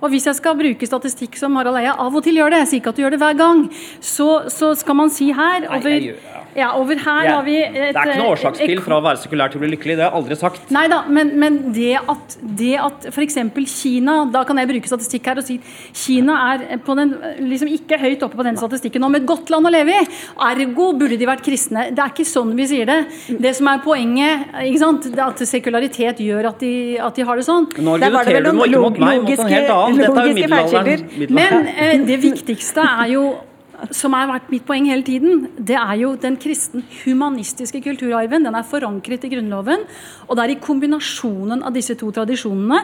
Og 0.00 0.08
hvis 0.14 0.26
jeg 0.30 0.38
skal 0.40 0.56
bruke 0.56 0.88
statistikk 0.88 1.36
som 1.40 1.56
Harald 1.60 1.76
Eia 1.82 1.92
av 2.00 2.14
og 2.16 2.24
til 2.24 2.40
gjør 2.40 2.54
det, 2.54 2.62
jeg 2.64 2.70
sier 2.72 2.80
ikke 2.82 2.94
at 2.94 3.00
du 3.00 3.02
gjør 3.04 3.16
det 3.16 3.20
hver 3.22 3.36
gang, 3.42 3.60
så, 4.00 4.28
så 4.48 4.72
skal 4.80 4.96
man 5.02 5.12
si 5.12 5.28
her 5.36 5.66
Nei, 5.66 5.68
over, 5.76 5.90
jeg 5.92 6.06
gjør- 6.06 6.24
ja. 6.32 6.42
ja, 6.62 6.70
over 6.80 7.02
her 7.04 7.28
har 7.34 7.44
vi 7.44 7.58
et, 7.60 7.72
det 7.74 7.82
er 7.92 7.92
ikke 7.92 8.16
noe 8.22 8.32
årsakspill 8.32 8.32
årsaksspill 8.32 8.82
fra 8.86 8.98
å 9.00 9.04
være 9.04 9.20
sekulær 9.26 9.52
til 9.52 9.60
å 9.60 9.64
bli 9.66 9.70
lykkelig. 9.74 9.98
Det 10.00 10.04
har 10.06 10.10
jeg 10.14 10.20
aldri 10.22 10.38
sagt. 10.40 10.72
Nei 10.78 10.86
da, 10.88 11.02
men, 11.12 11.34
men 11.44 11.60
det 11.76 11.92
at, 12.00 12.38
det 12.62 12.72
at 12.80 13.06
f.eks. 13.12 13.38
Kina 13.72 14.14
Da 14.32 14.42
kan 14.48 14.56
jeg 14.60 14.68
bruke 14.70 14.88
statistikk 14.88 15.26
her 15.28 15.40
og 15.40 15.44
si 15.46 15.58
Kina 15.92 16.21
er 16.30 16.78
på 16.84 16.94
den, 16.96 17.14
liksom 17.40 17.68
ikke 17.68 17.98
høyt 17.98 18.22
oppe 18.22 18.36
på 18.38 18.44
den 18.46 18.56
statistikken 18.56 19.02
om 19.04 19.14
et 19.18 19.26
godt 19.26 19.50
land 19.50 19.66
å 19.66 19.72
leve 19.72 19.90
i. 19.90 20.06
Ergo 20.48 20.92
burde 20.98 21.18
de 21.18 21.26
vært 21.26 21.42
kristne. 21.42 21.88
Det 21.90 21.98
er 21.98 22.12
ikke 22.14 22.26
sånn 22.28 22.54
vi 22.56 22.66
sier 22.70 22.86
det. 22.86 22.98
Det 23.42 23.54
som 23.56 23.66
er 23.72 23.82
poenget, 23.84 24.48
ikke 24.62 24.78
sant? 24.82 25.10
at 25.22 25.38
sekularitet 25.48 26.18
gjør 26.22 26.48
at 26.52 26.58
de, 26.60 26.72
at 26.98 27.14
de 27.14 27.22
har 27.26 27.36
det 27.36 27.46
sånn. 27.46 27.66
Nå 27.82 27.98
Der 28.00 28.10
var 28.14 28.24
det 28.24 28.34
vel 28.38 28.50
noen 28.52 28.70
logiske- 28.72 29.62
logiske 29.98 30.48
feilkilder. 30.48 31.06
Men 31.30 31.66
eh, 31.74 31.98
det 32.06 32.20
viktigste 32.22 32.82
er 32.82 33.08
jo 33.14 33.24
som 33.90 34.14
har 34.14 34.28
vært 34.30 34.50
mitt 34.52 34.64
poeng 34.66 34.86
hele 34.86 35.02
tiden, 35.02 35.46
det 35.58 35.74
er 35.74 35.96
jo 35.98 36.12
den 36.20 36.36
kristen 36.40 36.84
humanistiske 37.02 37.80
kulturarven. 37.82 38.44
Den 38.46 38.54
er 38.54 38.66
forankret 38.66 39.26
i 39.26 39.30
Grunnloven. 39.32 39.82
Og 40.28 40.38
det 40.38 40.44
er 40.44 40.52
i 40.54 40.60
kombinasjonen 40.62 41.64
av 41.66 41.74
disse 41.74 41.96
to 41.98 42.12
tradisjonene 42.14 42.78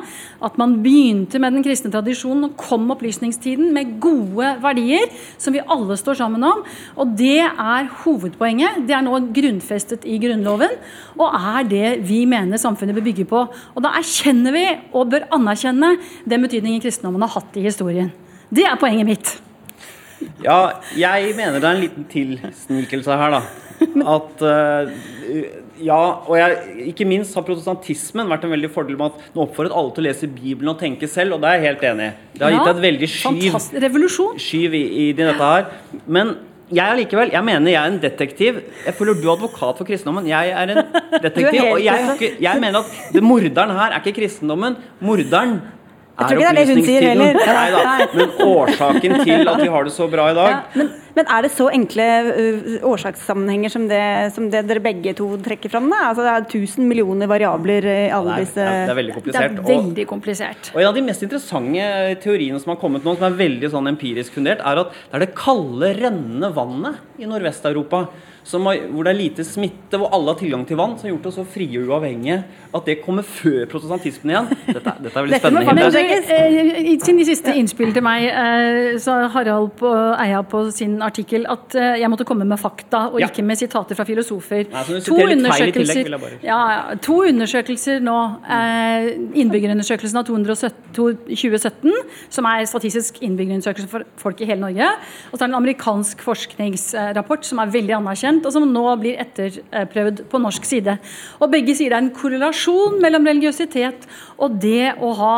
at 0.45 0.59
man 0.59 0.79
begynte 0.83 1.39
med 1.43 1.55
den 1.55 1.65
kristne 1.67 1.93
tradisjonen 1.95 2.49
og 2.49 2.59
kom 2.59 2.91
opplysningstiden 2.95 3.71
med 3.77 3.97
gode 4.03 4.57
verdier 4.65 5.07
som 5.39 5.55
vi 5.55 5.63
alle 5.63 5.99
står 6.01 6.19
sammen 6.23 6.47
om. 6.49 6.65
Og 6.99 7.15
det 7.19 7.45
er 7.47 7.91
hovedpoenget. 8.03 8.83
Det 8.89 8.99
er 8.99 9.07
nå 9.07 9.23
grunnfestet 9.35 10.07
i 10.09 10.19
Grunnloven, 10.23 10.79
og 11.19 11.35
er 11.39 11.69
det 11.69 11.89
vi 12.09 12.25
mener 12.29 12.61
samfunnet 12.61 12.97
bør 12.97 13.07
bygge 13.11 13.29
på. 13.29 13.45
Og 13.75 13.85
da 13.85 13.95
erkjenner 14.01 14.55
vi, 14.55 14.65
og 14.93 15.13
bør 15.13 15.29
anerkjenne, 15.39 15.97
den 16.29 16.47
betydningen 16.47 16.83
kristendommen 16.83 17.27
har 17.27 17.37
hatt 17.39 17.59
i 17.59 17.69
historien. 17.69 18.11
Det 18.51 18.65
er 18.67 18.81
poenget 18.81 19.07
mitt. 19.07 19.39
Ja, 20.43 20.59
jeg 20.99 21.33
mener 21.39 21.61
det 21.63 21.69
er 21.69 21.77
en 21.77 21.83
liten 21.85 22.07
tilsnikelse 22.11 23.17
her, 23.21 23.39
da. 23.39 23.43
At 24.11 24.41
uh, 24.43 24.91
Ja, 25.79 25.99
og 26.27 26.35
jeg, 26.35 26.57
ikke 26.91 27.05
minst 27.07 27.37
har 27.39 27.45
protestantismen 27.47 28.27
vært 28.27 28.43
en 28.49 28.51
veldig 28.51 28.71
fordel 28.75 28.97
med 28.99 29.13
at 29.13 29.29
nå 29.37 29.45
oppfordret 29.45 29.77
alle 29.79 29.93
til 29.95 30.03
å 30.03 30.07
lese 30.09 30.27
Bibelen 30.35 30.73
og 30.73 30.81
tenke 30.81 31.07
selv, 31.07 31.37
og 31.37 31.45
det 31.45 31.53
er 31.53 31.61
jeg 31.61 31.69
helt 31.69 31.85
enig 31.93 32.09
i. 32.09 32.17
Det 32.35 32.43
har 32.43 32.51
Ja, 32.51 32.59
gitt 32.65 32.73
et 32.73 32.83
veldig 32.89 33.09
skyv, 33.13 33.59
skyv 34.43 34.75
i, 34.75 34.85
i 35.05 35.07
dette 35.21 35.39
her. 35.39 35.69
Men 36.11 36.35
jeg 36.75 36.85
allikevel, 36.97 37.31
jeg 37.33 37.45
mener 37.47 37.71
jeg 37.73 37.79
er 37.81 37.93
en 37.95 38.01
detektiv. 38.03 38.59
Jeg 38.85 38.95
føler 38.99 39.15
du 39.23 39.29
er 39.29 39.37
advokat 39.39 39.79
for 39.79 39.87
kristendommen. 39.89 40.27
Jeg 40.29 40.51
er 40.51 40.75
en 40.75 40.83
detektiv. 41.29 41.61
helt 41.63 41.71
og 41.77 41.85
jeg, 41.87 42.35
jeg 42.43 42.61
mener 42.67 42.83
at 42.83 42.99
det, 43.15 43.23
morderen 43.25 43.73
her 43.79 43.95
er 43.95 44.03
ikke 44.03 44.19
kristendommen. 44.19 44.77
Morderen 45.01 45.61
Jeg 46.19 46.27
tror 46.27 46.41
ikke 46.41 46.49
det 46.49 46.63
er 46.63 46.67
det 46.67 46.75
hun 46.75 46.85
sier 46.87 47.05
heller. 47.07 47.37
Nei 47.47 47.67
da. 47.71 48.07
Men 48.19 48.33
årsaken 48.43 49.13
til 49.23 49.51
at 49.53 49.61
vi 49.63 49.69
har 49.71 49.85
det 49.87 49.93
så 49.95 50.09
bra 50.11 50.25
i 50.33 50.35
dag 50.35 50.49
Ja, 50.51 50.57
men, 50.75 50.89
men 51.15 51.29
er 51.35 51.45
det 51.47 51.51
så 51.55 51.69
enkle 51.75 52.07
ø, 52.33 52.47
årsakssammenhenger 52.91 53.71
som 53.71 53.85
det, 53.91 54.01
som 54.35 54.49
det 54.51 54.65
dere 54.67 54.83
begge 54.83 55.15
to 55.19 55.29
trekker 55.45 55.71
fram? 55.73 55.87
Da? 55.93 56.01
Altså, 56.11 56.25
det 56.27 56.33
er 56.35 56.47
1000 56.65 56.89
millioner 56.91 57.31
variabler 57.31 57.87
i 57.87 57.97
alle 58.15 58.35
det 58.35 58.39
er- 58.39 58.45
disse 58.49 58.67
det 58.67 58.93
er 58.95 58.99
veldig 59.01 59.15
komplisert. 59.19 59.55
Det 59.55 59.63
er 59.63 59.71
veldig 59.79 60.07
komplisert. 60.11 60.71
Og 60.75 60.81
En 60.83 60.89
av 60.91 60.95
de 60.99 61.05
mest 61.07 61.23
interessante 61.27 61.91
teoriene 62.25 62.61
som 62.63 62.75
har 62.75 62.81
kommet 62.83 63.07
nå, 63.07 63.15
som 63.19 63.29
er 63.31 63.39
veldig 63.39 63.71
sånn 63.77 63.93
empirisk 63.95 64.35
fundert, 64.39 64.59
er 64.65 64.83
at 64.85 64.91
det 64.91 65.21
er 65.21 65.27
det 65.27 65.35
kalde, 65.39 65.95
rennende 66.03 66.51
vannet 66.55 66.99
i 67.19 67.27
Nordvest-Europa 67.31 68.09
har, 68.49 68.79
hvor 68.95 69.05
det 69.05 69.11
er 69.13 69.19
lite 69.19 69.45
smitte, 69.45 69.99
hvor 70.01 70.09
alle 70.15 70.33
har 70.33 70.39
tilgang 70.41 70.63
til 70.67 70.79
vann, 70.81 70.95
som 70.99 71.09
har 71.09 71.13
gjort 71.17 71.27
oss 71.29 71.37
så 71.37 71.45
frie 71.45 71.79
og 71.83 71.91
uavhengige 71.91 72.39
at 72.75 72.85
det 72.85 72.99
kommer 73.01 73.25
før 73.25 73.65
protestantismen 73.71 74.31
igjen. 74.35 74.49
Dette, 74.67 74.93
dette 75.01 75.17
er 75.17 75.25
veldig 75.25 75.33
Dette 75.33 75.41
spennende. 75.41 75.75
Men 75.75 75.93
du, 75.93 75.99
Hilde. 75.99 76.35
eh, 76.37 76.91
i 76.93 76.99
sin 77.01 77.17
siste 77.25 77.55
innspill 77.57 77.95
til 77.97 78.05
meg 78.05 78.27
Så 79.01 79.05
sa 79.09 79.15
Harald 79.33 79.71
på, 79.81 79.89
Eia 80.21 80.43
på 80.45 80.61
sin 80.77 80.99
artikkel 81.03 81.47
at 81.49 81.73
eh, 81.81 81.95
jeg 82.03 82.11
måtte 82.13 82.27
komme 82.29 82.45
med 82.45 82.61
fakta 82.61 83.07
og 83.09 83.17
Ja. 83.23 83.31
ikke 83.31 83.43
med 83.49 83.57
sitater 83.57 83.97
fra 83.97 84.05
filosofer. 84.05 84.67
Nei, 84.69 84.83
to, 84.85 85.17
i 85.17 85.73
tillegg, 85.73 86.11
bare- 86.21 86.41
ja, 86.45 86.59
ja, 86.75 86.95
to 87.01 87.23
undersøkelser 87.31 88.03
nå. 88.05 88.19
Eh, 88.45 89.09
innbyggerundersøkelsen 89.41 90.21
av 90.21 90.29
217 90.29 90.93
2017, 90.93 91.97
som 92.29 92.45
er 92.53 92.67
statistisk 92.69 93.23
innbyggerundersøkelse 93.25 93.89
for 93.89 94.05
folk 94.21 94.41
i 94.45 94.51
hele 94.51 94.61
Norge. 94.67 94.91
Og 95.33 95.39
så 95.39 95.45
er 95.45 95.47
det 95.47 95.55
en 95.55 95.61
amerikansk 95.63 96.21
forskningsrapport 96.27 97.49
som 97.49 97.59
er 97.65 97.73
veldig 97.73 97.97
anerkjent, 98.03 98.45
og 98.45 98.53
som 98.53 98.69
nå 98.69 98.85
blir 99.01 99.17
etterprøvd 99.25 100.27
på 100.29 100.41
norsk 100.45 100.69
side. 100.69 100.99
Og 101.41 101.49
begge 101.57 101.73
sier 101.79 101.89
det 101.89 101.97
er 101.97 102.05
en 102.05 102.11
korrelasjon 102.13 102.58
mellom 103.03 103.27
religiøsitet 103.29 104.07
og 104.39 104.59
det 104.63 104.95
å 105.01 105.13
ha 105.19 105.35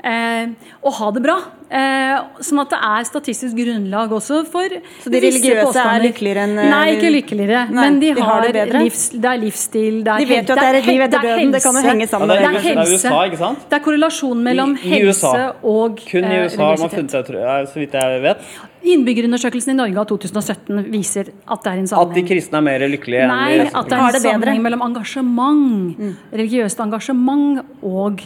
Eh, 0.00 0.46
å 0.82 0.90
ha 0.96 1.10
det 1.12 1.20
bra. 1.22 1.34
Eh, 1.70 2.20
sånn 2.42 2.58
at 2.62 2.70
det 2.72 2.78
er 2.82 3.04
statistisk 3.06 3.54
grunnlag 3.54 4.10
også 4.16 4.40
for 4.48 4.72
Så 5.04 5.10
de 5.12 5.20
religiøse 5.22 5.76
er 5.76 6.00
lykkeligere 6.06 6.44
enn, 6.48 6.54
eh, 6.58 6.70
Nei, 6.72 6.86
ikke 6.96 7.10
lykkeligere. 7.14 7.60
Nei, 7.70 7.84
men 7.84 7.98
de, 8.00 8.14
de 8.16 8.20
har 8.24 8.30
har, 8.40 8.46
det 8.48 8.54
bedre. 8.56 8.80
livs, 8.82 9.02
det 9.12 9.28
er 9.30 9.38
livsstil, 9.38 10.00
det 10.02 10.14
er 10.14 10.18
De 10.24 10.28
vet 10.32 10.48
jo 10.48 10.54
at 10.56 10.62
det 10.64 10.68
er 10.70 10.78
et 10.80 10.88
liv 10.88 11.04
etter 11.04 11.26
døden, 11.28 11.52
det 11.52 11.62
kan 11.62 11.74
jo 11.78 11.82
henge 11.84 12.08
sammen. 12.08 12.28
Ja, 12.32 12.40
det 12.40 12.48
er- 12.48 12.50
med 12.50 12.62
det. 12.64 12.88
Er 12.88 12.96
USA, 12.96 13.20
ikke 13.28 13.38
sant? 13.38 13.68
Det 13.68 13.76
er 13.78 13.84
korrelasjon 13.84 14.42
mellom 14.48 14.74
I- 14.76 14.80
i 14.80 14.90
helse 14.96 15.54
og 15.62 16.00
Kun 16.10 16.24
i 16.24 16.34
eh, 16.34 16.44
USA 16.48 16.64
har 16.64 16.78
man 16.78 16.88
funnet 16.96 17.10
det, 17.10 17.26
tror 17.28 17.40
jeg, 17.44 17.68
så 17.68 17.74
vidt 17.84 17.92
jeg 17.92 18.22
vet, 18.22 18.38
Innbyggerundersøkelsen 18.82 19.70
i 19.70 19.76
Norge 19.76 19.98
av 20.00 20.06
2017 20.08 20.90
viser 20.90 21.28
at 21.46 21.62
det 21.62 21.72
er 21.72 21.78
en 21.78 21.86
sammenheng. 21.86 22.08
at 22.08 22.14
de 22.14 22.22
kristne 22.34 22.56
er 22.56 22.60
mer 22.62 22.78
lykkelige 22.88 23.26
Nei, 23.28 23.50
enn 23.52 23.66
de 23.66 23.70
at 23.76 23.88
det 23.88 23.92
er 23.92 24.16
en 24.16 24.22
sammenheng 24.24 24.62
mellom 24.64 24.80
engasjement, 24.80 25.96
religiøst 26.32 26.80
engasjement 26.80 27.60
og 27.82 28.22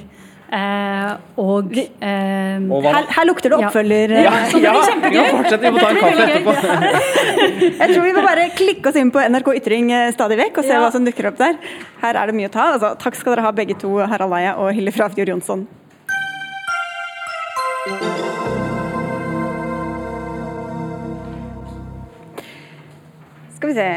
eh, 0.54 1.10
og 1.42 1.74
eh, 1.76 2.58
Og 2.70 2.82
hva- 2.84 2.92
Her, 2.94 3.06
her 3.16 3.26
lukter 3.28 3.50
det 3.54 3.58
oppfølger. 3.58 4.14
Ja, 4.14 4.22
ja, 4.22 4.32
Så 4.50 4.60
det 4.60 4.64
ja, 4.64 4.72
vi 5.10 5.18
må 5.18 5.38
fortsette, 5.42 5.62
vi 5.64 5.70
må 5.74 5.82
ta 5.82 5.90
en 5.90 6.00
kaffe 6.02 6.26
etterpå. 6.28 6.52
Jeg 7.80 7.88
tror 7.94 8.04
vi 8.06 8.12
må 8.16 8.22
bare 8.26 8.48
klikke 8.56 8.92
oss 8.92 8.98
inn 9.02 9.10
på 9.14 9.22
NRK 9.34 9.52
Ytring 9.60 9.90
eh, 9.92 10.10
stadig 10.16 10.38
vekk 10.44 10.62
og 10.62 10.68
se 10.68 10.74
Ja. 10.76 10.82
hva 10.84 10.92
som 10.94 11.04
dukker 11.06 11.30
opp 11.32 11.40
der. 11.42 11.58
Her 12.04 12.20
er 12.22 12.30
det 12.30 12.38
mye 12.38 12.48
å 12.50 12.54
ta. 12.54 12.70
Altså, 12.76 12.94
takk 13.02 13.18
skal 13.18 13.34
dere 13.36 13.48
ha 13.48 13.54
begge 13.56 13.76
to, 13.82 13.96
Harald 14.06 14.32
Eia 14.38 14.54
og 14.62 14.72
Hilde 14.76 14.94
Frafjord 14.94 15.34
Jonsson. 15.34 15.66
Skal 23.56 23.68
vi 23.68 23.74
se 23.74 23.88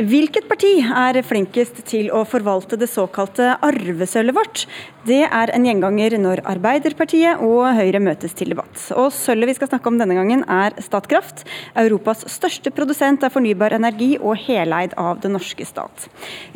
Hvilket 0.00 0.46
parti 0.48 0.78
er 0.80 1.18
flinkest 1.28 1.82
til 1.84 2.06
å 2.16 2.22
forvalte 2.24 2.78
det 2.80 2.86
såkalte 2.88 3.50
arvesølvet 3.60 4.32
vårt? 4.32 4.62
Det 5.04 5.18
er 5.26 5.50
en 5.52 5.64
gjenganger 5.64 6.14
når 6.20 6.40
Arbeiderpartiet 6.48 7.40
og 7.44 7.66
Høyre 7.76 8.00
møtes 8.04 8.32
til 8.36 8.52
debatt. 8.52 8.76
Og 8.96 9.10
sølvet 9.12 9.50
vi 9.50 9.56
skal 9.58 9.68
snakke 9.70 9.90
om 9.90 9.98
denne 10.00 10.16
gangen 10.16 10.44
er 10.48 10.76
Statkraft, 10.80 11.42
Europas 11.82 12.24
største 12.32 12.72
produsent 12.72 13.24
av 13.24 13.34
fornybar 13.34 13.76
energi 13.76 14.14
og 14.16 14.40
heleid 14.40 14.96
av 15.00 15.20
det 15.20 15.32
norske 15.32 15.66
stat. 15.68 16.06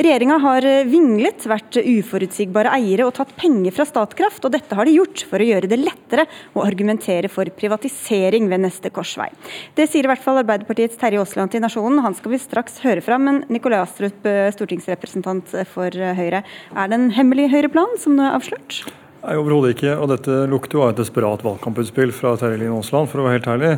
Regjeringa 0.00 0.36
har 0.44 0.68
vinglet, 0.88 1.44
vært 1.48 1.76
uforutsigbare 1.80 2.72
eiere 2.78 3.08
og 3.08 3.12
tatt 3.18 3.36
penger 3.36 3.76
fra 3.76 3.88
Statkraft, 3.88 4.44
og 4.44 4.56
dette 4.56 4.76
har 4.76 4.88
de 4.88 4.96
gjort 4.96 5.24
for 5.28 5.40
å 5.40 5.50
gjøre 5.50 5.68
det 5.68 5.80
lettere 5.82 6.24
å 6.56 6.64
argumentere 6.64 7.32
for 7.32 7.48
privatisering 7.60 8.48
ved 8.48 8.64
neste 8.64 8.92
korsvei. 8.92 9.28
Det 9.76 9.88
sier 9.88 10.08
i 10.08 10.12
hvert 10.12 10.24
fall 10.24 10.40
Arbeiderpartiets 10.40 11.00
Terje 11.00 11.20
Aasland 11.20 11.52
til 11.52 11.64
Nasjonen, 11.64 12.04
han 12.04 12.16
skal 12.16 12.36
vi 12.36 12.42
straks 12.44 12.80
høre 12.84 13.04
fra. 13.04 13.20
Men 13.20 13.33
Nikolai 13.52 13.80
Astrup, 13.82 14.24
eh, 14.28 14.50
stortingsrepresentant 14.54 15.54
for 15.70 15.94
eh, 15.94 16.14
Høyre, 16.18 16.42
er 16.74 16.90
det 16.90 16.98
en 16.98 17.10
hemmelig 17.16 17.50
Høyre-plan 17.52 17.98
som 18.00 18.16
nå 18.16 18.26
er 18.26 18.36
avslørt? 18.36 18.82
Nei, 19.24 19.36
overhodet 19.40 19.74
ikke. 19.74 19.94
Og 19.96 20.10
dette 20.12 20.38
lukter 20.52 20.78
jo 20.78 20.84
av 20.84 20.92
et 20.92 21.00
desperat 21.00 21.44
valgkamputspill 21.44 22.12
fra 22.16 22.34
Terje 22.40 22.60
Lien 22.60 22.74
Aasland, 22.76 23.08
for 23.10 23.22
å 23.22 23.26
være 23.26 23.38
helt 23.38 23.50
ærlig. 23.54 23.72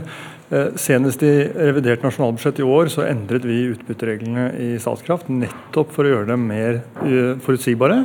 Eh, 0.50 0.70
senest 0.80 1.22
i 1.26 1.34
revidert 1.54 2.06
nasjonalbudsjett 2.06 2.62
i 2.62 2.66
år 2.66 2.90
så 2.92 3.06
endret 3.06 3.46
vi 3.46 3.64
utbyttereglene 3.72 4.48
i 4.62 4.70
Statskraft 4.82 5.30
nettopp 5.32 5.94
for 5.94 6.06
å 6.06 6.14
gjøre 6.14 6.32
dem 6.34 6.48
mer 6.50 6.82
forutsigbare. 7.44 8.02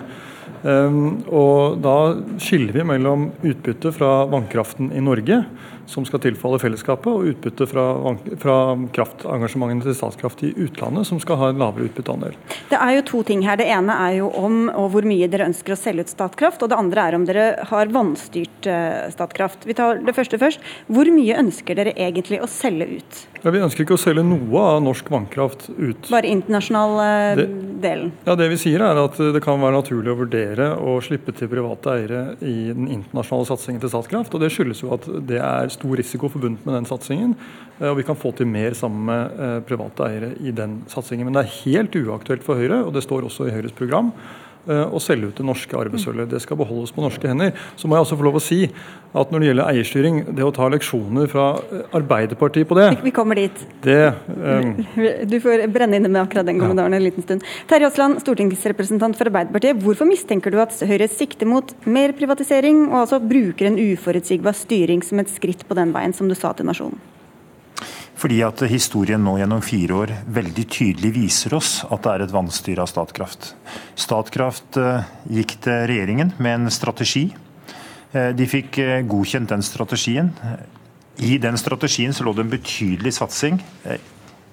Og 0.61 1.79
da 1.81 1.95
skiller 2.37 2.75
vi 2.75 2.83
mellom 2.85 3.31
utbytte 3.41 3.89
fra 3.95 4.27
vannkraften 4.29 4.91
i 4.93 5.01
Norge, 5.01 5.39
som 5.89 6.05
skal 6.05 6.19
tilfalle 6.23 6.59
fellesskapet, 6.61 7.07
og 7.11 7.29
utbytte 7.31 7.67
fra, 7.69 7.85
fra 8.41 8.57
kraftengasjementene 8.95 9.83
til 9.85 9.95
Statskraft 9.97 10.43
i 10.47 10.51
utlandet, 10.65 11.07
som 11.07 11.19
skal 11.23 11.39
ha 11.41 11.49
en 11.51 11.61
lavere 11.61 11.89
utbytteandel. 11.89 12.35
Det 12.71 12.79
er 12.79 12.95
jo 12.97 13.05
to 13.11 13.23
ting 13.27 13.43
her. 13.47 13.57
Det 13.59 13.67
ene 13.71 13.95
er 14.07 14.17
jo 14.21 14.29
om 14.41 14.61
og 14.71 14.91
hvor 14.93 15.07
mye 15.07 15.27
dere 15.31 15.47
ønsker 15.49 15.75
å 15.75 15.79
selge 15.79 16.05
ut 16.05 16.13
Statkraft. 16.13 16.61
Og 16.63 16.71
det 16.71 16.77
andre 16.79 17.07
er 17.09 17.17
om 17.17 17.25
dere 17.27 17.47
har 17.71 17.91
vannstyrt 17.93 18.69
eh, 18.69 19.09
Statkraft. 19.13 19.65
Vi 19.67 19.75
tar 19.77 20.01
det 20.05 20.15
første 20.17 20.39
først. 20.41 20.63
Hvor 20.91 21.09
mye 21.13 21.37
ønsker 21.41 21.77
dere 21.77 21.93
egentlig 21.97 22.41
å 22.43 22.49
selge 22.51 22.87
ut? 22.99 23.21
Ja, 23.41 23.49
vi 23.49 23.61
ønsker 23.65 23.81
ikke 23.85 23.95
å 23.97 24.01
selge 24.01 24.21
noe 24.25 24.61
av 24.75 24.83
norsk 24.85 25.07
vannkraft 25.09 25.69
ut. 25.73 26.09
Bare 26.13 26.29
internasjonal 26.29 26.99
eh, 27.01 27.35
Det- 27.41 27.49
delen. 27.81 28.11
Ja, 28.27 28.35
Det 28.37 28.47
vi 28.51 28.57
sier 28.61 28.83
er 28.85 28.99
at 29.01 29.17
det 29.17 29.41
kan 29.41 29.57
være 29.59 29.79
naturlig 29.79 30.11
å 30.13 30.19
vurdere 30.19 30.67
å 30.77 30.99
slippe 31.01 31.33
til 31.33 31.49
private 31.49 31.95
eiere 31.95 32.21
i 32.45 32.69
den 32.69 32.85
internasjonale 32.93 33.49
satsingen 33.49 33.81
til 33.81 33.89
Statkraft. 33.89 34.35
og 34.37 34.43
Det 34.43 34.51
skyldes 34.53 34.83
jo 34.83 34.93
at 34.93 35.07
det 35.25 35.39
er 35.41 35.70
stor 35.71 35.97
risiko 35.99 36.29
forbundet 36.31 36.65
med 36.67 36.77
den 36.77 36.87
satsingen. 36.89 37.35
eh, 37.79 37.89
Og 37.89 37.97
vi 37.97 38.05
kan 38.07 38.19
få 38.19 38.33
til 38.35 38.47
mer 38.47 38.75
sammen 38.77 39.05
med 39.09 39.39
eh, 39.39 39.57
private 39.67 40.07
eiere 40.07 40.31
i 40.39 40.51
den 40.51 40.83
satsingen. 40.91 41.25
Men 41.25 41.39
det 41.39 41.45
er 41.45 41.57
helt 41.63 41.95
uaktuelt 41.95 42.43
for 42.45 42.59
Høyre, 42.59 42.83
og 42.85 42.93
det 42.93 43.03
står 43.03 43.27
også 43.27 43.47
i 43.47 43.55
Høyres 43.55 43.75
program, 43.75 44.11
eh, 44.67 44.85
å 44.87 45.01
selge 45.01 45.31
ut 45.31 45.37
det 45.39 45.45
norske 45.45 45.77
arvesølvet. 45.77 46.29
Det 46.31 46.41
skal 46.43 46.59
beholdes 46.59 46.93
på 46.95 47.03
norske 47.03 47.29
hender. 47.29 47.53
Så 47.79 47.89
må 47.89 47.97
jeg 47.97 48.05
også 48.05 48.17
få 48.19 48.27
lov 48.27 48.39
å 48.39 48.43
si 48.43 48.63
at 49.11 49.31
når 49.31 49.43
det 49.43 49.49
gjelder 49.49 49.69
eierstyring, 49.73 50.19
det 50.37 50.45
å 50.47 50.53
ta 50.55 50.69
leksjoner 50.71 51.29
fra 51.31 51.47
eh, 51.59 51.83
Arbeiderpartiet 51.99 52.69
på 52.69 52.77
det, 52.79 52.87
Vi 53.03 53.13
kommer 53.15 53.39
dit. 53.39 53.63
det 53.83 54.13
um... 54.27 54.73
Du 55.31 55.37
får 55.43 55.65
brenne 55.71 55.99
inne 55.99 56.11
med 56.11 56.23
akkurat 56.23 56.47
den 56.47 56.61
kommentaren 56.61 56.95
en 56.95 57.05
liten 57.05 57.25
stund. 57.25 57.45
Terje 57.69 57.89
Aasland, 57.89 58.21
stortingsrepresentant 58.23 59.19
for 59.19 59.31
Arbeiderpartiet. 59.31 59.79
Hvorfor 59.83 60.09
mistenker 60.09 60.53
du 60.53 60.59
at 60.63 60.75
Høyre 60.87 61.09
sikter 61.11 61.49
mot 61.49 61.75
mer 61.85 62.15
privatisering, 62.17 62.87
og 62.91 63.03
altså 63.05 63.21
bruker 63.23 63.69
en 63.69 63.79
uforutsigbar 63.79 64.55
styring 64.57 65.03
som 65.05 65.21
et 65.21 65.31
skritt 65.33 65.67
på 65.67 65.77
den 65.77 65.95
veien, 65.95 66.15
som 66.15 66.31
du 66.31 66.37
sa 66.37 66.55
til 66.55 66.69
Nasjonen? 66.69 67.10
Fordi 68.21 68.37
at 68.45 68.61
historien 68.69 69.23
nå 69.25 69.39
gjennom 69.39 69.63
fire 69.65 69.95
år 69.97 70.11
veldig 70.29 70.65
tydelig 70.69 71.09
viser 71.15 71.55
oss 71.57 71.79
at 71.87 72.03
det 72.05 72.11
er 72.11 72.23
et 72.27 72.33
vanstyre 72.35 72.83
av 72.83 72.89
Statkraft. 72.91 73.55
Statkraft 73.97 74.77
eh, 74.77 75.07
gikk 75.39 75.55
til 75.65 75.87
regjeringen 75.89 76.35
med 76.37 76.59
en 76.59 76.73
strategi. 76.73 77.31
Eh, 78.13 78.29
De 78.37 78.45
fikk 78.45 78.77
eh, 78.83 78.99
godkjent 79.09 79.49
den 79.49 79.65
strategien. 79.65 80.29
I 81.17 81.39
den 81.41 81.57
strategien 81.57 82.13
så 82.13 82.27
lå 82.27 82.35
det 82.37 82.45
en 82.45 82.53
betydelig 82.53 83.15
satsing 83.17 83.57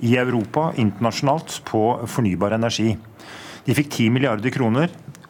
i 0.00 0.16
Europa 0.16 0.70
internasjonalt 0.80 1.60
på 1.68 1.82
fornybar 2.08 2.56
energi. 2.56 2.94
De 3.68 3.76
fikk 3.76 3.92
10 3.92 4.16
milliarder 4.16 4.52
kroner. 4.52 4.88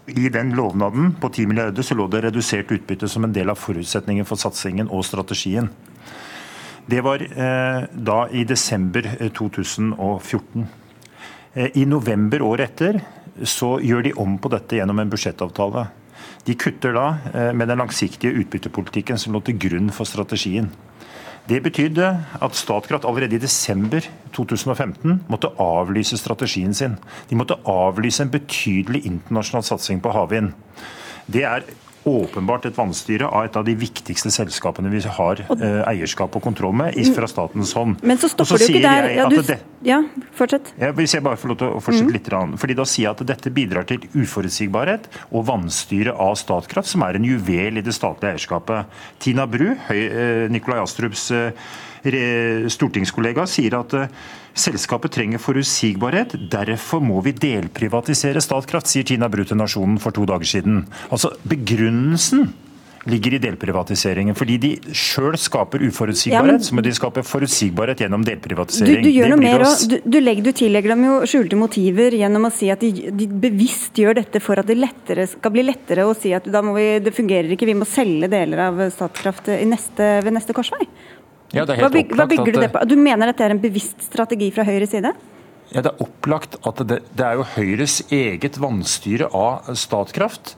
I 0.08 0.30
den 0.32 0.54
lovnaden 0.56 1.12
på 1.20 1.28
10 1.28 1.50
milliarder 1.50 1.84
så 1.84 1.98
lå 1.98 2.06
det 2.10 2.22
redusert 2.24 2.70
utbytte 2.72 3.10
som 3.10 3.26
en 3.26 3.34
del 3.34 3.50
av 3.50 3.58
forutsetningen 3.60 4.26
for 4.28 4.40
satsingen 4.40 4.90
og 4.94 5.04
strategien. 5.06 5.68
Det 6.88 7.00
var 7.04 7.20
eh, 7.20 7.82
da 7.92 8.18
i 8.32 8.46
desember 8.48 9.04
2014. 9.36 10.66
Eh, 11.52 11.70
I 11.76 11.84
november 11.84 12.40
året 12.42 12.70
etter 12.70 13.00
så 13.44 13.74
gjør 13.84 14.06
de 14.06 14.12
om 14.16 14.38
på 14.40 14.48
dette 14.54 14.78
gjennom 14.78 15.02
en 15.02 15.10
budsjettavtale. 15.12 15.84
De 16.46 16.56
kutter 16.56 16.96
da 16.96 17.08
eh, 17.34 17.50
med 17.52 17.68
den 17.68 17.82
langsiktige 17.82 18.32
utbyttepolitikken 18.40 19.20
som 19.20 19.36
lå 19.36 19.42
til 19.44 19.58
grunn 19.60 19.92
for 19.92 20.08
strategien. 20.08 20.70
Det 21.48 21.60
betydde 21.64 22.08
at 22.40 22.56
Statkraft 22.56 23.04
allerede 23.08 23.36
i 23.36 23.42
desember 23.42 24.04
2015 24.36 25.26
måtte 25.28 25.52
avlyse 25.60 26.16
strategien 26.20 26.72
sin. 26.76 26.96
De 27.28 27.36
måtte 27.36 27.56
avlyse 27.68 28.24
en 28.24 28.32
betydelig 28.32 29.04
internasjonal 29.08 29.64
satsing 29.64 30.00
på 30.04 30.12
havvind. 30.16 30.54
Det 31.28 31.44
er 31.44 31.68
åpenbart 32.08 32.68
et 32.68 32.76
vanstyre 32.76 33.28
av 33.28 33.48
et 33.48 33.56
av 33.58 33.64
de 33.66 33.74
viktigste 33.78 34.30
selskapene 34.34 34.90
vi 34.92 35.00
har 35.02 35.42
eh, 35.42 35.80
eierskap 35.88 36.36
og 36.38 36.44
kontroll 36.44 36.76
med 36.76 36.96
fra 37.14 37.28
statens 37.30 37.72
hånd. 37.76 38.02
Men 38.06 38.20
så 38.20 38.30
stopper 38.30 38.60
du 38.60 38.66
ikke 38.68 38.84
der. 38.84 39.08
Ja, 39.16 39.26
du, 39.30 39.38
det, 39.46 39.58
ja, 39.86 39.98
fortsett. 40.36 40.72
Jeg, 40.78 40.94
hvis 40.98 41.14
jeg 41.16 41.24
bare 41.24 41.38
får 41.40 41.52
lov 41.52 41.60
til 41.60 41.72
å 41.72 41.82
fortsette 41.82 42.08
mm. 42.08 42.14
litt. 42.16 42.30
Fordi 42.62 42.78
Da 42.78 42.86
sier 42.88 43.08
jeg 43.08 43.16
at 43.16 43.26
dette 43.32 43.52
bidrar 43.54 43.88
til 43.88 44.04
uforutsigbarhet 44.14 45.08
og 45.32 45.46
vanstyre 45.48 46.14
av 46.14 46.36
Statkraft, 46.38 46.90
som 46.90 47.04
er 47.06 47.18
en 47.18 47.26
juvel 47.26 47.80
i 47.80 47.84
det 47.84 47.94
statlige 47.96 48.36
eierskapet. 48.36 48.98
Tina 49.22 49.48
Bru, 49.50 49.70
eh, 49.94 50.46
Nikolai 50.52 50.82
Astrups 50.82 51.30
eh, 51.34 51.68
stortingskollega, 52.72 53.46
sier 53.50 53.78
at 53.78 53.94
eh, 53.94 54.14
selskapet 54.58 55.16
trenger 55.16 55.42
forutsigbarhet. 55.42 56.36
Derfor 56.50 57.02
må 57.04 57.20
vi 57.24 57.32
delprivatisere 57.32 58.42
Statkraft, 58.44 58.90
sier 58.90 59.06
Tina 59.08 59.28
Bru 59.28 59.44
til 59.44 59.60
Nasjonen 59.60 59.98
for 60.02 60.14
to 60.14 60.26
dager 60.28 60.48
siden. 60.56 60.86
Altså, 61.10 61.34
Begrunnelsen 61.48 62.50
ligger 63.08 63.36
i 63.36 63.40
delprivatiseringen. 63.42 64.36
Fordi 64.38 64.56
de 64.62 64.70
sjøl 64.96 65.36
skaper 65.40 65.82
uforutsigbarhet, 65.88 66.50
ja, 66.50 66.58
men, 66.58 66.64
så 66.66 66.76
må 66.76 66.84
de 66.84 66.94
skape 66.96 67.24
forutsigbarhet 67.26 68.02
gjennom 68.04 68.24
delprivatisering. 68.26 69.02
Du, 69.04 69.08
du 69.08 69.14
gjør 69.14 69.32
noe 69.32 69.40
mer, 69.40 69.64
du, 69.90 69.96
du, 70.04 70.18
legger, 70.22 70.46
du, 70.48 70.52
tillegger 70.56 70.94
dem 70.94 71.06
jo 71.06 71.18
skjulte 71.30 71.58
motiver 71.60 72.16
gjennom 72.18 72.48
å 72.48 72.52
si 72.54 72.70
at 72.72 72.82
de, 72.84 73.10
de, 73.14 73.28
bevisst 73.48 73.98
gjør 74.00 74.18
dette 74.20 74.42
for 74.44 74.60
at 74.60 74.68
det 74.68 74.78
lettere, 74.78 75.28
skal 75.30 75.54
bli 75.54 75.64
lettere 75.66 76.06
å 76.08 76.16
si 76.18 76.34
at 76.36 76.48
vi, 76.48 76.88
det 77.04 77.14
fungerer 77.16 77.54
ikke, 77.54 77.68
vi 77.68 77.78
må 77.78 77.88
selge 77.88 78.30
deler 78.32 78.66
av 78.68 78.82
Statkraft 78.94 79.52
neste, 79.68 80.10
ved 80.24 80.34
neste 80.36 80.56
korsvei. 80.56 80.88
Ja, 81.56 81.64
hva, 81.64 81.88
byg, 81.88 82.12
hva, 82.12 82.26
bygger 82.28 82.52
du 82.52 82.60
det 82.60 82.70
på? 82.74 82.84
Du 82.84 82.94
mener 83.00 83.30
dette 83.30 83.44
er 83.46 83.54
en 83.54 83.60
bevisst 83.62 84.02
strategi 84.04 84.50
fra 84.52 84.66
Høyres 84.68 84.92
side? 84.92 85.14
Ja, 85.72 85.82
Det 85.84 85.90
er 85.90 86.02
opplagt 86.04 86.56
at 86.68 86.80
det, 86.88 87.02
det 87.16 87.24
er 87.24 87.40
jo 87.40 87.46
Høyres 87.56 88.00
eget 88.12 88.58
vanstyre 88.60 89.30
av 89.36 89.68
Statkraft 89.76 90.56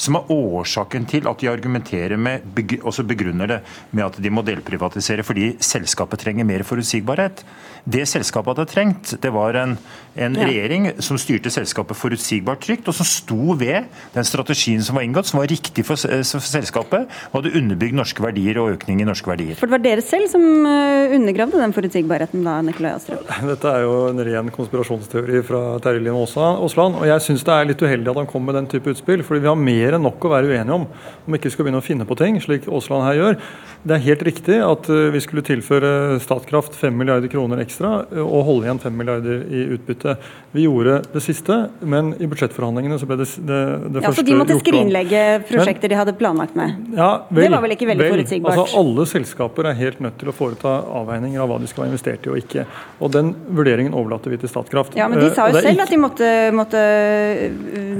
som 0.00 0.16
er 0.16 0.30
årsaken 0.32 1.06
til 1.10 1.28
at 1.28 1.42
de 1.42 1.50
argumenterer 1.50 2.20
med, 2.20 2.46
også 2.80 3.04
begrunner 3.08 3.50
det 3.50 3.60
med 3.92 4.06
at 4.06 4.20
de 4.22 4.32
må 4.32 4.44
delprivatisere 4.46 5.24
fordi 5.26 5.52
selskapet 5.64 6.24
trenger 6.24 6.48
mer 6.48 6.64
forutsigbarhet. 6.66 7.44
Det 7.84 8.06
selskapet 8.08 8.54
hadde 8.54 8.70
trengt, 8.70 9.14
det 9.22 9.32
var 9.32 9.56
en, 9.56 9.76
en 10.20 10.36
ja. 10.36 10.46
regjering 10.48 10.90
som 11.04 11.18
styrte 11.20 11.52
selskapet 11.52 11.96
forutsigbart 11.96 12.62
trygt, 12.64 12.88
og 12.90 12.96
som 12.96 13.08
sto 13.08 13.56
ved 13.60 13.88
den 14.14 14.26
strategien 14.28 14.82
som 14.84 14.98
var 14.98 15.06
inngått, 15.06 15.30
som 15.30 15.40
var 15.40 15.48
riktig 15.50 15.84
for, 15.88 15.96
for 15.96 16.44
selskapet, 16.44 17.08
og 17.30 17.38
hadde 17.40 17.54
underbygd 17.60 17.96
norske 17.96 18.24
verdier 18.24 18.60
og 18.60 18.76
økning 18.76 19.00
i 19.00 19.08
norske 19.08 19.30
verdier. 19.30 19.56
For 19.60 19.70
det 19.70 19.76
var 19.78 19.84
dere 19.84 20.04
selv 20.04 20.28
som 20.32 20.44
eh, 20.68 21.16
undergravde 21.16 21.60
den 21.60 21.76
forutsigbarheten 21.76 22.44
da, 22.46 22.58
Nikolai 22.66 22.94
Astrup? 22.98 23.24
Dette 23.50 23.72
er 23.72 23.86
jo 23.86 23.94
en 24.10 24.24
ren 24.28 24.52
konspirasjonsteori 24.54 25.42
fra 25.46 25.62
Terje 25.84 26.04
Lien 26.04 26.18
Aasland, 26.20 27.00
og 27.00 27.08
jeg 27.08 27.26
syns 27.26 27.46
det 27.46 27.56
er 27.56 27.70
litt 27.72 27.84
uheldig 27.84 28.12
at 28.12 28.22
han 28.22 28.30
kom 28.30 28.44
med 28.46 28.58
den 28.60 28.68
type 28.70 28.92
utspill, 28.92 29.24
fordi 29.26 29.44
vi 29.46 29.50
har 29.50 29.58
mer 29.58 29.89
enn 29.98 30.06
nok 30.06 30.24
å 30.26 30.32
være 30.32 30.50
uenige 30.50 30.76
om, 30.76 30.86
om 30.86 31.34
vi 31.34 31.40
ikke 31.40 31.52
skal 31.54 31.66
begynne 31.66 31.82
å 31.82 31.86
finne 31.86 32.06
på 32.08 32.16
ting, 32.20 32.38
slik 32.42 32.68
Aasland 32.70 33.06
her 33.08 33.18
gjør. 33.18 33.38
Det 33.80 33.94
er 33.96 34.02
helt 34.04 34.22
riktig 34.26 34.58
at 34.60 34.88
eh, 34.92 35.06
vi 35.14 35.20
skulle 35.24 35.40
tilføre 35.46 36.18
Statkraft 36.20 36.74
5 36.76 36.98
milliarder 37.00 37.30
kroner 37.32 37.62
ekstra 37.62 38.02
eh, 38.12 38.20
og 38.20 38.42
holde 38.44 38.66
igjen 38.66 38.80
5 38.82 38.96
milliarder 38.98 39.44
i 39.48 39.62
utbytte. 39.76 40.16
Vi 40.52 40.66
gjorde 40.66 40.98
det 41.14 41.22
siste, 41.24 41.56
men 41.80 42.10
i 42.20 42.28
budsjettforhandlingene 42.28 42.98
så 43.00 43.08
ble 43.08 43.16
det, 43.22 43.28
det, 43.38 43.60
det 43.96 44.02
ja, 44.02 44.10
første 44.10 44.10
gjort. 44.10 44.18
Så 44.18 44.24
de 44.28 44.36
måtte 44.36 44.56
skrinlegge 44.60 45.22
prosjekter 45.48 45.88
men, 45.88 45.94
de 45.94 46.00
hadde 46.02 46.14
planlagt 46.20 46.58
med? 46.60 46.74
Ja, 46.92 47.08
vel, 47.30 47.46
det 47.46 47.54
var 47.54 47.64
vel 47.64 47.76
ikke 47.76 47.88
veldig 47.88 48.04
vel, 48.04 48.16
forutsigbart? 48.18 48.60
Altså, 48.66 48.82
alle 48.82 49.06
selskaper 49.14 49.70
er 49.72 49.78
helt 49.80 50.04
nødt 50.04 50.20
til 50.20 50.32
å 50.32 50.36
foreta 50.36 50.74
avveininger 51.00 51.40
av 51.40 51.48
hva 51.48 51.58
de 51.62 51.72
skal 51.72 51.86
ha 51.86 51.88
investert 51.88 52.28
i 52.28 52.34
og 52.34 52.36
ikke. 52.42 52.66
Og 53.00 53.14
den 53.16 53.32
vurderingen 53.48 53.96
overlater 53.96 54.34
vi 54.34 54.42
til 54.44 54.52
Statkraft. 54.52 54.98
Ja, 55.00 55.08
Men 55.08 55.24
de 55.24 55.32
sa 55.32 55.48
jo 55.48 55.56
selv 55.56 55.72
ikke... 55.72 55.88
at 55.88 55.94
de 55.96 56.02
måtte, 56.04 56.30
måtte 56.60 56.84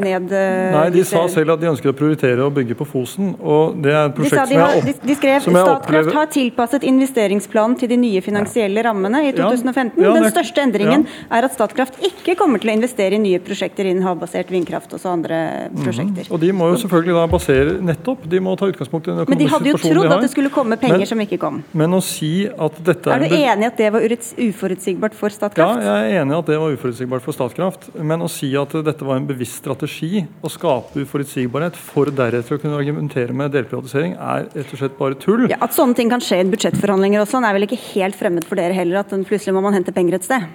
ned 0.04 0.28
Nei, 0.76 0.84
de 0.92 1.08
sa 1.08 1.24
selv 1.32 1.56
at 1.56 1.64
de 1.64 1.72
ønsket 1.72 1.94
å 1.94 1.96
prioritere 1.96 2.44
å 2.44 2.52
bygge 2.52 2.76
på 2.76 2.90
Fosen. 2.90 3.32
og 3.40 3.80
det 3.80 3.96
er 3.96 4.10
et 4.10 4.16
prosjekt 4.16 4.36
de, 4.36 4.44
sa, 4.44 4.48
de, 4.50 4.60
har, 4.60 4.84
de, 4.84 4.96
de 5.08 5.16
skrev, 5.16 5.40
som 5.46 5.56
jeg 5.56 5.69
Statkraft 5.70 6.16
har 6.16 6.30
tilpasset 6.34 6.86
investeringsplanen 6.88 7.76
til 7.80 7.90
de 7.92 7.98
nye 8.00 8.22
finansielle 8.24 8.84
rammene 8.86 9.22
i 9.28 9.32
2015. 9.36 10.00
Ja, 10.00 10.08
ja, 10.08 10.14
Den 10.18 10.28
største 10.32 10.64
endringen 10.64 11.06
er 11.30 11.46
at 11.46 11.56
Statkraft 11.56 12.00
ikke 12.06 12.36
kommer 12.38 12.62
til 12.62 12.72
å 12.72 12.76
investere 12.78 13.16
i 13.16 13.22
nye 13.22 13.40
prosjekter 13.44 13.88
innen 13.90 14.04
havbasert 14.06 14.50
vindkraft 14.52 14.94
og 14.96 15.02
så 15.02 15.14
andre 15.14 15.40
mhm. 15.70 15.84
prosjekter. 15.84 16.28
Mm. 16.28 16.34
Og 16.34 16.42
de 16.44 16.52
må 16.56 16.70
jo 16.72 16.80
selvfølgelig 16.84 17.16
da 17.18 17.26
basere 17.30 17.76
nettopp, 17.90 18.26
de 18.30 18.42
må 18.44 18.56
ta 18.60 18.70
utgangspunkt 18.70 19.08
i 19.08 19.12
den 19.12 19.22
økonomiske 19.24 19.30
situasjonen 19.30 19.30
de 19.30 19.30
har. 19.30 19.30
Men 19.30 19.44
de 19.44 19.50
hadde 19.54 19.72
jo 19.72 19.82
trodd 20.00 20.16
at 20.18 20.26
det 20.26 20.32
skulle 20.34 20.54
komme 20.54 20.80
penger 20.80 21.04
men, 21.04 21.10
som 21.12 21.24
ikke 21.26 21.40
kom. 21.42 21.62
Men 21.82 21.96
å 21.96 22.02
si 22.04 22.32
at 22.50 22.80
dette 22.90 23.10
er 23.10 23.26
Er 23.26 23.26
du 23.26 23.36
enig 23.38 23.66
i 23.66 23.70
at 23.70 23.80
det 23.80 23.90
var 23.94 24.06
uforutsigbart 24.50 25.16
for 25.18 25.34
Statkraft? 25.34 25.84
Ja, 25.84 25.96
jeg 26.00 26.14
er 26.16 26.22
enig 26.24 26.36
i 26.36 26.40
at 26.40 26.50
det 26.50 26.60
var 26.62 26.76
uforutsigbart 26.76 27.24
for 27.24 27.36
Statkraft. 27.36 27.90
Men 27.96 28.24
å 28.24 28.30
si 28.30 28.50
at 28.58 28.74
dette 28.86 29.06
var 29.06 29.20
en 29.20 29.28
bevisst 29.28 29.60
strategi 29.60 30.24
å 30.42 30.50
skape 30.52 31.04
uforutsigbarhet 31.04 31.76
for 31.78 32.10
deretter 32.14 32.56
å 32.56 32.62
kunne 32.62 32.78
argumentere 32.78 33.34
med 33.36 33.52
delprivatisering, 33.54 34.16
er 34.16 34.48
rett 34.54 34.74
og 34.74 34.82
slett 34.82 34.96
bare 34.98 35.18
tull. 35.20 35.46
Ja, 35.50 35.59
At 35.60 35.76
sånne 35.76 35.96
ting 35.98 36.08
kan 36.12 36.22
skje 36.24 36.40
i 36.40 36.48
budsjettforhandlinger 36.48 37.20
også, 37.20 37.42
er 37.44 37.56
vel 37.56 37.68
ikke 37.68 37.80
helt 37.90 38.16
fremmed 38.16 38.48
for 38.48 38.60
dere 38.60 38.76
heller, 38.76 39.02
at 39.02 39.12
plutselig 39.28 39.52
må 39.56 39.62
man 39.64 39.76
hente 39.76 39.92
penger 39.92 40.16
et 40.16 40.28
sted? 40.28 40.48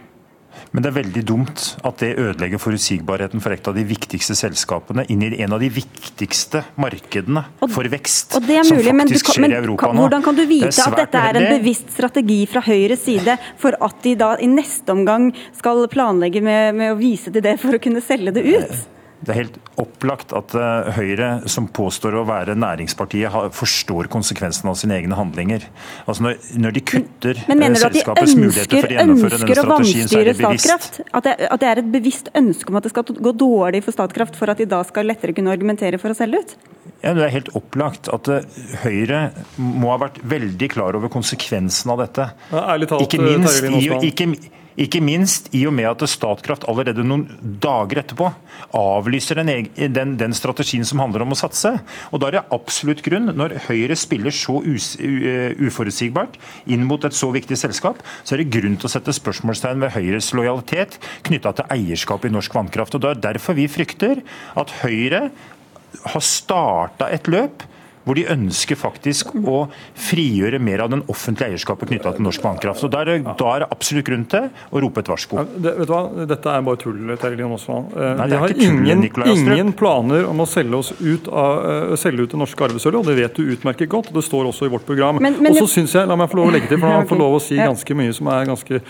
Men 0.71 0.83
det 0.83 0.89
er 0.89 0.95
veldig 0.95 1.23
dumt 1.27 1.63
at 1.87 1.99
det 2.01 2.13
ødelegger 2.15 2.61
forutsigbarheten 2.63 3.43
for 3.43 3.55
et 3.55 3.67
av 3.67 3.75
de 3.75 3.83
viktigste 3.87 4.35
selskapene 4.39 5.05
inn 5.11 5.23
i 5.27 5.29
en 5.43 5.55
av 5.55 5.61
de 5.63 5.69
viktigste 5.71 6.61
markedene 6.79 7.43
for 7.59 7.91
vekst 7.91 8.37
og 8.39 8.47
det 8.47 8.59
er 8.61 8.67
mulig, 8.69 8.85
som 8.87 9.03
faktisk 9.03 9.29
kan, 9.29 9.37
skjer 9.37 9.55
i 9.55 9.59
Europa 9.59 9.91
nå. 9.91 10.05
Hvordan 10.05 10.25
kan 10.25 10.39
du 10.39 10.43
vite 10.47 10.71
det 10.71 10.87
at 10.87 10.97
dette 11.01 11.23
er 11.29 11.41
en 11.41 11.47
bevisst 11.57 11.91
strategi 11.95 12.39
fra 12.51 12.63
Høyres 12.65 13.05
side 13.05 13.37
for 13.61 13.77
at 13.87 14.01
de 14.07 14.15
da 14.19 14.33
i 14.39 14.49
neste 14.51 14.95
omgang 14.95 15.29
skal 15.59 15.85
planlegge 15.91 16.43
med, 16.43 16.75
med 16.79 16.95
å 16.95 16.99
vise 16.99 17.33
til 17.35 17.43
det 17.45 17.57
for 17.61 17.75
å 17.75 17.81
kunne 17.83 18.03
selge 18.03 18.35
det 18.35 18.47
ut? 18.47 18.94
Det 19.24 19.32
er 19.32 19.38
helt 19.39 19.57
opplagt 19.80 20.34
at 20.36 20.53
eh, 20.59 20.89
Høyre, 20.97 21.30
som 21.51 21.70
påstår 21.72 22.18
å 22.20 22.26
være 22.28 22.55
næringspartiet, 22.59 23.34
forstår 23.55 24.09
konsekvensen 24.11 24.70
av 24.70 24.78
sine 24.80 24.97
egne 24.99 25.18
handlinger. 25.18 25.66
Altså 26.05 26.28
når, 26.28 26.38
når 26.59 26.76
de 26.76 26.84
kutter 26.91 27.41
Men 27.49 27.63
du 27.63 27.80
at 27.80 27.95
de 27.95 28.03
ønsker, 28.03 28.97
ønsker 29.05 29.61
å 29.63 29.66
vanstyre 29.72 30.36
Statkraft? 30.36 31.01
At 31.16 31.28
det, 31.28 31.36
at 31.47 31.63
det 31.63 31.72
er 31.72 31.82
et 31.82 31.91
bevisst 31.95 32.32
ønske 32.36 32.72
om 32.72 32.80
at 32.80 32.88
det 32.88 32.93
skal 32.93 33.07
gå 33.30 33.36
dårlig 33.39 33.86
for 33.88 33.95
Statkraft, 33.95 34.38
for 34.39 34.51
at 34.51 34.61
de 34.61 34.68
da 34.70 34.84
skal 34.88 35.07
lettere 35.09 35.36
kunne 35.38 35.53
argumentere 35.55 36.01
for 36.01 36.11
å 36.11 36.18
selge 36.18 36.43
ut? 36.43 36.55
Ja, 37.01 37.13
Det 37.13 37.26
er 37.26 37.34
helt 37.34 37.53
opplagt 37.57 38.11
at 38.13 38.30
eh, 38.34 38.45
Høyre 38.84 39.24
må 39.57 39.93
ha 39.93 40.01
vært 40.05 40.20
veldig 40.28 40.70
klar 40.76 40.99
over 40.99 41.11
konsekvensen 41.13 41.95
av 41.95 42.03
dette. 42.03 42.30
Ja, 42.51 42.78
talt, 42.84 43.07
ikke 43.07 43.24
minst 43.24 43.63
i, 43.63 43.88
ikke, 44.11 44.30
ikke 44.76 44.99
minst 45.03 45.47
i 45.55 45.61
og 45.69 45.73
med 45.76 45.88
at 45.88 46.03
Statkraft 46.09 46.65
allerede 46.67 47.03
noen 47.07 47.26
dager 47.63 48.01
etterpå 48.01 48.28
avlyser 48.76 49.39
den, 49.39 49.69
den, 49.95 50.15
den, 50.19 50.36
strategien 50.36 50.84
som 50.88 50.99
handler 50.99 51.23
om 51.23 51.32
å 51.32 51.39
satse. 51.39 51.71
Og 52.11 52.19
Da 52.19 52.28
er 52.28 52.38
det 52.38 52.43
absolutt 52.55 53.03
grunn, 53.05 53.32
når 53.38 53.55
Høyre 53.69 53.95
spiller 53.99 54.36
så 54.36 54.57
us, 54.65 54.93
uforutsigbart 54.99 56.36
inn 56.71 56.84
mot 56.88 57.07
et 57.07 57.15
så 57.15 57.32
viktig 57.36 57.57
selskap, 57.59 58.01
så 58.23 58.36
er 58.36 58.43
det 58.43 58.51
grunn 58.57 58.76
til 58.80 58.89
å 58.89 58.93
sette 58.95 59.15
spørsmålstegn 59.15 59.86
ved 59.86 59.95
Høyres 59.95 60.34
lojalitet 60.36 60.99
knytta 61.28 61.55
til 61.55 61.71
eierskap 61.78 62.28
i 62.28 62.34
norsk 62.34 62.57
vannkraft. 62.57 62.97
Og 62.97 63.05
Det 63.05 63.13
er 63.13 63.23
derfor 63.30 63.55
vi 63.55 63.69
frykter 63.71 64.26
at 64.59 64.76
Høyre 64.84 65.30
har 66.03 66.23
starta 66.23 67.07
et 67.15 67.32
løp 67.32 67.63
hvor 68.05 68.17
de 68.17 68.25
ønsker 68.29 68.77
faktisk 68.77 69.33
å 69.35 69.65
frigjøre 69.97 70.59
mer 70.61 70.83
av 70.85 70.91
den 70.93 71.01
offentlige 71.11 71.55
eierskapet 71.55 71.89
knytta 71.89 72.13
til 72.15 72.25
norsk 72.25 72.43
vannkraft. 72.45 72.83
Så 72.83 72.89
da 72.91 73.01
er, 73.01 73.11
det, 73.11 73.35
da 73.39 73.49
er, 73.55 73.65
det, 73.65 73.69
absolutt 73.73 74.07
grunn 74.07 74.25
til 74.29 74.49
å 74.69 74.83
rope 74.83 75.01
et 75.01 75.09
varsko. 75.09 75.39
Ja, 75.41 75.45
det, 75.65 75.73
vet 75.79 75.89
du 75.89 75.93
hva? 75.95 76.01
Dette 76.29 76.53
er 76.53 76.67
bare 76.67 76.81
tull, 76.81 77.15
Terje 77.21 77.49
Aasland. 77.49 77.95
Eh, 77.97 78.21
vi 78.21 78.41
har 78.43 78.55
ingen, 78.67 79.05
ingen, 79.25 79.73
planer 79.77 80.29
om 80.29 80.43
å 80.43 80.47
selge, 80.49 80.81
oss 80.83 80.93
ut, 80.99 81.29
av, 81.31 81.65
uh, 81.65 81.95
selge 81.99 82.27
ut 82.27 82.35
det 82.35 82.41
norske 82.43 82.67
arvesølvet, 82.69 83.01
og 83.01 83.09
det 83.09 83.17
vet 83.23 83.41
du 83.41 83.51
utmerket 83.55 83.91
godt. 83.91 84.11
og 84.13 84.19
Det 84.19 84.25
står 84.29 84.51
også 84.51 84.69
i 84.69 84.73
vårt 84.75 84.85
program. 84.85 85.21
Og 85.25 85.59
så 85.63 85.67
syns 85.77 85.97
jeg, 85.97 86.09
la 86.09 86.19
meg 86.19 86.29
få 86.31 86.41
lov 86.41 86.51
å 86.51 86.55
legge 86.55 86.69
til, 86.69 86.81
for 86.81 86.93
han 86.99 87.09
får 87.09 87.21
lov 87.23 87.39
å 87.39 87.43
si 87.43 87.57
ganske 87.59 87.97
mye 87.97 88.13
som 88.15 88.29
er 88.35 88.47
ganske, 88.53 88.81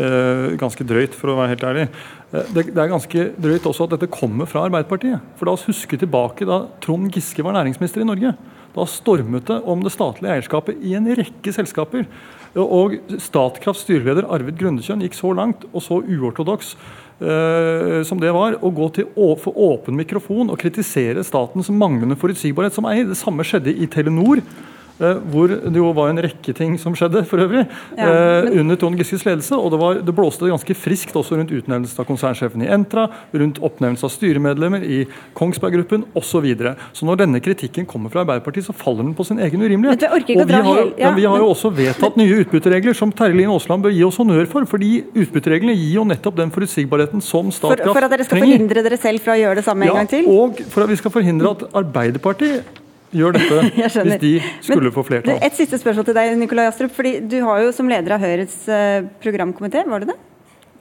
uh, 0.00 0.50
ganske 0.60 0.90
drøyt, 0.90 1.14
for 1.14 1.30
å 1.32 1.38
være 1.38 1.54
helt 1.54 1.66
ærlig. 1.70 1.88
Eh, 2.34 2.50
det, 2.50 2.66
det, 2.72 2.80
er 2.80 2.90
ganske 2.90 3.28
drøyt 3.38 3.68
også 3.70 3.86
at 3.86 3.94
dette 3.96 4.10
kommer 4.12 4.48
fra 4.50 4.66
Arbeiderpartiet. 4.66 5.22
For 5.38 5.48
La 5.48 5.54
oss 5.54 5.66
huske 5.68 5.98
tilbake 6.00 6.48
da 6.48 6.64
Trond 6.84 7.12
Giske 7.14 7.44
var 7.46 7.56
næringsminister 7.56 8.02
i 8.02 8.08
Norge. 8.08 8.34
Da 8.74 8.88
stormet 8.90 9.46
det 9.50 9.60
om 9.70 9.84
det 9.84 9.94
statlige 9.94 10.34
eierskapet 10.34 10.82
i 10.82 10.96
en 10.98 11.06
rekke 11.14 11.54
selskaper. 11.54 12.08
Og 12.58 12.96
Statkrafts 13.22 13.84
styreleder 13.86 14.26
Arvid 14.30 14.58
Grundekjønn 14.58 15.02
gikk 15.02 15.16
så 15.18 15.32
langt 15.34 15.66
og 15.72 15.82
så 15.82 16.00
uortodoks 16.02 16.74
uh, 17.22 18.02
som 18.06 18.20
det 18.22 18.30
var, 18.34 18.58
å 18.62 18.70
gå 18.74 18.88
til 18.94 19.08
for 19.42 19.58
åpen 19.58 19.98
mikrofon 19.98 20.50
og 20.50 20.60
kritisere 20.62 21.22
statens 21.26 21.70
manglende 21.70 22.18
forutsigbarhet 22.18 22.74
som 22.74 22.86
eier. 22.90 23.08
Det 23.10 23.18
samme 23.18 23.46
skjedde 23.46 23.74
i 23.74 23.90
Telenor. 23.90 24.42
Eh, 25.02 25.16
hvor 25.26 25.50
det 25.50 25.74
jo 25.74 25.88
var 25.90 26.12
en 26.12 26.22
rekke 26.22 26.52
ting 26.54 26.76
som 26.78 26.94
skjedde 26.94 27.24
for 27.26 27.42
øvrig, 27.42 27.64
ja, 27.98 28.04
eh, 28.06 28.44
men... 28.46 28.60
under 28.62 28.78
Trond 28.78 29.00
Giskes 29.00 29.24
ledelse. 29.26 29.56
og 29.58 29.72
det, 29.72 29.80
var, 29.80 29.98
det, 30.06 30.14
blåste 30.14 30.46
ganske 30.46 30.76
friskt 30.78 31.16
også 31.18 31.34
rundt 31.34 31.50
utnevnelsen 31.50 31.98
av 31.98 32.06
konsernsjefen 32.06 32.62
i 32.62 32.68
Entra, 32.70 33.08
rundt 33.34 33.58
oppnevnelse 33.58 34.06
av 34.06 34.12
styremedlemmer 34.14 34.86
i 34.86 35.00
Kongsberg 35.34 35.80
Gruppen 35.80 36.06
osv. 36.12 36.34
Så, 36.34 36.40
videre. 36.42 36.72
så 36.90 37.06
når 37.06 37.20
denne 37.20 37.38
kritikken 37.38 37.86
kommer 37.86 38.10
fra 38.10 38.24
Arbeiderpartiet, 38.24 38.66
så 38.66 38.74
faller 38.74 39.06
den 39.06 39.12
på 39.14 39.22
sin 39.22 39.38
egen 39.38 39.62
urimelighet. 39.62 40.02
Og 40.10 40.26
vi 40.26 40.58
har, 40.66 40.80
ja, 40.98 41.12
vi 41.14 41.26
har 41.30 41.38
jo 41.38 41.52
også 41.52 41.70
vedtatt 41.70 42.18
nye 42.18 42.40
utbytteregler 42.42 42.96
som 42.98 43.12
Terje 43.14 43.38
Lien 43.38 43.52
Aasland 43.54 43.86
bør 43.86 43.94
gi 43.94 44.02
oss 44.02 44.18
honnør 44.18 44.48
for. 44.50 44.66
fordi 44.66 45.04
utbyttereglene 45.14 45.76
gir 45.78 46.00
jo 46.00 46.06
nettopp 46.10 46.42
den 46.42 46.50
forutsigbarheten 46.54 47.22
som 47.22 47.54
Statkraft 47.54 47.84
trenger. 47.84 47.92
For, 47.92 48.00
for 48.00 48.08
at 48.08 48.16
dere 48.16 48.26
skal 48.26 48.40
trenger. 48.40 48.56
forhindre 48.58 48.86
dere 48.88 48.98
selv 49.06 49.22
fra 49.22 49.38
å 49.38 49.42
gjøre 49.44 49.60
det 49.60 49.66
samme 49.68 49.86
en 49.86 50.00
gang 50.00 50.10
til? 50.10 50.26
Og 50.34 50.64
for 50.74 50.88
at 50.88 50.90
vi 50.90 50.98
skal 50.98 51.14
forhindre 51.14 51.54
at 51.54 51.68
Arbeiderpartiet 51.84 52.82
gjør 53.14 53.38
dette 53.38 53.62
hvis 53.78 54.20
de 54.22 54.34
skulle 54.60 54.90
Men, 54.90 54.94
få 54.98 55.06
flertall. 55.06 55.40
Et 55.44 55.56
siste 55.56 55.80
spørsmål 55.80 56.10
til 56.10 56.18
deg, 56.18 56.36
Nikolai 56.40 56.68
Astrup. 56.70 56.94
fordi 56.94 57.18
Du 57.30 57.40
har 57.46 57.64
jo 57.64 57.74
som 57.76 57.90
leder 57.90 58.16
av 58.16 58.24
Høyres 58.24 58.62
uh, 58.68 59.08
programkomité, 59.24 59.86
var 59.88 60.04
det 60.04 60.14
det? 60.14 60.20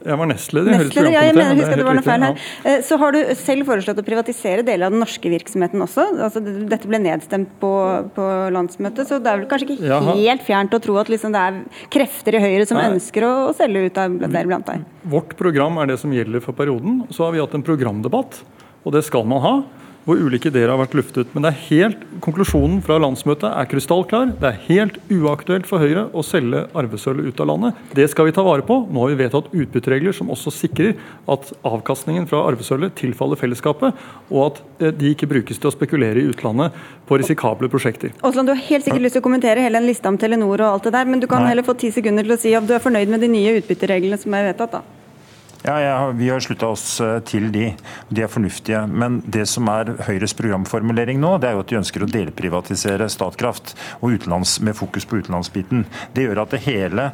Jeg 0.04 0.20
var 0.20 0.28
nestleder 0.28 0.74
i 0.74 0.78
Høyres 0.82 0.90
programkomité. 0.92 1.14
Ja, 1.16 1.22
jeg 1.24 1.36
mener, 1.38 1.60
husker 1.62 1.80
det 1.80 1.86
var 1.88 1.96
noe 1.96 2.04
feil 2.04 2.24
her. 2.26 2.40
Ja. 2.42 2.72
Eh, 2.74 2.82
så 2.84 2.98
har 3.00 3.16
du 3.16 3.20
selv 3.40 3.68
foreslått 3.70 4.02
å 4.02 4.06
privatisere 4.06 4.66
deler 4.68 4.90
av 4.90 4.96
den 4.96 5.00
norske 5.04 5.32
virksomheten 5.32 5.86
også. 5.86 6.08
Altså, 6.26 6.42
dette 6.44 6.90
ble 6.92 7.00
nedstemt 7.06 7.54
på, 7.62 7.72
på, 8.18 8.26
landsmøtet, 8.56 9.08
så 9.08 9.22
det 9.24 9.32
er 9.32 9.44
vel 9.44 9.48
kanskje 9.52 9.70
ikke 9.70 9.92
Jaha. 9.94 10.18
helt 10.20 10.44
fjernt 10.44 10.76
å 10.76 10.82
tro 10.84 10.98
at 11.00 11.12
liksom 11.14 11.36
det 11.36 11.46
er 11.48 11.62
krefter 11.94 12.36
i 12.36 12.44
Høyre 12.44 12.68
som 12.68 12.82
Nei. 12.82 12.90
ønsker 12.98 13.28
å, 13.28 13.32
å, 13.48 13.54
selge 13.56 13.86
ut 13.88 14.02
av 14.04 14.18
dere 14.26 14.44
blant 14.50 14.74
deg? 14.74 14.84
Vårt 15.14 15.38
program 15.40 15.80
er 15.80 15.94
det 15.94 16.02
som 16.04 16.12
gjelder 16.16 16.44
for 16.44 16.58
perioden. 16.58 17.06
Så 17.14 17.24
har 17.24 17.38
vi 17.38 17.44
hatt 17.44 17.56
en 17.56 17.64
programdebatt, 17.64 18.42
og 18.84 18.98
det 18.98 19.06
skal 19.08 19.24
man 19.30 19.44
ha 19.46 19.56
hvor 20.04 20.20
ulike 20.20 20.50
ideer 20.52 20.72
har 20.72 20.80
vært 20.82 20.96
luftet. 20.98 21.32
Men 21.34 21.46
det 21.46 21.52
er 21.54 21.62
helt, 21.70 22.02
konklusjonen 22.24 22.82
fra 22.86 22.98
landsmøtet 23.02 23.48
er 23.50 23.70
krystallklar. 23.72 24.34
Det 24.40 24.50
er 24.50 24.62
helt 24.68 25.00
uaktuelt 25.14 25.68
for 25.70 25.84
Høyre 25.84 26.06
å 26.12 26.24
selge 26.26 26.66
arvesølvet 26.78 27.32
ut 27.32 27.44
av 27.44 27.50
landet. 27.52 27.84
Det 27.96 28.08
skal 28.12 28.28
vi 28.28 28.36
ta 28.36 28.46
vare 28.46 28.66
på. 28.68 28.82
Nå 28.90 29.04
har 29.04 29.14
vi 29.14 29.20
vedtatt 29.24 29.52
utbytteregler 29.52 30.16
som 30.16 30.32
også 30.34 30.54
sikrer 30.54 30.96
at 31.32 31.54
avkastningen 31.68 32.28
fra 32.30 32.44
arvesølvet 32.50 32.96
tilfaller 33.00 33.40
fellesskapet, 33.40 34.00
og 34.32 34.42
at 34.48 34.64
eh, 34.82 34.96
de 34.96 35.14
ikke 35.16 35.30
brukes 35.32 35.60
til 35.60 35.72
å 35.72 35.76
spekulere 35.76 36.22
i 36.22 36.28
utlandet 36.32 36.76
på 37.08 37.20
risikable 37.20 37.70
prosjekter. 37.72 38.16
Åsland, 38.24 38.48
Du 38.48 38.56
har 38.56 38.66
helt 38.68 38.86
sikkert 38.86 39.06
lyst 39.06 39.18
til 39.18 39.24
å 39.24 39.28
kommentere 39.28 39.64
hele 39.64 39.80
en 39.80 39.88
liste 39.88 40.10
om 40.10 40.20
Telenor 40.20 40.60
og 40.60 40.68
alt 40.70 40.90
det 40.90 40.96
der, 40.98 41.08
men 41.08 41.24
du 41.24 41.30
kan 41.32 41.44
Nei. 41.44 41.54
heller 41.54 41.68
få 41.68 41.78
ti 41.80 41.92
sekunder 41.96 42.28
til 42.28 42.36
å 42.36 42.42
si 42.42 42.56
om 42.58 42.68
du 42.68 42.76
er 42.76 42.84
fornøyd 42.84 43.12
med 43.12 43.24
de 43.24 43.32
nye 43.32 43.56
utbyttereglene 43.62 44.20
som 44.20 44.36
er 44.36 44.52
vedtatt. 44.52 44.80
da. 44.80 45.03
Ja, 45.64 45.82
ja, 45.82 46.12
Vi 46.12 46.30
har 46.30 46.40
slutta 46.44 46.68
oss 46.68 47.00
eh, 47.02 47.20
til 47.24 47.48
de. 47.54 47.70
De 48.12 48.24
er 48.26 48.28
fornuftige. 48.28 48.82
Men 48.88 49.22
det 49.24 49.46
som 49.48 49.70
er 49.72 49.94
Høyres 50.10 50.36
programformulering 50.36 51.22
nå, 51.24 51.38
det 51.40 51.48
er 51.48 51.56
jo 51.56 51.62
at 51.64 51.72
de 51.72 51.78
ønsker 51.80 52.04
å 52.04 52.10
delprivatisere 52.12 53.08
Statkraft, 53.12 53.72
og 54.02 54.18
utenlands, 54.18 54.58
med 54.60 54.76
fokus 54.76 55.08
på 55.08 55.22
utenlandsbiten. 55.24 55.86
Det 56.16 56.26
gjør 56.26 56.44
at 56.44 56.56
det 56.56 56.66
hele 56.66 57.06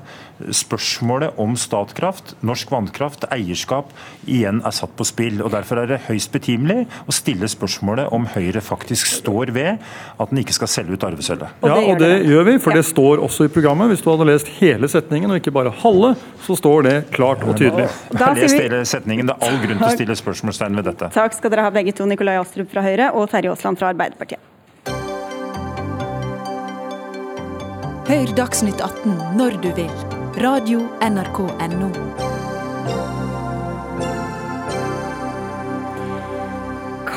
spørsmålet 0.55 1.37
om 1.37 1.53
Statkraft, 1.59 2.33
norsk 2.41 2.71
vannkraft, 2.73 3.27
eierskap, 3.29 3.91
igjen 4.25 4.63
er 4.65 4.73
satt 4.73 4.95
på 4.97 5.05
spill. 5.05 5.43
og 5.45 5.53
Derfor 5.53 5.83
er 5.83 5.93
det 5.93 6.01
høyst 6.07 6.33
betimelig 6.33 6.87
å 7.05 7.13
stille 7.13 7.49
spørsmålet 7.51 8.09
om 8.15 8.25
Høyre 8.33 8.63
faktisk 8.65 9.11
står 9.19 9.53
ved 9.53 9.77
at 10.17 10.33
den 10.33 10.41
ikke 10.41 10.57
skal 10.57 10.71
selge 10.71 10.97
ut 10.97 11.05
arvesølvet. 11.05 11.61
Ja, 11.69 11.77
og 11.77 12.01
det 12.01 12.23
gjør 12.25 12.49
vi, 12.49 12.57
for 12.63 12.73
det 12.73 12.85
står 12.89 13.21
også 13.29 13.45
i 13.45 13.53
programmet. 13.53 13.93
Hvis 13.93 14.01
du 14.01 14.09
hadde 14.09 14.29
lest 14.31 14.49
hele 14.57 14.89
setningen 14.89 15.29
og 15.29 15.41
ikke 15.41 15.53
bare 15.53 15.75
halve, 15.83 16.15
så 16.47 16.57
står 16.57 16.87
det 16.87 16.97
klart 17.13 17.45
og 17.45 17.53
tydelig. 17.59 17.85
Da 18.09 18.33
les 18.43 18.55
hele 18.57 18.83
setningen. 18.87 19.29
Det 19.29 19.35
er 19.35 19.47
all 19.47 19.59
grunn 19.63 19.81
til 19.81 19.87
å 19.87 19.95
stille 19.97 20.19
spørsmålstegn 20.19 20.79
ved 20.79 20.89
dette. 20.91 21.11
Takk 21.15 21.37
skal 21.37 21.53
dere 21.53 21.67
ha 21.67 21.73
begge 21.73 21.95
to, 21.95 22.07
Nikolai 22.09 22.37
Astrup 22.41 22.71
fra 22.73 22.85
Høyre 22.85 23.11
og 23.13 23.29
Terje 23.31 23.53
Aasland 23.53 23.81
fra 23.81 23.91
Arbeiderpartiet. 23.93 24.41
Hør 28.09 28.31
Dagsnytt 28.33 28.81
18 28.81 29.37
når 29.37 29.59
du 29.61 29.69
vil. 29.77 29.91
Radio 30.41 30.81
NRK 31.05 31.45
Radio.nrk.no. 31.59 33.18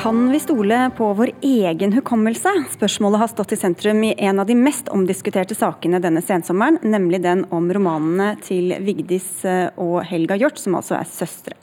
Kan 0.02 0.30
vi 0.30 0.40
stole 0.40 0.90
på 0.96 1.12
vår 1.14 1.30
egen 1.40 1.92
hukommelse? 1.92 2.50
Spørsmålet 2.72 3.20
har 3.20 3.28
stått 3.30 3.52
i 3.54 3.56
sentrum 3.56 4.00
i 4.02 4.14
en 4.18 4.40
av 4.42 4.48
de 4.48 4.56
mest 4.58 4.88
omdiskuterte 4.90 5.54
sakene 5.54 6.00
denne 6.02 6.18
sensommeren, 6.26 6.80
nemlig 6.82 7.20
den 7.22 7.44
om 7.54 7.68
romanene 7.70 8.32
til 8.42 8.74
Vigdis 8.82 9.44
eh, 9.46 9.68
og 9.78 10.00
Helga 10.08 10.34
Hjort, 10.42 10.58
som 10.58 10.74
altså 10.74 10.96
er 10.98 11.06
søstre. 11.06 11.54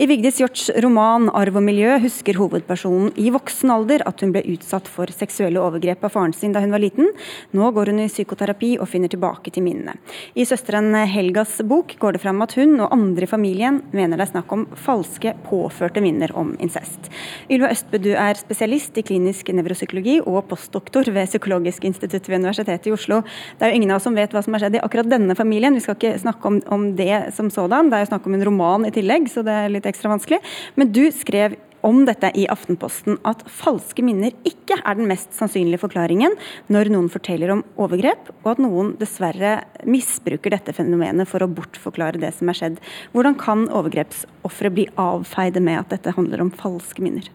I 0.00 0.08
Vigdis 0.08 0.40
Hjorts 0.40 0.70
roman 0.82 1.28
'Arv 1.28 1.58
og 1.60 1.62
miljø' 1.66 1.98
husker 2.00 2.38
hovedpersonen 2.40 3.12
i 3.20 3.28
voksen 3.30 3.70
alder 3.70 4.06
at 4.08 4.24
hun 4.24 4.32
ble 4.32 4.40
utsatt 4.54 4.88
for 4.88 5.12
seksuelle 5.12 5.60
overgrep 5.60 6.02
av 6.08 6.16
faren 6.16 6.32
sin 6.32 6.56
da 6.56 6.64
hun 6.64 6.72
var 6.72 6.80
liten. 6.80 7.12
Nå 7.52 7.70
går 7.76 7.92
hun 7.92 8.00
i 8.00 8.08
psykoterapi 8.08 8.78
og 8.80 8.88
finner 8.88 9.12
tilbake 9.12 9.52
til 9.52 9.68
minnene. 9.68 9.98
I 10.34 10.48
søsteren 10.48 10.96
Helgas 11.12 11.60
bok 11.60 11.92
går 12.00 12.16
det 12.16 12.24
fram 12.24 12.40
at 12.40 12.56
hun 12.56 12.80
og 12.80 12.88
andre 12.88 13.28
i 13.28 13.30
familien 13.30 13.82
mener 13.92 14.16
det 14.16 14.30
er 14.30 14.32
snakk 14.32 14.56
om 14.56 14.64
falske, 14.80 15.36
påførte 15.44 16.00
minner 16.00 16.32
om 16.34 16.56
incest. 16.58 17.12
Ylva 17.52 17.68
Øst 17.82 18.02
du 18.02 18.12
er 18.14 18.38
spesialist 18.38 18.98
i 19.00 19.02
klinisk 19.02 19.48
nevropsykologi 19.50 20.20
og 20.22 20.44
postdoktor 20.46 21.08
ved 21.10 21.26
Psykologisk 21.26 21.82
institutt 21.88 22.28
ved 22.28 22.38
Universitetet 22.38 22.86
i 22.86 22.92
Oslo. 22.94 23.22
Det 23.58 23.66
er 23.66 23.72
jo 23.72 23.80
ingen 23.80 23.90
av 23.90 23.98
oss 23.98 24.06
som 24.06 24.14
vet 24.14 24.30
hva 24.30 24.42
som 24.44 24.54
har 24.54 24.62
skjedd 24.62 24.78
i 24.78 24.82
akkurat 24.84 25.10
denne 25.10 25.34
familien. 25.34 25.74
Vi 25.74 25.82
skal 25.82 25.98
ikke 25.98 26.20
snakke 26.22 26.46
om, 26.46 26.60
om 26.70 26.84
det 26.94 27.34
som 27.34 27.50
sådan. 27.50 27.90
Det 27.90 27.98
er 27.98 28.04
jo 28.04 28.12
snakk 28.12 28.28
om 28.28 28.38
en 28.38 28.46
roman 28.46 28.86
i 28.86 28.92
tillegg, 28.94 29.26
så 29.32 29.42
det 29.42 29.56
er 29.64 29.74
litt 29.74 29.88
ekstra 29.90 30.12
vanskelig. 30.12 30.38
Men 30.78 30.94
du 30.94 31.08
skrev 31.10 31.58
om 31.82 32.04
dette 32.06 32.30
i 32.38 32.46
Aftenposten 32.46 33.18
at 33.26 33.42
falske 33.50 34.06
minner 34.06 34.30
ikke 34.46 34.78
er 34.78 35.00
den 35.00 35.10
mest 35.10 35.34
sannsynlige 35.34 35.82
forklaringen 35.82 36.38
når 36.70 36.92
noen 36.94 37.10
forteller 37.10 37.50
om 37.56 37.66
overgrep, 37.82 38.30
og 38.44 38.54
at 38.54 38.62
noen 38.62 38.94
dessverre 39.02 39.56
misbruker 39.82 40.54
dette 40.54 40.78
fenomenet 40.78 41.26
for 41.26 41.42
å 41.42 41.50
bortforklare 41.50 42.22
det 42.22 42.30
som 42.38 42.54
er 42.54 42.62
skjedd. 42.62 42.80
Hvordan 43.10 43.38
kan 43.42 43.66
overgrepsofre 43.74 44.70
bli 44.70 44.86
avfeide 44.94 45.66
med 45.66 45.82
at 45.82 45.96
dette 45.98 46.14
handler 46.14 46.46
om 46.46 46.54
falske 46.54 47.02
minner? 47.02 47.26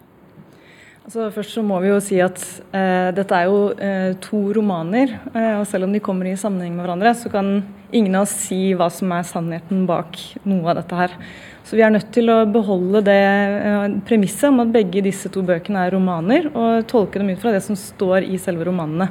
Altså, 1.07 1.29
først 1.31 1.53
så 1.55 1.61
må 1.63 1.77
vi 1.79 1.87
jo 1.87 2.01
si 2.03 2.17
at 2.19 2.41
eh, 2.75 3.13
dette 3.15 3.31
er 3.31 3.45
jo 3.47 3.59
eh, 3.79 4.09
to 4.19 4.41
romaner. 4.57 5.13
Eh, 5.31 5.53
og 5.55 5.63
selv 5.69 5.87
om 5.87 5.93
de 5.95 6.01
kommer 6.03 6.27
i 6.27 6.33
sammenheng 6.35 6.73
med 6.75 6.83
hverandre, 6.83 7.13
så 7.15 7.31
kan 7.31 7.61
ingen 7.95 8.17
av 8.19 8.25
oss 8.25 8.33
si 8.49 8.73
hva 8.75 8.89
som 8.91 9.13
er 9.15 9.23
sannheten 9.23 9.85
bak 9.87 10.19
noe 10.43 10.67
av 10.67 10.81
dette 10.81 10.97
her. 10.99 11.15
Så 11.63 11.79
vi 11.79 11.85
er 11.87 11.93
nødt 11.95 12.11
til 12.11 12.27
å 12.27 12.41
beholde 12.51 13.05
det 13.07 13.15
eh, 13.23 13.95
premisset 14.03 14.49
om 14.49 14.59
at 14.65 14.75
begge 14.75 15.05
disse 15.05 15.31
to 15.31 15.45
bøkene 15.47 15.85
er 15.87 15.95
romaner, 15.95 16.51
og 16.51 16.83
tolke 16.91 17.23
dem 17.23 17.31
ut 17.31 17.39
fra 17.39 17.55
det 17.55 17.63
som 17.63 17.79
står 17.79 18.27
i 18.27 18.35
selve 18.43 18.67
romanene. 18.67 19.07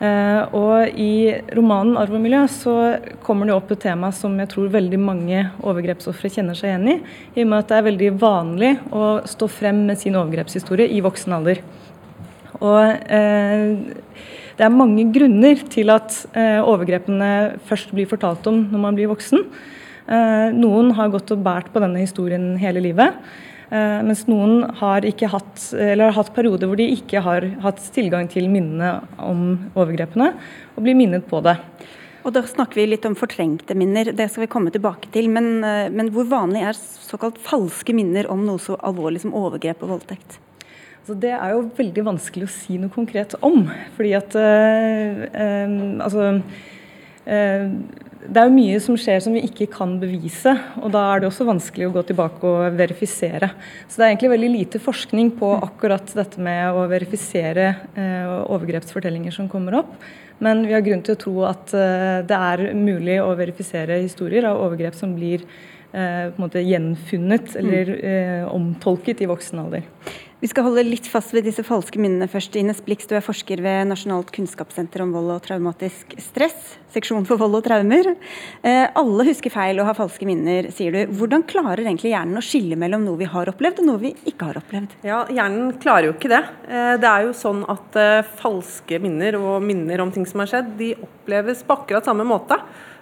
Uh, 0.00 0.48
og 0.56 0.96
I 0.96 1.42
romanen 1.52 1.98
'Arv 2.00 2.14
og 2.16 2.22
miljø' 2.24 2.46
så 2.48 2.74
kommer 3.20 3.44
det 3.44 3.52
opp 3.52 3.70
et 3.74 3.82
tema 3.84 4.08
som 4.10 4.32
jeg 4.40 4.48
tror 4.48 4.72
veldig 4.72 4.96
mange 4.96 5.42
overgrepsofre 5.60 6.30
kjenner 6.32 6.56
seg 6.56 6.70
igjen 6.70 6.88
i, 6.88 6.94
i 7.36 7.42
og 7.44 7.50
med 7.50 7.58
at 7.58 7.68
det 7.68 7.76
er 7.76 7.84
veldig 7.84 8.08
vanlig 8.22 8.70
å 8.96 9.10
stå 9.28 9.48
frem 9.52 9.82
med 9.90 10.00
sin 10.00 10.16
overgrepshistorie 10.16 10.88
i 10.88 11.02
voksen 11.04 11.36
alder. 11.36 11.60
Og 12.64 12.80
eh, 13.12 13.76
Det 14.56 14.64
er 14.64 14.72
mange 14.72 15.04
grunner 15.12 15.60
til 15.68 15.92
at 15.92 16.16
eh, 16.32 16.64
overgrepene 16.64 17.60
først 17.68 17.92
blir 17.92 18.08
fortalt 18.08 18.48
om 18.48 18.64
når 18.72 18.80
man 18.80 18.96
blir 18.96 19.12
voksen. 19.12 19.44
noen 20.56 20.90
har 20.96 21.08
gått 21.12 21.30
og 21.30 21.38
båret 21.44 21.68
på 21.70 21.78
denne 21.78 22.00
historien 22.00 22.56
hele 22.58 22.80
livet. 22.82 23.14
Uh, 23.70 24.00
mens 24.02 24.24
noen 24.26 24.64
har, 24.80 25.04
hatt, 25.06 25.64
har 25.78 26.14
hatt 26.16 26.32
perioder 26.34 26.66
hvor 26.66 26.78
de 26.80 26.88
ikke 26.90 27.22
har 27.22 27.46
hatt 27.62 27.84
tilgang 27.94 28.26
til 28.30 28.48
minnene 28.50 28.96
om 29.22 29.44
overgrepene, 29.78 30.32
og 30.74 30.82
blir 30.82 30.98
minnet 30.98 31.28
på 31.30 31.38
det. 31.46 31.54
Og 32.26 32.34
Da 32.34 32.42
snakker 32.44 32.82
vi 32.82 32.88
litt 32.90 33.06
om 33.08 33.14
fortrengte 33.16 33.76
minner, 33.78 34.10
det 34.12 34.26
skal 34.28 34.44
vi 34.44 34.50
komme 34.52 34.74
tilbake 34.74 35.12
til. 35.14 35.30
Men, 35.32 35.62
uh, 35.62 35.86
men 35.86 36.10
hvor 36.14 36.26
vanlig 36.30 36.66
er 36.66 36.78
såkalt 36.80 37.38
falske 37.42 37.94
minner 37.96 38.26
om 38.32 38.42
noe 38.46 38.58
så 38.62 38.78
alvorlig 38.82 39.22
som 39.22 39.36
overgrep 39.38 39.86
og 39.86 39.94
voldtekt? 39.94 40.40
Altså, 41.00 41.16
det 41.22 41.32
er 41.32 41.54
jo 41.54 41.64
veldig 41.78 42.04
vanskelig 42.10 42.46
å 42.46 42.52
si 42.52 42.76
noe 42.82 42.92
konkret 42.92 43.38
om. 43.46 43.64
fordi 43.96 44.12
at 44.18 44.34
uh, 44.36 46.04
altså 46.04 46.42
det 48.20 48.36
er 48.36 48.48
jo 48.50 48.52
mye 48.52 48.80
som 48.84 48.96
skjer 49.00 49.22
som 49.24 49.32
vi 49.32 49.42
ikke 49.46 49.70
kan 49.72 49.94
bevise, 50.00 50.52
og 50.82 50.90
da 50.92 51.06
er 51.08 51.22
det 51.22 51.30
også 51.30 51.46
vanskelig 51.48 51.86
å 51.88 51.92
gå 51.94 52.02
tilbake 52.10 52.44
og 52.44 52.76
verifisere. 52.76 53.48
Så 53.88 53.96
det 53.96 54.04
er 54.04 54.12
egentlig 54.12 54.32
veldig 54.34 54.50
lite 54.52 54.80
forskning 54.82 55.30
på 55.40 55.54
akkurat 55.56 56.12
dette 56.18 56.42
med 56.44 56.76
å 56.76 56.84
verifisere 56.90 57.70
eh, 57.96 58.34
overgrepsfortellinger 58.52 59.32
som 59.32 59.48
kommer 59.48 59.80
opp. 59.80 59.94
Men 60.44 60.66
vi 60.66 60.76
har 60.76 60.84
grunn 60.84 61.04
til 61.04 61.16
å 61.16 61.20
tro 61.20 61.34
at 61.48 61.72
eh, 61.76 62.20
det 62.28 62.40
er 62.52 62.64
mulig 62.76 63.16
å 63.24 63.32
verifisere 63.40 64.02
historier 64.02 64.50
av 64.50 64.60
overgrep 64.66 64.98
som 64.98 65.16
blir 65.16 65.46
på 65.90 65.98
en 65.98 66.36
måte 66.38 66.60
gjenfunnet 66.62 67.56
eller 67.58 67.88
eh, 67.98 68.44
omtolket 68.46 69.24
i 69.24 69.26
voksen 69.26 69.58
alder. 69.58 69.88
Vi 70.40 70.48
skal 70.48 70.64
holde 70.64 70.86
litt 70.86 71.04
fast 71.04 71.34
ved 71.36 71.44
disse 71.44 71.60
falske 71.66 72.00
minnene 72.00 72.24
først. 72.30 72.54
Ines 72.56 72.78
Blix, 72.80 73.04
du 73.04 73.12
er 73.12 73.24
forsker 73.24 73.60
ved 73.60 73.90
Nasjonalt 73.90 74.30
kunnskapssenter 74.32 75.02
om 75.04 75.10
vold 75.12 75.34
og 75.34 75.42
traumatisk 75.44 76.14
stress, 76.16 76.78
seksjon 76.94 77.26
for 77.28 77.36
vold 77.42 77.58
og 77.58 77.66
traumer. 77.66 78.08
Eh, 78.64 78.86
alle 78.96 79.26
husker 79.28 79.52
feil 79.52 79.82
og 79.82 79.90
har 79.90 79.98
falske 79.98 80.24
minner, 80.24 80.70
sier 80.72 80.96
du. 80.96 81.12
Hvordan 81.18 81.44
klarer 81.50 81.84
egentlig 81.84 82.14
hjernen 82.14 82.40
å 82.40 82.44
skille 82.44 82.78
mellom 82.80 83.04
noe 83.04 83.20
vi 83.20 83.28
har 83.28 83.52
opplevd 83.52 83.82
og 83.84 83.90
noe 83.90 84.00
vi 84.00 84.14
ikke 84.32 84.48
har 84.48 84.62
opplevd? 84.62 84.96
Ja, 85.04 85.26
Hjernen 85.28 85.74
klarer 85.82 86.08
jo 86.08 86.16
ikke 86.16 86.32
det. 86.32 86.40
Eh, 86.70 86.94
det 87.04 87.10
er 87.10 87.28
jo 87.28 87.36
sånn 87.36 87.60
at 87.68 88.00
eh, 88.00 88.32
falske 88.40 89.02
minner 89.04 89.36
og 89.42 89.58
minner 89.60 90.00
om 90.00 90.14
ting 90.14 90.24
som 90.24 90.40
har 90.40 90.54
skjedd, 90.54 90.72
de 90.80 90.94
oppleves 90.96 91.60
på 91.68 91.82
akkurat 91.82 92.08
samme 92.08 92.24
måte. 92.24 92.56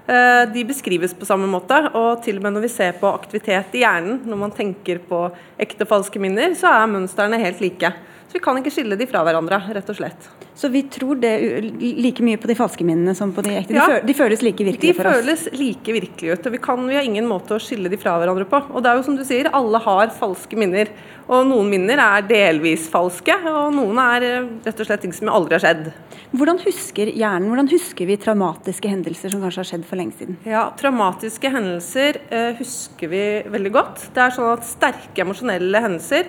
Eh, 0.09 0.43
de 0.53 0.65
beskrives 0.65 1.13
på 1.13 1.27
samme 1.29 1.45
måte, 1.51 1.77
og 1.93 2.23
til 2.25 2.39
og 2.39 2.47
med 2.47 2.55
når 2.55 2.63
vi 2.65 2.71
ser 2.73 2.95
på 2.97 3.11
aktivitet 3.13 3.75
i 3.77 3.83
hjernen, 3.83 4.23
når 4.25 4.39
man 4.41 4.55
tenker 4.57 5.03
på 5.05 5.27
ekte 5.61 5.85
og 5.85 5.91
falske 5.91 6.23
minner, 6.23 6.55
så 6.57 6.71
er 6.73 6.89
mønstrene 6.89 7.41
helt 7.43 7.61
like. 7.61 7.91
Så 8.29 8.37
vi 8.37 8.45
kan 8.45 8.59
ikke 8.61 8.71
skille 8.73 8.97
de 9.01 9.07
fra 9.09 9.23
hverandre, 9.25 9.57
rett 9.73 9.89
og 9.89 9.97
slett. 9.97 10.27
Så 10.59 10.69
vi 10.69 10.83
tror 10.91 11.17
det 11.23 11.31
like 11.81 12.25
mye 12.27 12.37
på 12.37 12.49
de 12.51 12.57
falske 12.59 12.85
minnene 12.85 13.15
som 13.17 13.31
på 13.33 13.41
de 13.47 13.55
ekte? 13.57 13.77
Ja, 13.79 14.01
de, 14.05 14.15
føles 14.17 14.43
like 14.45 14.67
virkelige 14.67 14.99
for 14.99 15.09
oss? 15.09 15.23
De 15.23 15.23
føles 15.23 15.45
like 15.57 15.95
virkelige 15.97 16.35
ut. 16.35 16.49
og 16.51 16.53
vi, 16.53 16.61
kan, 16.61 16.83
vi 16.91 16.99
har 16.99 17.07
ingen 17.07 17.29
måte 17.31 17.57
å 17.57 17.63
skille 17.63 17.89
de 17.89 17.97
fra 18.01 18.19
hverandre 18.21 18.45
på. 18.51 18.61
Og 18.69 18.85
det 18.85 18.91
er 18.91 18.99
jo 18.99 19.07
som 19.07 19.17
du 19.17 19.23
sier, 19.25 19.49
alle 19.57 19.81
har 19.81 20.13
falske 20.19 20.59
minner. 20.61 20.91
Og 21.25 21.47
noen 21.49 21.71
minner 21.73 22.03
er 22.05 22.27
delvis 22.29 22.85
falske, 22.93 23.33
og 23.49 23.71
noen 23.77 24.03
er 24.03 24.29
eh, 24.29 24.51
rett 24.67 24.85
og 24.85 24.91
slett 24.91 25.07
ting 25.07 25.17
som 25.17 25.33
aldri 25.33 25.57
har 25.57 25.65
skjedd. 25.65 25.89
Hvordan 26.37 26.61
husker 26.67 27.09
hjernen, 27.09 27.49
hvordan 27.49 27.73
husker 27.73 28.11
vi 28.11 28.19
traumatiske 28.21 28.93
hendelser 28.93 29.33
som 29.33 29.41
kanskje 29.47 29.63
har 29.63 29.71
skjedd 29.71 29.89
for 29.89 30.01
lenge 30.01 30.19
siden? 30.19 30.37
Ja, 30.45 30.67
Traumatiske 30.77 31.55
hendelser 31.55 32.21
eh, 32.29 32.53
husker 32.61 33.15
vi 33.15 33.25
veldig 33.49 33.75
godt. 33.79 34.09
Det 34.13 34.27
er 34.27 34.37
sånn 34.37 34.53
at 34.53 34.69
Sterke 34.69 35.25
emosjonelle 35.25 35.87
hendelser 35.87 36.29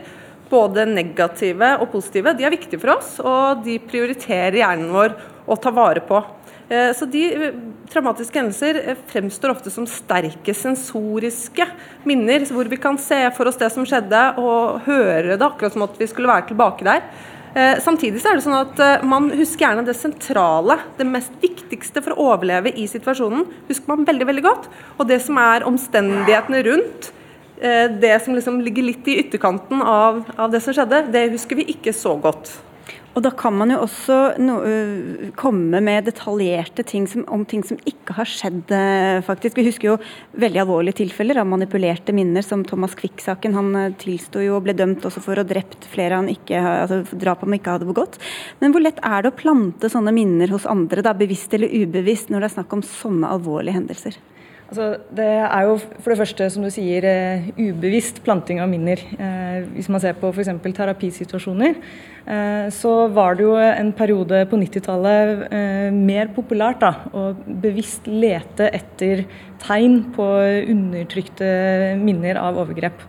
både 0.50 0.88
negative 0.90 1.76
og 1.80 1.92
positive, 1.94 2.34
de 2.38 2.48
er 2.48 2.56
viktige 2.56 2.82
for 2.82 2.98
oss, 2.98 3.16
og 3.22 3.64
de 3.66 3.78
prioriterer 3.82 4.62
hjernen 4.62 4.92
vår 4.94 5.16
å 5.50 5.58
ta 5.62 5.74
vare 5.74 6.04
på. 6.06 6.22
Eh, 6.70 6.92
så 6.94 7.08
de 7.10 7.24
eh, 7.34 7.56
traumatiske 7.90 8.38
hendelser 8.38 8.78
eh, 8.84 9.00
fremstår 9.10 9.56
ofte 9.56 9.72
som 9.74 9.88
sterke 9.90 10.54
sensoriske 10.54 11.66
minner, 12.06 12.46
hvor 12.54 12.70
vi 12.70 12.78
kan 12.82 13.00
se 13.02 13.24
for 13.38 13.50
oss 13.50 13.58
det 13.58 13.72
som 13.74 13.88
skjedde 13.90 14.22
og 14.38 14.86
høre 14.86 15.34
det 15.34 15.46
akkurat 15.48 15.74
som 15.74 15.88
at 15.88 15.98
vi 15.98 16.08
skulle 16.10 16.30
være 16.30 16.52
tilbake 16.54 16.88
der. 16.88 17.04
Samtidig 17.82 18.20
så 18.22 18.30
er 18.30 18.38
det 18.38 18.44
sånn 18.46 18.60
at 18.60 19.06
man 19.10 19.32
husker 19.34 19.64
gjerne 19.64 19.82
det 19.88 19.96
sentrale, 19.98 20.76
det 21.00 21.08
mest 21.10 21.34
viktigste 21.42 22.04
for 22.06 22.14
å 22.14 22.28
overleve 22.36 22.70
i 22.78 22.86
situasjonen, 22.86 23.42
husker 23.66 23.90
man 23.90 24.06
veldig 24.06 24.28
veldig 24.30 24.44
godt. 24.46 24.68
Og 25.00 25.10
det 25.10 25.18
som 25.26 25.40
er 25.42 25.66
omstendighetene 25.66 26.62
rundt, 26.68 27.10
det 27.60 28.14
som 28.24 28.38
liksom 28.38 28.62
ligger 28.64 28.86
litt 28.88 29.08
i 29.12 29.18
ytterkanten 29.20 29.82
av, 29.84 30.22
av, 30.38 30.48
det 30.54 30.62
som 30.64 30.76
skjedde, 30.76 31.02
det 31.12 31.26
husker 31.34 31.60
vi 31.60 31.66
ikke 31.74 31.92
så 31.96 32.14
godt. 32.22 32.54
Og 33.18 33.24
da 33.26 33.32
kan 33.34 33.56
man 33.58 33.72
jo 33.74 33.80
også 33.82 34.16
no, 34.40 34.60
uh, 34.62 35.30
komme 35.40 35.82
med 35.84 36.06
detaljerte 36.08 36.86
ting 36.88 37.08
som, 37.10 37.26
om 37.34 37.42
ting 37.48 37.64
som 37.66 37.80
ikke 37.90 38.14
har 38.20 38.30
skjedd, 38.30 38.70
uh, 38.70 39.20
faktisk. 39.26 39.58
Vi 39.58 39.66
husker 39.66 39.90
jo 39.90 39.98
veldig 40.40 40.62
alvorlige 40.64 41.02
tilfeller 41.02 41.42
av 41.42 41.50
manipulerte 41.50 42.14
minner, 42.16 42.46
som 42.46 42.64
Thomas 42.68 42.96
Quick-saken. 43.00 43.58
Han 43.58 43.98
tilsto 44.00 44.44
jo 44.46 44.56
og 44.60 44.68
ble 44.68 44.78
dømt 44.78 45.08
også 45.10 45.24
for 45.26 45.42
å 45.42 45.48
drept 45.48 45.90
flere 45.92 46.22
han 46.22 46.30
ikke, 46.32 46.62
altså 46.62 47.02
drap 47.12 47.44
han 47.44 47.58
ikke 47.58 47.76
hadde 47.76 47.90
begått. 47.90 48.20
Men 48.62 48.76
hvor 48.76 48.86
lett 48.86 49.02
er 49.04 49.26
det 49.26 49.34
å 49.34 49.40
plante 49.42 49.92
sånne 49.92 50.14
minner 50.16 50.54
hos 50.54 50.70
andre, 50.70 51.04
da, 51.06 51.18
bevisst 51.18 51.58
eller 51.58 51.74
ubevisst, 51.74 52.30
når 52.30 52.46
det 52.46 52.52
er 52.52 52.58
snakk 52.60 52.78
om 52.78 52.86
sånne 52.86 53.34
alvorlige 53.36 53.82
hendelser? 53.82 54.22
Altså, 54.70 55.00
det 55.18 55.26
er 55.26 55.64
jo 55.66 55.78
for 55.82 56.12
det 56.12 56.18
første, 56.20 56.48
som 56.54 56.62
du 56.62 56.70
sier, 56.70 57.06
uh, 57.10 57.48
ubevisst 57.58 58.20
planting 58.22 58.60
av 58.62 58.70
minner. 58.70 59.02
Uh, 59.18 59.66
hvis 59.74 59.90
man 59.90 60.02
ser 60.04 60.14
på 60.20 60.30
f.eks. 60.30 60.52
terapisituasjoner, 60.78 61.80
uh, 62.28 62.68
så 62.74 62.94
var 63.16 63.40
det 63.40 63.48
jo 63.48 63.56
en 63.58 63.90
periode 63.98 64.44
på 64.52 64.60
90-tallet 64.62 65.50
mer 65.96 66.30
populært 66.36 66.84
da, 66.84 66.94
å 67.18 67.32
bevisst 67.66 68.06
lete 68.06 68.70
etter 68.70 69.26
tegn 69.66 70.04
på 70.14 70.30
undertrykte 70.76 71.50
minner 71.98 72.38
av 72.38 72.62
overgrep. 72.62 73.02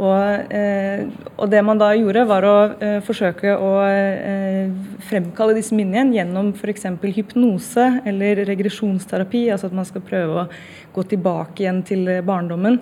Og, 0.00 0.52
eh, 0.56 1.04
og, 1.36 1.50
det 1.52 1.60
man 1.64 1.80
da 1.80 1.90
gjorde, 1.92 2.24
var 2.28 2.46
å 2.48 2.56
eh, 2.80 2.98
forsøke 3.04 3.52
å 3.60 3.72
eh, 3.84 4.70
fremkalle 5.04 5.56
disse 5.58 5.76
minnene 5.76 6.16
gjennom 6.16 6.52
f.eks. 6.56 6.86
hypnose 7.12 7.88
eller 8.08 8.40
regresjonsterapi, 8.48 9.50
altså 9.52 9.68
at 9.68 9.76
man 9.76 9.88
skal 9.88 10.04
prøve 10.06 10.44
å 10.44 10.46
gå 10.96 11.04
tilbake 11.10 11.64
igjen 11.64 11.82
til 11.88 12.08
barndommen. 12.24 12.80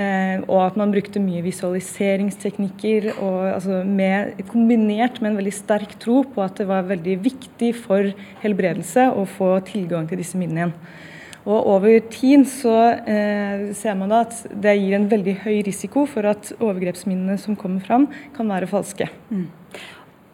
Og 0.00 0.58
at 0.62 0.76
man 0.78 0.92
brukte 0.94 1.18
mye 1.20 1.42
visualiseringsteknikker, 1.42 3.08
og, 3.18 3.40
altså 3.56 3.80
med, 3.84 4.38
kombinert 4.48 5.18
med 5.18 5.32
en 5.32 5.40
veldig 5.40 5.52
sterk 5.52 5.96
tro 6.00 6.20
på 6.30 6.44
at 6.44 6.62
det 6.62 6.68
var 6.70 6.86
veldig 6.86 7.16
viktig 7.24 7.72
for 7.74 8.12
helbredelse 8.44 9.08
å 9.10 9.26
få 9.28 9.56
tilgang 9.66 10.06
til 10.08 10.22
disse 10.22 10.38
minnene 10.38 10.62
igjen. 10.62 10.76
Og 11.50 11.66
over 11.74 11.96
tid 12.12 12.44
så 12.48 12.76
eh, 13.02 13.70
ser 13.76 13.96
man 13.98 14.12
da 14.12 14.22
at 14.26 14.44
det 14.62 14.76
gir 14.78 14.94
en 14.98 15.08
veldig 15.10 15.40
høy 15.42 15.56
risiko 15.66 16.04
for 16.10 16.28
at 16.30 16.52
overgrepsminnene 16.60 17.38
som 17.40 17.58
kommer 17.58 17.82
fram, 17.86 18.06
kan 18.36 18.50
være 18.50 18.70
falske. 18.70 19.08
Mm. 19.32 19.48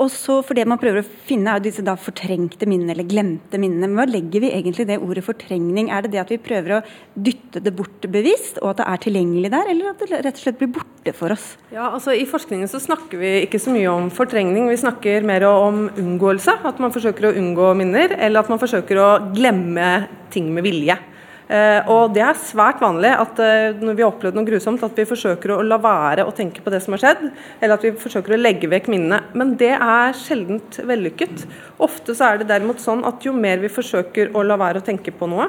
Og 0.03 0.11
så 0.13 0.43
for 0.45 0.57
det 0.59 0.67
man 0.69 0.81
prøver 0.81 1.01
å 1.01 1.09
finne, 1.27 1.55
er 1.57 1.63
disse 1.65 1.85
da 1.85 1.95
fortrengte 1.97 2.69
minnene, 2.69 2.93
eller 2.93 3.09
glemte 3.09 3.57
minnene. 3.61 3.89
Men 3.89 3.97
hva 3.97 4.05
legger 4.11 4.45
vi 4.45 4.51
egentlig 4.53 4.85
i 4.85 4.91
det 4.91 4.99
ordet 5.01 5.25
fortrengning? 5.25 5.89
Er 5.89 6.05
det 6.05 6.13
det 6.13 6.21
at 6.21 6.33
vi 6.35 6.41
prøver 6.43 6.77
å 6.77 6.83
dytte 7.15 7.63
det 7.65 7.73
bort 7.77 8.05
bevisst, 8.13 8.61
og 8.61 8.75
at 8.75 8.83
det 8.83 8.89
er 8.93 9.03
tilgjengelig 9.07 9.53
der, 9.55 9.73
eller 9.73 9.91
at 9.95 10.05
det 10.05 10.21
rett 10.21 10.37
og 10.37 10.45
slett 10.45 10.61
blir 10.61 10.73
borte 10.77 11.17
for 11.17 11.33
oss? 11.33 11.49
Ja, 11.73 11.89
altså 11.89 12.13
I 12.13 12.29
forskningen 12.29 12.69
så 12.69 12.83
snakker 12.83 13.23
vi 13.23 13.33
ikke 13.47 13.63
så 13.63 13.73
mye 13.73 13.89
om 13.95 14.13
fortrengning, 14.13 14.69
vi 14.69 14.79
snakker 14.85 15.25
mer 15.27 15.49
om 15.49 15.87
unngåelse. 15.95 16.59
At 16.69 16.83
man 16.83 16.93
forsøker 16.93 17.31
å 17.31 17.37
unngå 17.41 17.73
minner, 17.81 18.19
eller 18.21 18.45
at 18.45 18.53
man 18.53 18.61
forsøker 18.61 19.01
å 19.01 19.11
glemme 19.33 19.91
ting 20.35 20.53
med 20.53 20.67
vilje. 20.67 21.01
Eh, 21.47 21.89
og 21.93 22.11
Det 22.15 22.23
er 22.27 22.39
svært 22.43 22.81
vanlig 22.83 23.13
at 23.15 23.39
eh, 23.39 23.77
når 23.79 23.95
vi 23.95 24.03
har 24.03 24.11
opplevd 24.11 24.35
noe 24.35 24.49
grusomt, 24.49 24.83
at 24.83 24.99
vi 24.99 25.07
forsøker 25.07 25.55
å 25.55 25.63
la 25.63 25.79
være 25.79 26.27
å 26.27 26.35
tenke 26.35 26.63
på 26.63 26.73
det 26.75 26.81
som 26.83 26.97
har 26.97 27.05
skjedd, 27.05 27.25
eller 27.61 27.77
at 27.77 27.87
vi 27.87 27.95
forsøker 28.03 28.35
å 28.35 28.41
legge 28.41 28.71
vekk 28.73 28.91
minnene. 28.91 29.23
Men 29.39 29.55
det 29.61 29.75
er 29.77 30.17
sjeldent 30.19 30.81
vellykket. 30.83 31.47
Ofte 31.87 32.17
så 32.19 32.33
er 32.33 32.41
det 32.41 32.51
derimot 32.51 32.83
sånn 32.83 33.05
at 33.07 33.23
jo 33.27 33.35
mer 33.37 33.63
vi 33.63 33.71
forsøker 33.71 34.35
å 34.35 34.43
la 34.47 34.59
være 34.59 34.83
å 34.83 34.87
tenke 34.87 35.15
på 35.15 35.31
noe, 35.31 35.47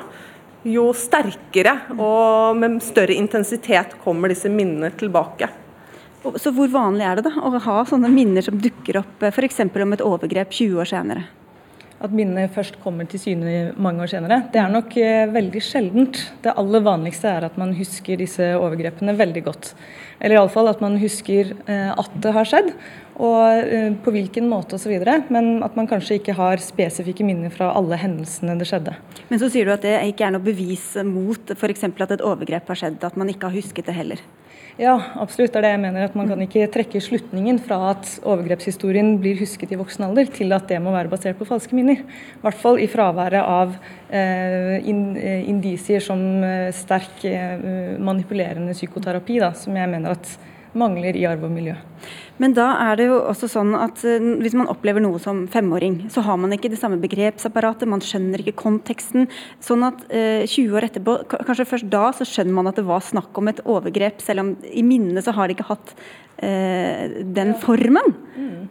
jo 0.67 0.89
sterkere 0.97 1.73
og 1.95 2.57
med 2.59 2.81
større 2.83 3.15
intensitet 3.15 3.95
kommer 4.03 4.33
disse 4.33 4.51
minnene 4.51 4.91
tilbake. 4.99 5.49
Så 6.41 6.51
hvor 6.51 6.67
vanlig 6.69 7.05
er 7.07 7.17
det 7.17 7.29
da 7.29 7.45
å 7.45 7.53
ha 7.63 7.81
sånne 7.87 8.09
minner 8.11 8.43
som 8.43 8.57
dukker 8.59 8.99
opp 8.99 9.27
f.eks. 9.29 9.61
om 9.69 9.95
et 9.95 10.03
overgrep 10.03 10.51
20 10.51 10.81
år 10.81 10.89
senere? 10.89 11.27
At 12.03 12.13
minnet 12.13 12.53
først 12.53 12.77
kommer 12.83 13.07
til 13.09 13.21
syne 13.21 13.53
mange 13.81 14.03
år 14.05 14.11
senere. 14.11 14.43
Det 14.53 14.59
er 14.61 14.69
nok 14.73 14.93
eh, 15.01 15.25
veldig 15.33 15.61
sjeldent. 15.65 16.19
Det 16.43 16.53
aller 16.53 16.83
vanligste 16.85 17.31
er 17.31 17.47
at 17.47 17.57
man 17.57 17.73
husker 17.77 18.19
disse 18.21 18.51
overgrepene 18.57 19.15
veldig 19.17 19.43
godt. 19.47 19.71
Eller 20.21 20.37
iallfall 20.37 20.69
at 20.69 20.81
man 20.83 20.99
husker 21.01 21.55
eh, 21.65 21.89
at 21.89 22.17
det 22.21 22.33
har 22.35 22.49
skjedd, 22.49 22.71
og 23.17 23.63
eh, 23.65 23.89
på 24.05 24.13
hvilken 24.13 24.49
måte 24.49 24.77
osv. 24.77 24.93
Men 25.33 25.63
at 25.65 25.77
man 25.79 25.89
kanskje 25.89 26.19
ikke 26.19 26.37
har 26.37 26.61
spesifikke 26.61 27.25
minner 27.25 27.53
fra 27.53 27.71
alle 27.77 27.97
hendelsene 27.97 28.57
det 28.61 28.69
skjedde. 28.69 28.93
Men 29.31 29.41
så 29.41 29.49
sier 29.53 29.65
du 29.65 29.73
at 29.73 29.85
det 29.85 29.97
ikke 30.11 30.29
er 30.29 30.37
noe 30.37 30.45
bevis 30.45 30.91
mot 31.07 31.57
f.eks. 31.57 31.89
at 31.89 32.17
et 32.19 32.25
overgrep 32.25 32.69
har 32.73 32.83
skjedd, 32.85 33.01
at 33.01 33.17
man 33.17 33.33
ikke 33.33 33.49
har 33.49 33.57
husket 33.57 33.89
det 33.89 33.97
heller? 33.97 34.21
Ja, 34.77 34.93
absolutt. 35.17 35.55
Det 35.55 35.57
er 35.57 35.65
det 35.65 35.71
jeg 35.71 35.81
mener. 35.81 36.03
At 36.05 36.15
man 36.17 36.27
kan 36.29 36.41
ikke 36.43 36.67
trekke 36.69 36.99
slutningen 37.01 37.57
fra 37.65 37.79
at 37.95 38.11
overgrepshistorien 38.21 39.15
blir 39.21 39.39
husket 39.39 39.71
i 39.73 39.79
voksen 39.79 40.05
alder, 40.05 40.29
til 40.29 40.53
at 40.53 40.67
det 40.69 40.77
må 40.85 40.93
være 40.93 41.09
basert 41.09 41.39
på 41.39 41.47
falske 41.49 41.73
minner. 41.73 42.03
I 42.03 42.43
hvert 42.43 42.59
fall 42.61 42.77
i 42.77 42.89
fraværet 42.91 43.41
av 43.41 43.73
eh, 44.13 44.77
eh 44.77 45.49
indisier 45.49 46.03
som 46.03 46.21
eh, 46.45 46.69
sterk 46.77 47.25
eh, 47.25 47.97
manipulerende 47.97 48.77
psykoterapi, 48.77 49.39
da, 49.41 49.51
som 49.57 49.75
jeg 49.75 49.89
mener 49.89 50.13
at 50.13 50.37
mangler 50.77 51.17
i 51.17 51.25
arv 51.25 51.49
og 51.49 51.51
miljø. 51.57 51.73
Men 52.41 52.53
da 52.57 52.67
er 52.85 52.99
det 52.99 53.07
jo 53.09 53.17
også 53.23 53.49
sånn 53.49 53.73
at 53.77 54.03
uh, 54.05 54.27
hvis 54.43 54.55
man 54.57 54.69
opplever 54.71 55.03
noe 55.03 55.19
som 55.21 55.45
femåring, 55.51 56.03
så 56.13 56.23
har 56.25 56.37
man 56.41 56.53
ikke 56.53 56.71
det 56.73 56.79
samme 56.81 56.99
begrepsapparatet, 57.01 57.89
man 57.89 58.03
skjønner 58.03 58.43
ikke 58.43 58.57
konteksten. 58.61 59.27
Sånn 59.63 59.85
at 59.87 60.05
eh, 60.13 60.45
20 60.45 60.77
år 60.77 60.87
etterpå, 60.87 61.17
kanskje 61.33 61.67
først 61.69 61.89
da, 61.91 62.07
så 62.15 62.27
skjønner 62.27 62.57
man 62.59 62.69
at 62.69 62.79
det 62.79 62.85
var 62.87 63.03
snakk 63.05 63.37
om 63.39 63.49
et 63.49 63.61
overgrep, 63.65 64.21
selv 64.23 64.43
om 64.43 64.55
i 64.69 64.83
minnet 64.85 65.25
så 65.25 65.33
har 65.35 65.47
det 65.47 65.57
ikke 65.57 65.69
hatt 65.71 65.93
eh, 66.45 67.23
den 67.37 67.55
formen. 67.61 68.13
Mm. 68.37 68.67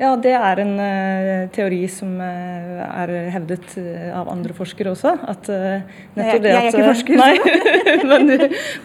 Ja, 0.00 0.14
det 0.18 0.32
er 0.34 0.62
en 0.62 0.72
uh, 0.80 1.50
teori 1.54 1.82
som 1.92 2.16
uh, 2.18 2.80
er 2.88 3.12
hevdet 3.34 3.76
uh, 3.76 4.08
av 4.18 4.30
andre 4.32 4.56
forskere 4.56 4.94
også. 4.96 5.12
At, 5.30 5.50
at, 5.52 5.84
jeg 6.16 6.40
er 6.48 6.70
ikke 6.70 6.88
forsker. 6.88 7.20
Nei, 7.20 7.36
men, 8.10 8.32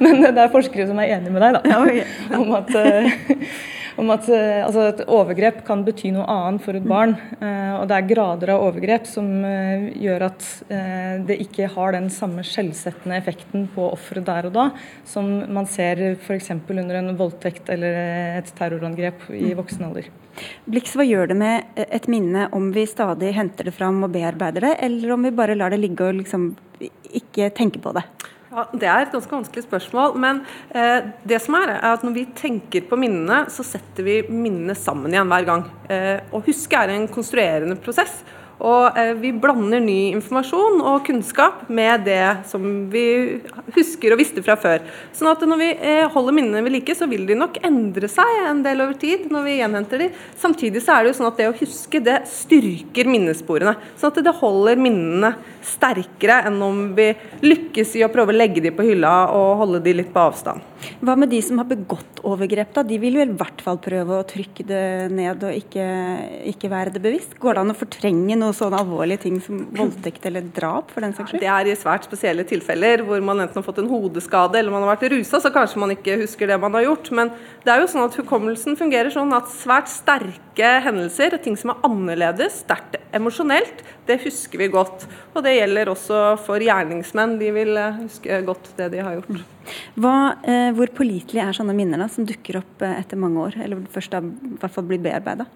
men, 0.04 0.22
det 0.28 0.44
er 0.44 0.54
forskere 0.54 0.86
som 0.92 1.00
er 1.02 1.16
enig 1.16 1.34
med 1.34 1.42
deg, 1.46 1.58
da. 1.58 1.64
Ja, 1.72 1.82
okay. 1.82 2.06
om 2.42 2.54
at 2.60 2.76
om 3.98 4.12
at 4.14 4.28
eh, 4.30 4.62
altså, 4.64 4.88
et 4.92 5.02
overgrep 5.10 5.64
kan 5.68 5.82
bety 5.86 6.12
noe 6.14 6.26
annet 6.30 6.64
for 6.64 6.78
et 6.78 6.86
barn. 6.88 7.16
Eh, 7.40 7.74
og 7.80 7.88
det 7.90 7.98
er 7.98 8.10
grader 8.12 8.54
av 8.54 8.66
overgrep 8.68 9.08
som 9.10 9.28
eh, 9.48 9.88
gjør 9.98 10.28
at 10.30 10.46
det 11.28 11.38
ikke 11.44 11.70
har 11.74 11.96
den 11.96 12.08
samme 12.14 12.44
skjellsettende 12.46 13.18
effekten 13.18 13.66
på 13.74 13.88
offeret 13.90 14.26
der 14.28 14.48
og 14.50 14.56
da, 14.56 14.66
som 15.08 15.28
man 15.54 15.68
ser 15.70 16.00
f.eks. 16.16 16.52
under 16.54 17.00
en 17.00 17.16
voldtekt 17.18 17.70
eller 17.74 17.98
et 18.38 18.50
terrorangrep 18.58 19.28
i 19.32 19.52
mm. 19.52 19.58
voksen 19.60 19.88
alder. 19.88 20.10
Blix, 20.70 20.94
hva 20.98 21.06
gjør 21.08 21.32
det 21.32 21.38
med 21.40 21.84
et 21.88 22.08
minne 22.12 22.48
om 22.54 22.70
vi 22.76 22.86
stadig 22.90 23.34
henter 23.38 23.70
det 23.70 23.76
fram 23.76 24.04
og 24.06 24.14
bearbeider 24.14 24.70
det, 24.70 24.74
eller 24.86 25.16
om 25.16 25.26
vi 25.26 25.34
bare 25.36 25.58
lar 25.58 25.74
det 25.74 25.82
ligge 25.82 26.06
og 26.06 26.20
liksom 26.20 26.52
ikke 27.18 27.50
tenker 27.58 27.82
på 27.84 27.96
det? 27.98 28.06
Ja, 28.58 28.64
Det 28.74 28.88
er 28.90 29.04
et 29.06 29.12
ganske 29.14 29.36
vanskelig 29.36 29.68
spørsmål. 29.68 30.16
Men 30.18 30.40
eh, 30.74 31.12
det 31.30 31.38
som 31.44 31.60
er, 31.60 31.76
er 31.76 31.92
at 31.92 32.06
når 32.06 32.16
vi 32.16 32.24
tenker 32.38 32.88
på 32.90 32.98
minnene, 32.98 33.44
så 33.54 33.62
setter 33.66 34.08
vi 34.08 34.16
minnene 34.34 34.74
sammen 34.78 35.14
igjen 35.14 35.30
hver 35.30 35.46
gang. 35.46 35.66
Eh, 35.94 36.24
å 36.34 36.42
huske 36.42 36.80
er 36.80 36.96
en 36.96 37.06
konstruerende 37.12 37.78
prosess. 37.78 38.24
Og 38.64 38.98
eh, 38.98 39.14
vi 39.22 39.32
blander 39.38 39.82
ny 39.84 40.14
informasjon 40.16 40.80
og 40.82 41.04
kunnskap 41.06 41.68
med 41.70 42.08
det 42.08 42.22
som 42.50 42.64
vi 42.92 43.06
husker 43.76 44.14
og 44.16 44.22
visste 44.22 44.42
fra 44.46 44.58
før. 44.60 44.86
Sånn 45.16 45.30
at 45.30 45.44
når 45.46 45.62
vi 45.62 45.70
eh, 45.76 46.06
holder 46.14 46.38
minnene 46.38 46.64
ved 46.66 46.74
like, 46.74 46.96
så 46.98 47.10
vil 47.10 47.28
de 47.30 47.38
nok 47.38 47.60
endre 47.68 48.10
seg 48.12 48.48
en 48.48 48.64
del 48.66 48.82
over 48.86 48.98
tid 48.98 49.28
når 49.34 49.46
vi 49.46 49.58
gjenhenter 49.60 50.04
de. 50.04 50.10
Samtidig 50.42 50.82
så 50.86 50.96
er 50.96 51.06
det 51.06 51.14
jo 51.14 51.20
sånn 51.20 51.30
at 51.30 51.42
det 51.42 51.52
å 51.52 51.58
huske, 51.60 52.02
det 52.04 52.18
styrker 52.32 53.12
minnesporene. 53.12 53.76
Sånn 54.00 54.14
at 54.14 54.24
det 54.26 54.38
holder 54.42 54.82
minnene 54.82 55.36
sterkere 55.68 56.42
enn 56.48 56.58
om 56.64 56.82
vi 56.98 57.12
lykkes 57.46 57.98
i 58.00 58.06
å 58.06 58.12
prøve 58.14 58.34
å 58.34 58.38
legge 58.38 58.64
de 58.64 58.74
på 58.74 58.86
hylla 58.88 59.14
og 59.36 59.62
holde 59.62 59.84
de 59.86 60.00
litt 60.00 60.14
på 60.14 60.24
avstand. 60.30 60.64
Hva 61.02 61.16
med 61.20 61.32
de 61.34 61.40
som 61.44 61.60
har 61.60 61.68
begått 61.70 62.22
overgrep, 62.28 62.72
da? 62.76 62.84
De 62.86 62.98
vil 63.02 63.18
jo 63.18 63.26
i 63.26 63.38
hvert 63.40 63.62
fall 63.66 63.80
prøve 63.82 64.20
å 64.20 64.26
trykke 64.28 64.66
det 64.68 64.84
ned 65.14 65.44
og 65.46 65.56
ikke, 65.58 65.86
ikke 66.54 66.72
være 66.72 66.94
det 66.96 67.04
bevisst? 67.04 67.36
Går 67.42 67.58
det 67.58 67.64
an 67.64 67.74
å 67.74 67.78
fortrenge 67.78 68.38
noen 68.48 68.58
sånne 68.58 68.80
alvorlige 68.82 69.24
ting 69.26 69.38
som 69.44 69.62
voldtekt 69.76 70.26
eller 70.30 70.46
drap, 70.56 70.92
for 70.94 71.06
den 71.06 71.14
saks 71.18 71.34
skyld? 71.34 71.44
Det 71.44 71.52
er 71.52 71.70
i 71.70 71.76
svært 71.78 72.08
spesielle 72.08 72.46
tilfeller 72.48 73.04
hvor 73.06 73.22
man 73.24 73.44
enten 73.44 73.60
har 73.60 73.66
fått 73.66 73.82
en 73.84 73.92
hodeskade 73.92 74.60
eller 74.60 74.74
man 74.74 74.86
har 74.86 74.96
vært 74.96 75.12
rusa, 75.14 75.42
så 75.44 75.52
kanskje 75.54 75.84
man 75.84 75.94
ikke 75.94 76.18
husker 76.24 76.50
det 76.50 76.60
man 76.62 76.76
har 76.80 76.88
gjort. 76.88 77.12
Men 77.20 77.34
det 77.66 77.74
er 77.74 77.84
jo 77.84 77.92
sånn 77.92 78.08
at 78.08 78.18
hukommelsen 78.20 78.80
fungerer 78.80 79.14
sånn 79.14 79.36
at 79.36 79.52
svært 79.54 79.92
sterke 79.92 80.74
hendelser, 80.88 81.38
ting 81.44 81.60
som 81.60 81.76
er 81.76 81.86
annerledes, 81.88 82.64
sterkt 82.64 82.98
emosjonelt, 83.16 83.84
det 84.08 84.20
husker 84.24 84.64
vi 84.64 84.72
godt. 84.72 85.06
Og 85.36 85.44
det 85.46 85.58
gjelder 85.58 85.92
også 85.92 86.24
for 86.46 86.64
gjerningsmenn. 86.64 87.38
De 87.42 87.52
vil 87.56 87.78
eh, 87.78 88.02
huske 88.06 88.42
godt 88.48 88.72
det 88.80 88.92
de 88.96 89.04
har 89.04 89.20
gjort. 89.20 89.46
Hva, 90.00 90.18
eh, 90.48 90.72
hvor 90.78 90.92
pålitelige 90.96 91.44
er 91.44 91.58
sånne 91.58 91.76
minner 91.78 92.02
da, 92.02 92.10
som 92.12 92.28
dukker 92.28 92.62
opp 92.62 92.84
eh, 92.86 93.00
etter 93.02 93.20
mange 93.20 93.50
år, 93.50 93.60
eller 93.66 93.84
først 93.94 94.16
da 94.16 94.24
i 94.24 94.58
hvert 94.62 94.76
fall 94.76 94.88
blir 94.88 95.04
bearbeida? 95.04 95.48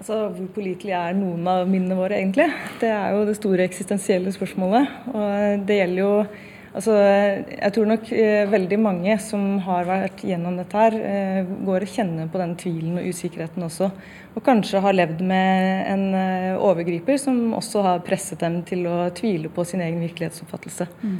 Altså, 0.00 0.30
Hvor 0.32 0.46
pålitelige 0.56 0.96
er 0.96 1.16
noen 1.18 1.48
av 1.50 1.66
minnene 1.68 1.98
våre, 1.98 2.16
egentlig? 2.16 2.48
Det 2.80 2.88
er 2.88 3.12
jo 3.12 3.26
det 3.28 3.36
store 3.36 3.66
eksistensielle 3.68 4.32
spørsmålet. 4.32 4.88
Og 5.12 5.66
det 5.68 5.82
gjelder 5.82 6.00
jo 6.00 6.14
Altså, 6.70 6.92
jeg 7.50 7.72
tror 7.74 7.88
nok 7.90 8.04
eh, 8.14 8.44
veldig 8.46 8.76
mange 8.78 9.16
som 9.18 9.56
har 9.66 9.88
vært 9.88 10.20
gjennom 10.22 10.54
dette 10.60 10.78
her, 10.78 10.94
eh, 10.94 11.48
går 11.66 11.82
og 11.82 11.90
kjenner 11.96 12.28
på 12.30 12.38
den 12.38 12.52
tvilen 12.60 13.00
og 13.00 13.08
usikkerheten 13.10 13.64
også. 13.66 13.88
Og 14.38 14.44
kanskje 14.46 14.82
har 14.84 14.94
levd 14.94 15.24
med 15.26 15.90
en 15.90 16.04
eh, 16.14 16.54
overgriper 16.54 17.18
som 17.18 17.56
også 17.58 17.82
har 17.88 18.04
presset 18.06 18.38
dem 18.44 18.60
til 18.62 18.86
å 18.86 19.08
tvile 19.18 19.50
på 19.50 19.66
sin 19.66 19.82
egen 19.82 19.98
virkelighetsoppfattelse. 20.04 20.86
Mm. 21.02 21.18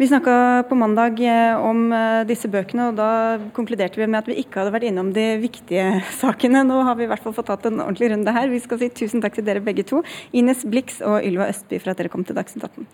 Vi 0.00 0.06
snakka 0.08 0.64
på 0.68 0.74
mandag 0.74 1.18
eh, 1.20 1.56
om 1.60 1.90
eh, 1.92 2.22
disse 2.24 2.48
bøkene, 2.48 2.86
og 2.88 2.94
da 2.96 3.08
konkluderte 3.52 4.00
vi 4.00 4.06
med 4.06 4.22
at 4.22 4.30
vi 4.30 4.38
ikke 4.40 4.62
hadde 4.62 4.72
vært 4.72 4.86
innom 4.88 5.10
de 5.12 5.26
viktige 5.42 5.98
sakene. 6.22 6.62
Nå 6.64 6.78
har 6.88 6.96
vi 6.96 7.04
i 7.04 7.10
hvert 7.10 7.20
fall 7.20 7.36
fått 7.36 7.50
tatt 7.52 7.68
en 7.68 7.82
ordentlig 7.84 8.08
runde 8.14 8.32
her. 8.32 8.48
Vi 8.48 8.62
skal 8.64 8.80
si 8.80 8.88
tusen 9.02 9.20
takk 9.20 9.36
til 9.36 9.44
dere 9.44 9.60
begge 9.60 9.84
to, 9.92 10.00
Ines 10.32 10.64
Blix 10.64 11.02
og 11.04 11.20
Ylva 11.20 11.52
Østby, 11.52 11.84
for 11.84 11.92
at 11.92 12.00
dere 12.00 12.16
kom 12.16 12.24
til 12.24 12.40
Dagsnytt 12.40 12.64
18. 12.72 12.88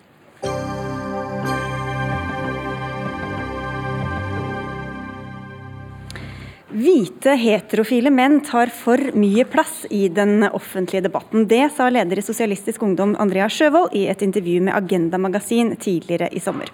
Hvite, 6.76 7.32
heterofile 7.40 8.10
menn 8.12 8.42
tar 8.44 8.68
for 8.68 9.00
mye 9.16 9.46
plass 9.48 9.86
i 9.88 10.10
den 10.12 10.44
offentlige 10.44 11.06
debatten. 11.06 11.46
Det 11.48 11.70
sa 11.72 11.86
leder 11.88 12.20
i 12.20 12.24
Sosialistisk 12.24 12.82
Ungdom 12.84 13.14
Andrea 13.22 13.46
Sjøvold 13.48 13.94
i 13.96 14.02
et 14.12 14.20
intervju 14.20 14.58
med 14.66 14.76
Agenda 14.76 15.16
Magasin 15.16 15.70
tidligere 15.80 16.28
i 16.36 16.42
sommer. 16.44 16.68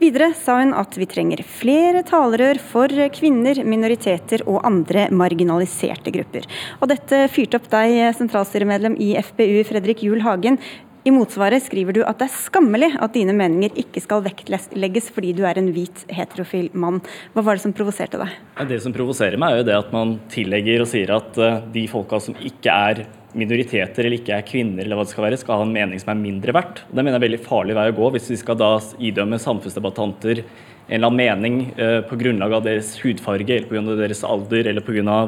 Videre 0.00 0.32
sa 0.34 0.56
hun 0.58 0.74
at 0.74 0.98
vi 0.98 1.06
trenger 1.06 1.44
flere 1.46 2.02
talerør 2.08 2.58
for 2.72 2.90
kvinner, 3.14 3.60
minoriteter 3.62 4.42
og 4.42 4.58
andre 4.66 5.06
marginaliserte 5.14 6.10
grupper. 6.16 6.50
Og 6.80 6.90
dette 6.90 7.22
fyrte 7.30 7.62
opp 7.62 7.70
deg, 7.70 8.00
sentralstyremedlem 8.18 8.98
i 8.98 9.12
FPU 9.22 9.62
Fredrik 9.70 10.02
Juel 10.02 10.26
Hagen. 10.26 10.58
I 11.04 11.12
motsvaret 11.12 11.60
skriver 11.60 11.92
du 11.92 11.98
at 12.08 12.16
det 12.16 12.30
er 12.30 12.32
skammelig 12.32 12.86
at 12.96 13.12
dine 13.12 13.34
meninger 13.36 13.74
ikke 13.76 14.00
skal 14.00 14.22
vektlegges 14.24 15.10
fordi 15.12 15.34
du 15.36 15.42
er 15.44 15.58
en 15.60 15.68
hvit, 15.74 16.06
heterofil 16.08 16.70
mann. 16.72 17.02
Hva 17.34 17.44
var 17.44 17.58
det 17.58 17.64
som 17.66 17.74
provoserte 17.76 18.16
deg? 18.22 18.38
Det 18.70 18.78
som 18.80 18.94
provoserer 18.96 19.36
meg, 19.36 19.52
er 19.52 19.60
jo 19.60 19.66
det 19.68 19.76
at 19.76 19.92
man 19.92 20.14
tillegger 20.32 20.80
og 20.80 20.88
sier 20.88 21.12
at 21.12 21.36
eh, 21.36 21.58
de 21.74 21.82
folka 21.92 22.22
som 22.24 22.38
ikke 22.40 22.72
er 22.72 23.02
minoriteter 23.36 24.06
eller 24.06 24.16
ikke 24.16 24.38
er 24.38 24.48
kvinner, 24.48 24.80
eller 24.80 24.96
hva 24.96 25.04
det 25.04 25.12
skal 25.12 25.26
være, 25.26 25.42
skal 25.42 25.60
ha 25.60 25.66
en 25.66 25.76
mening 25.76 26.00
som 26.00 26.14
er 26.14 26.22
mindre 26.22 26.56
verdt. 26.56 26.80
Det 26.88 26.96
mener 26.96 27.18
jeg 27.18 27.20
er 27.20 27.26
veldig 27.26 27.42
farlig 27.50 27.76
vei 27.76 27.86
å 27.90 27.96
gå, 28.00 28.10
hvis 28.16 28.30
vi 28.32 28.40
skal 28.40 28.60
da 28.64 28.72
idømme 29.10 29.42
samfunnsdebattanter 29.44 30.40
en 30.40 30.48
eller 30.88 31.10
annen 31.10 31.20
mening 31.20 31.60
eh, 31.76 31.98
på 32.08 32.16
grunnlag 32.20 32.56
av 32.62 32.64
deres 32.64 32.94
hudfarge, 33.02 33.60
eller 33.60 33.68
pga. 33.68 33.98
deres 34.00 34.24
alder, 34.24 34.72
eller 34.72 34.88
pga. 34.88 35.20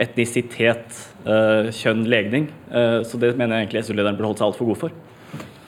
etnisitet, 0.00 1.04
kjønn, 1.24 2.04
legning. 2.10 2.48
Eh, 2.70 3.00
så 3.06 3.18
det 3.20 3.36
mener 3.36 3.56
jeg 3.56 3.68
egentlig 3.68 3.84
SU-lederen 3.86 4.18
burde 4.18 4.32
holdt 4.32 4.42
seg 4.42 4.48
altfor 4.50 4.70
god 4.72 4.80
for. 4.86 4.96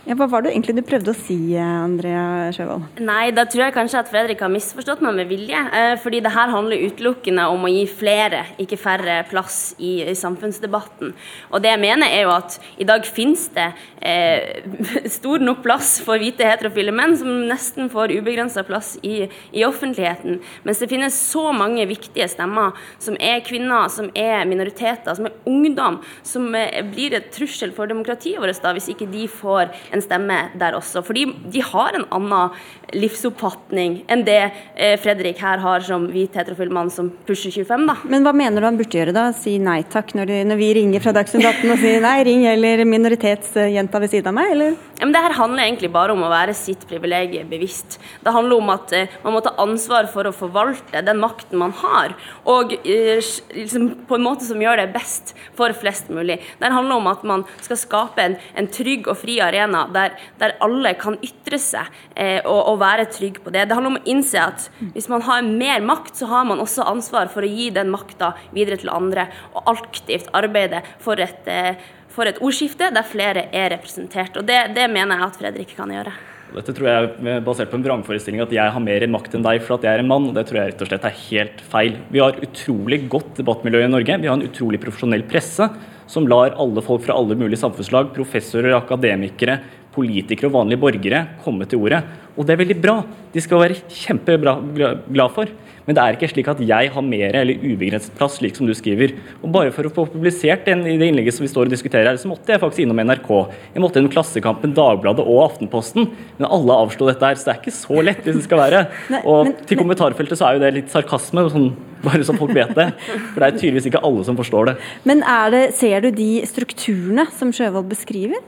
Ja, 0.05 0.13
hva 0.21 0.27
var 0.29 0.43
det 0.45 0.51
egentlig 0.53 0.75
du 0.77 0.83
prøvde 0.85 1.15
å 1.15 1.17
si, 1.17 1.37
Andrea 1.57 2.51
Sjøvold? 2.53 2.99
Nei, 3.01 3.31
da 3.33 3.47
tror 3.49 3.63
jeg 3.65 3.73
kanskje 3.73 4.03
at 4.03 4.11
Fredrik 4.13 4.43
har 4.45 4.51
misforstått 4.53 5.01
meg 5.01 5.15
med 5.17 5.31
vilje. 5.31 5.57
Eh, 5.57 5.95
fordi 6.03 6.19
det 6.21 6.33
her 6.35 6.51
handler 6.53 6.83
utelukkende 6.91 7.47
om 7.49 7.65
å 7.65 7.71
gi 7.73 7.87
flere, 7.89 8.43
ikke 8.61 8.77
færre, 8.77 9.23
plass 9.31 9.73
i, 9.81 9.95
samfunnsdebatten. 10.15 11.15
Og 11.49 11.65
det 11.65 11.71
jeg 11.73 11.81
mener 11.81 12.13
er 12.13 12.27
jo 12.27 12.35
at 12.35 12.59
i 12.77 12.85
dag 12.85 13.09
finnes 13.09 13.47
det 13.57 13.71
eh, 14.05 14.61
stor 15.17 15.41
nok 15.41 15.63
plass 15.65 15.95
for 16.05 16.21
hvite 16.21 16.51
heterofile 16.51 16.93
menn 16.93 17.17
som 17.17 17.33
nesten 17.49 17.89
får 17.89 18.13
ubegrensa 18.13 18.67
plass 18.69 18.99
i, 19.01 19.23
i, 19.55 19.65
offentligheten. 19.65 20.37
Mens 20.69 20.85
det 20.85 20.91
finnes 20.93 21.17
så 21.33 21.47
mange 21.57 21.89
viktige 21.89 22.29
stemmer 22.29 22.77
som 23.01 23.17
er 23.17 23.41
kvinner, 23.49 23.89
som 23.89 24.13
er 24.13 24.45
minoriteter, 24.53 25.17
som 25.17 25.33
er 25.33 25.41
ungdom, 25.49 26.03
som 26.21 26.53
eh, 26.61 26.85
blir 26.93 27.17
et 27.17 27.33
trussel 27.33 27.73
for 27.73 27.89
demokratiet 27.89 28.45
vårt 28.45 28.61
da, 28.61 28.77
hvis 28.77 28.93
ikke 28.93 29.09
de 29.09 29.25
får 29.33 29.73
en 29.95 30.05
stemme 30.05 30.39
der 30.61 30.77
også. 30.77 31.03
Fordi 31.07 31.27
de 31.53 31.63
har 31.63 31.97
en 31.97 32.07
annen 32.11 32.51
livsoppfatning 32.95 34.01
enn 34.11 34.25
det 34.27 34.41
eh, 34.45 34.95
Fredrik 35.01 35.41
her 35.43 35.61
har 35.63 35.85
som 35.87 36.07
hvit 36.13 36.35
heterofil 36.39 36.73
mann 36.75 36.91
som 36.93 37.11
pusher 37.27 37.53
25, 37.55 37.87
da. 37.89 37.97
Men 38.11 38.27
hva 38.27 38.35
mener 38.37 38.63
du 38.63 38.69
han 38.69 38.79
burde 38.79 38.99
gjøre 38.99 39.15
da? 39.15 39.29
Si 39.37 39.57
nei 39.63 39.81
takk 39.91 40.15
når, 40.17 40.31
du, 40.31 40.37
når 40.51 40.61
vi 40.61 40.71
ringer 40.79 41.05
fra 41.05 41.15
Dagsnytt 41.17 41.45
18 41.45 41.75
og 41.75 41.83
sier 41.83 42.05
nei, 42.05 42.17
ring 42.27 42.47
eller 42.51 42.85
minoritetsjenta 42.89 44.03
ved 44.03 44.13
siden 44.13 44.31
av 44.33 44.39
meg, 44.39 44.53
eller? 44.55 44.79
Ja, 44.99 45.07
men 45.07 45.15
det 45.17 45.25
her 45.25 45.37
handler 45.37 45.65
egentlig 45.67 45.91
bare 45.95 46.15
om 46.15 46.23
å 46.25 46.31
være 46.33 46.55
sitt 46.57 46.87
privilegium 46.89 47.51
bevisst. 47.51 47.99
Det 48.25 48.35
handler 48.35 48.63
om 48.63 48.73
at 48.75 48.95
uh, 48.95 49.17
man 49.27 49.37
må 49.37 49.43
ta 49.45 49.55
ansvar 49.63 50.09
for 50.13 50.29
å 50.29 50.35
forvalte 50.35 51.03
den 51.05 51.21
makten 51.23 51.61
man 51.61 51.75
har, 51.81 52.15
og 52.49 52.77
uh, 52.87 53.33
liksom, 53.55 53.91
på 54.09 54.19
en 54.19 54.27
måte 54.27 54.47
som 54.47 54.63
gjør 54.63 54.85
det 54.85 54.91
best 54.95 55.35
for 55.59 55.75
flest 55.77 56.11
mulig. 56.15 56.39
Det 56.61 56.73
handler 56.73 57.01
om 57.01 57.11
at 57.11 57.25
man 57.27 57.45
skal 57.65 57.81
skape 57.81 58.25
en, 58.25 58.39
en 58.55 58.71
trygg 58.71 59.09
og 59.11 59.19
fri 59.19 59.39
arena 59.43 59.85
der, 59.95 60.15
der 60.41 60.57
alle 60.65 60.95
kan 60.99 61.19
ytre 61.25 61.59
seg 61.61 61.91
eh, 62.15 62.41
og, 62.41 62.61
og 62.73 62.79
være 62.85 63.09
trygg 63.12 63.41
på 63.45 63.53
det. 63.55 63.66
Det 63.68 63.76
handler 63.76 63.95
om 63.95 64.01
å 64.01 64.12
innse 64.12 64.41
at 64.41 64.68
hvis 64.95 65.11
man 65.12 65.24
har 65.26 65.43
mer 65.47 65.85
makt, 65.85 66.14
så 66.20 66.28
har 66.30 66.47
man 66.49 66.62
også 66.62 66.87
ansvar 66.91 67.32
for 67.32 67.47
å 67.47 67.51
gi 67.51 67.70
den 67.74 67.91
makta 67.93 68.35
videre 68.55 68.78
til 68.80 68.93
andre, 68.93 69.26
og 69.57 69.72
aktivt 69.74 70.30
arbeide 70.37 70.85
for 71.03 71.20
et, 71.20 71.43
eh, 71.49 71.80
for 72.14 72.30
et 72.30 72.39
ordskifte 72.45 72.93
der 72.95 73.09
flere 73.09 73.49
er 73.51 73.72
representert. 73.74 74.37
Og 74.39 74.47
det, 74.47 74.61
det 74.76 74.87
mener 74.93 75.18
jeg 75.18 75.30
at 75.30 75.43
Fredrik 75.43 75.76
kan 75.76 75.91
gjøre. 75.91 76.14
Dette 76.55 76.70
tror 76.76 76.87
jeg 76.87 77.07
er 77.26 77.41
basert 77.43 77.70
på 77.72 77.80
en 77.80 77.82
vrangforestilling 77.82 78.43
at 78.45 78.53
jeg 78.55 78.72
har 78.76 78.82
mer 78.82 79.05
makt 79.11 79.32
enn 79.35 79.47
deg 79.47 79.62
for 79.64 79.74
at 79.74 79.87
jeg 79.87 79.97
er 79.97 80.05
en 80.05 80.11
mann. 80.11 80.28
og 80.30 80.37
Det 80.37 80.45
tror 80.47 80.61
jeg 80.61 80.70
rett 80.70 80.85
og 80.85 80.91
slett 80.91 81.09
er 81.09 81.16
helt 81.24 81.64
feil. 81.72 81.97
Vi 82.14 82.22
har 82.22 82.39
utrolig 82.47 83.01
godt 83.11 83.41
debattmiljø 83.41 83.80
i 83.82 83.91
Norge. 83.91 84.20
Vi 84.22 84.30
har 84.30 84.39
en 84.39 84.47
utrolig 84.47 84.78
profesjonell 84.85 85.26
presse 85.26 85.66
som 86.07 86.28
lar 86.30 86.55
alle 86.61 86.85
folk 86.85 87.03
fra 87.07 87.16
alle 87.16 87.35
mulige 87.39 87.59
samfunnslag, 87.59 88.12
professorer, 88.14 88.76
akademikere, 88.76 89.59
politikere 89.95 90.51
og 90.51 90.59
vanlige 90.59 90.83
borgere 90.83 91.25
komme 91.45 91.67
til 91.71 91.83
ordet. 91.87 92.03
Og 92.35 92.47
det 92.47 92.55
er 92.55 92.63
veldig 92.65 92.81
bra. 92.83 92.97
De 93.35 93.43
skal 93.43 93.63
være 93.63 93.79
kjempebra 93.91 94.59
glad 95.07 95.35
for. 95.37 95.51
Men 95.85 95.97
det 95.97 96.01
er 96.01 96.17
ikke 96.17 96.31
slik 96.33 96.49
at 96.49 96.61
jeg 96.65 96.91
har 96.95 97.05
mer 97.05 97.37
eller 97.37 97.61
ubegrenset 97.61 98.15
plass, 98.17 98.39
slik 98.39 98.57
som 98.57 98.69
du 98.69 98.73
skriver. 98.77 99.13
Og 99.43 99.51
bare 99.53 99.73
for 99.75 99.85
å 99.85 99.93
få 99.93 100.07
publisert 100.09 100.65
den, 100.69 100.85
i 100.89 100.97
det 101.01 101.11
innlegget 101.11 101.37
som 101.37 101.45
vi 101.45 101.51
står 101.53 101.69
og 101.69 101.75
diskuterer 101.75 102.09
her, 102.09 102.21
så 102.21 102.31
måtte 102.31 102.55
jeg 102.55 102.63
faktisk 102.63 102.87
innom 102.87 103.03
NRK. 103.05 103.29
Jeg 103.75 103.85
måtte 103.85 104.01
innom 104.01 104.13
Klassekampen, 104.15 104.73
Dagbladet 104.77 105.27
og 105.27 105.43
Aftenposten. 105.45 106.09
Men 106.39 106.49
alle 106.49 106.79
avslo 106.87 107.11
dette 107.11 107.29
her, 107.29 107.37
så 107.37 107.51
det 107.51 107.55
er 107.55 107.61
ikke 107.61 107.77
så 107.77 108.07
lett 108.09 108.25
hvis 108.25 108.41
det 108.41 108.47
skal 108.47 108.63
være. 108.65 108.87
Og 109.35 109.53
til 109.69 109.81
kommentarfeltet 109.81 110.41
så 110.41 110.49
er 110.49 110.57
jo 110.57 110.65
det 110.65 110.73
litt 110.79 110.95
sarkasme. 110.95 111.47
sånn 111.53 111.75
Bare 112.05 112.25
så 112.27 112.35
folk 112.37 112.53
vet 112.57 112.75
det. 112.77 112.91
For 113.33 113.41
det 113.41 113.47
er 113.47 113.61
tydeligvis 113.61 113.87
ikke 113.89 114.03
alle 114.05 114.25
som 114.27 114.37
forstår 114.37 114.73
det. 114.73 114.75
Men 115.09 115.23
det, 115.53 115.63
ser 115.77 116.05
du 116.05 116.11
de 116.17 116.33
strukturene 116.49 117.29
som 117.37 117.53
Sjøvold 117.55 117.89
beskriver? 117.93 118.41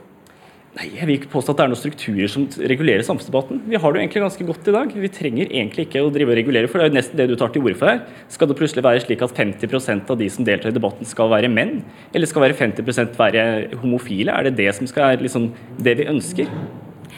Nei, 0.77 0.91
Jeg 0.93 1.07
vil 1.09 1.15
ikke 1.17 1.31
påstå 1.31 1.55
at 1.55 1.57
det 1.57 1.63
er 1.63 1.69
noen 1.71 1.79
strukturer 1.79 2.29
som 2.29 2.43
regulerer 2.69 3.05
samfunnsdebatten. 3.05 3.63
Vi 3.65 3.79
har 3.81 3.93
det 3.93 3.97
jo 3.97 4.03
egentlig 4.03 4.21
ganske 4.21 4.45
godt 4.45 4.67
i 4.69 4.75
dag. 4.75 4.91
Vi 4.93 5.09
trenger 5.09 5.49
egentlig 5.49 5.87
ikke 5.87 6.03
å 6.05 6.11
drive 6.13 6.35
og 6.35 6.37
regulere, 6.37 6.69
for 6.69 6.77
det 6.77 6.85
er 6.85 6.91
jo 6.91 6.97
nesten 6.99 7.17
det 7.17 7.25
du 7.31 7.35
tar 7.39 7.49
til 7.53 7.65
orde 7.65 7.79
for 7.79 7.89
her. 7.89 8.03
Skal 8.29 8.51
det 8.51 8.59
plutselig 8.59 8.85
være 8.85 9.01
slik 9.01 9.23
at 9.25 9.33
50% 9.33 10.13
av 10.13 10.19
de 10.21 10.29
som 10.29 10.45
deltar 10.45 10.69
i 10.69 10.77
debatten 10.77 11.09
skal 11.09 11.33
være 11.33 11.49
menn? 11.49 11.79
Eller 12.13 12.29
skal 12.29 12.45
være 12.45 12.59
50% 12.59 13.17
være 13.17 13.47
homofile? 13.81 14.35
Er 14.35 14.51
det 14.51 14.59
det 14.61 14.75
som 14.77 14.85
skal 14.85 15.15
være 15.15 15.25
liksom 15.25 15.49
det 15.81 15.97
vi 15.97 16.11
ønsker? 16.13 16.53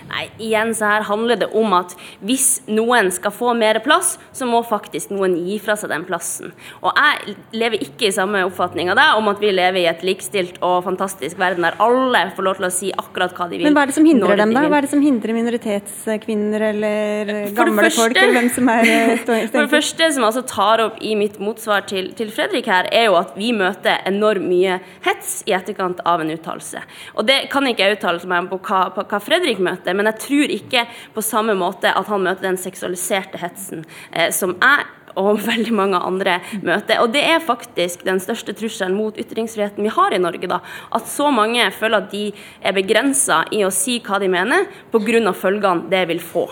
Nei, 0.10 0.26
igjen 0.42 0.74
så 0.78 0.90
her 0.90 1.06
handler 1.10 1.40
det 1.44 1.50
om 1.58 1.74
at 1.78 1.96
hvis 2.26 2.62
noen 2.70 3.12
skal 3.14 3.34
få 3.36 3.54
mer 3.58 3.80
plass, 3.86 4.18
så 4.36 4.48
må 4.50 4.62
faktisk 4.68 5.14
noen 5.14 5.36
gi 5.38 5.60
fra 5.62 5.76
seg 5.80 5.92
den 5.94 6.06
plassen. 6.08 6.54
Og 6.82 6.96
jeg 6.96 7.36
lever 7.58 7.84
ikke 7.86 8.10
i 8.10 8.14
samme 8.16 8.42
oppfatning 8.48 8.92
av 8.92 9.00
deg 9.00 9.20
om 9.20 9.30
at 9.32 9.42
vi 9.44 9.52
lever 9.54 9.84
i 9.84 9.88
et 9.92 10.04
likestilt 10.06 10.60
og 10.66 10.84
fantastisk 10.88 11.40
verden 11.40 11.68
der 11.68 11.78
alle 11.84 12.26
får 12.36 12.48
lov 12.48 12.60
til 12.60 12.68
å 12.68 12.72
si 12.74 12.92
akkurat 12.94 13.36
hva 13.38 13.50
de 13.52 13.60
vil. 13.60 13.68
Men 13.68 13.78
hva 13.78 13.86
er 13.86 13.92
det 13.92 13.98
som 13.98 14.08
hindrer 14.08 14.42
dem, 14.42 14.56
da? 14.56 14.66
Hva 14.70 14.80
er 14.80 14.88
det 14.88 14.94
som 14.94 15.04
hindrer 15.04 15.38
minoritetskvinner 15.38 16.66
eller 16.72 17.34
gamle 17.58 17.86
første, 17.86 18.02
folk, 18.02 18.20
eller 18.20 18.38
hvem 18.40 18.50
som 18.56 18.74
er 18.74 18.90
eh, 18.90 19.16
For 19.54 19.62
det 19.62 19.72
første, 19.72 20.12
som 20.14 20.24
jeg 20.24 20.30
altså 20.32 20.46
tar 20.50 20.84
opp 20.86 21.00
i 21.06 21.16
mitt 21.20 21.40
motsvar 21.42 21.86
til, 21.90 22.12
til 22.18 22.32
Fredrik 22.34 22.70
her, 22.70 22.90
er 22.96 23.10
jo 23.10 23.18
at 23.20 23.36
vi 23.40 23.52
møter 23.56 24.02
enormt 24.10 24.48
mye 24.50 24.80
hets 25.06 25.40
i 25.50 25.56
etterkant 25.58 26.02
av 26.08 26.24
en 26.24 26.32
uttalelse. 26.34 26.82
Og 27.16 27.28
det 27.28 27.42
kan 27.54 27.68
ikke 27.68 27.86
jeg 27.86 28.00
uttale 28.00 28.30
meg 28.30 28.50
på 28.52 28.60
hva, 28.68 28.82
på 28.96 29.06
hva 29.10 29.22
Fredrik 29.24 29.62
møter 29.64 29.89
men 29.98 30.10
jeg 30.12 30.22
tror 30.26 30.54
ikke 30.56 30.86
på 31.16 31.26
samme 31.26 31.56
måte 31.58 31.92
at 31.96 32.10
han 32.12 32.24
møter 32.26 32.50
den 32.50 32.60
seksualiserte 32.62 33.42
hetsen 33.42 33.86
eh, 34.12 34.30
som 34.36 34.56
jeg 34.60 34.88
og 35.20 35.42
veldig 35.50 35.74
mange 35.76 36.00
andre 36.06 36.38
møter. 36.62 37.02
Og 37.04 37.14
det 37.14 37.24
er 37.26 37.44
faktisk 37.44 38.06
den 38.08 38.22
største 38.24 38.56
trusselen 38.58 38.98
mot 38.98 39.18
ytringsfriheten 39.20 39.86
vi 39.86 39.94
har 39.94 40.16
i 40.16 40.22
Norge. 40.22 40.48
da, 40.48 40.62
At 40.96 41.10
så 41.10 41.32
mange 41.32 41.70
føler 41.76 42.04
at 42.04 42.12
de 42.14 42.30
er 42.62 42.78
begrensa 42.78 43.44
i 43.52 43.64
å 43.66 43.74
si 43.74 44.00
hva 44.06 44.20
de 44.22 44.32
mener, 44.32 44.68
pga. 44.92 45.34
følgene 45.34 45.90
det 45.90 46.08
vil 46.08 46.20
få. 46.20 46.48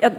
Ja, 0.00 0.10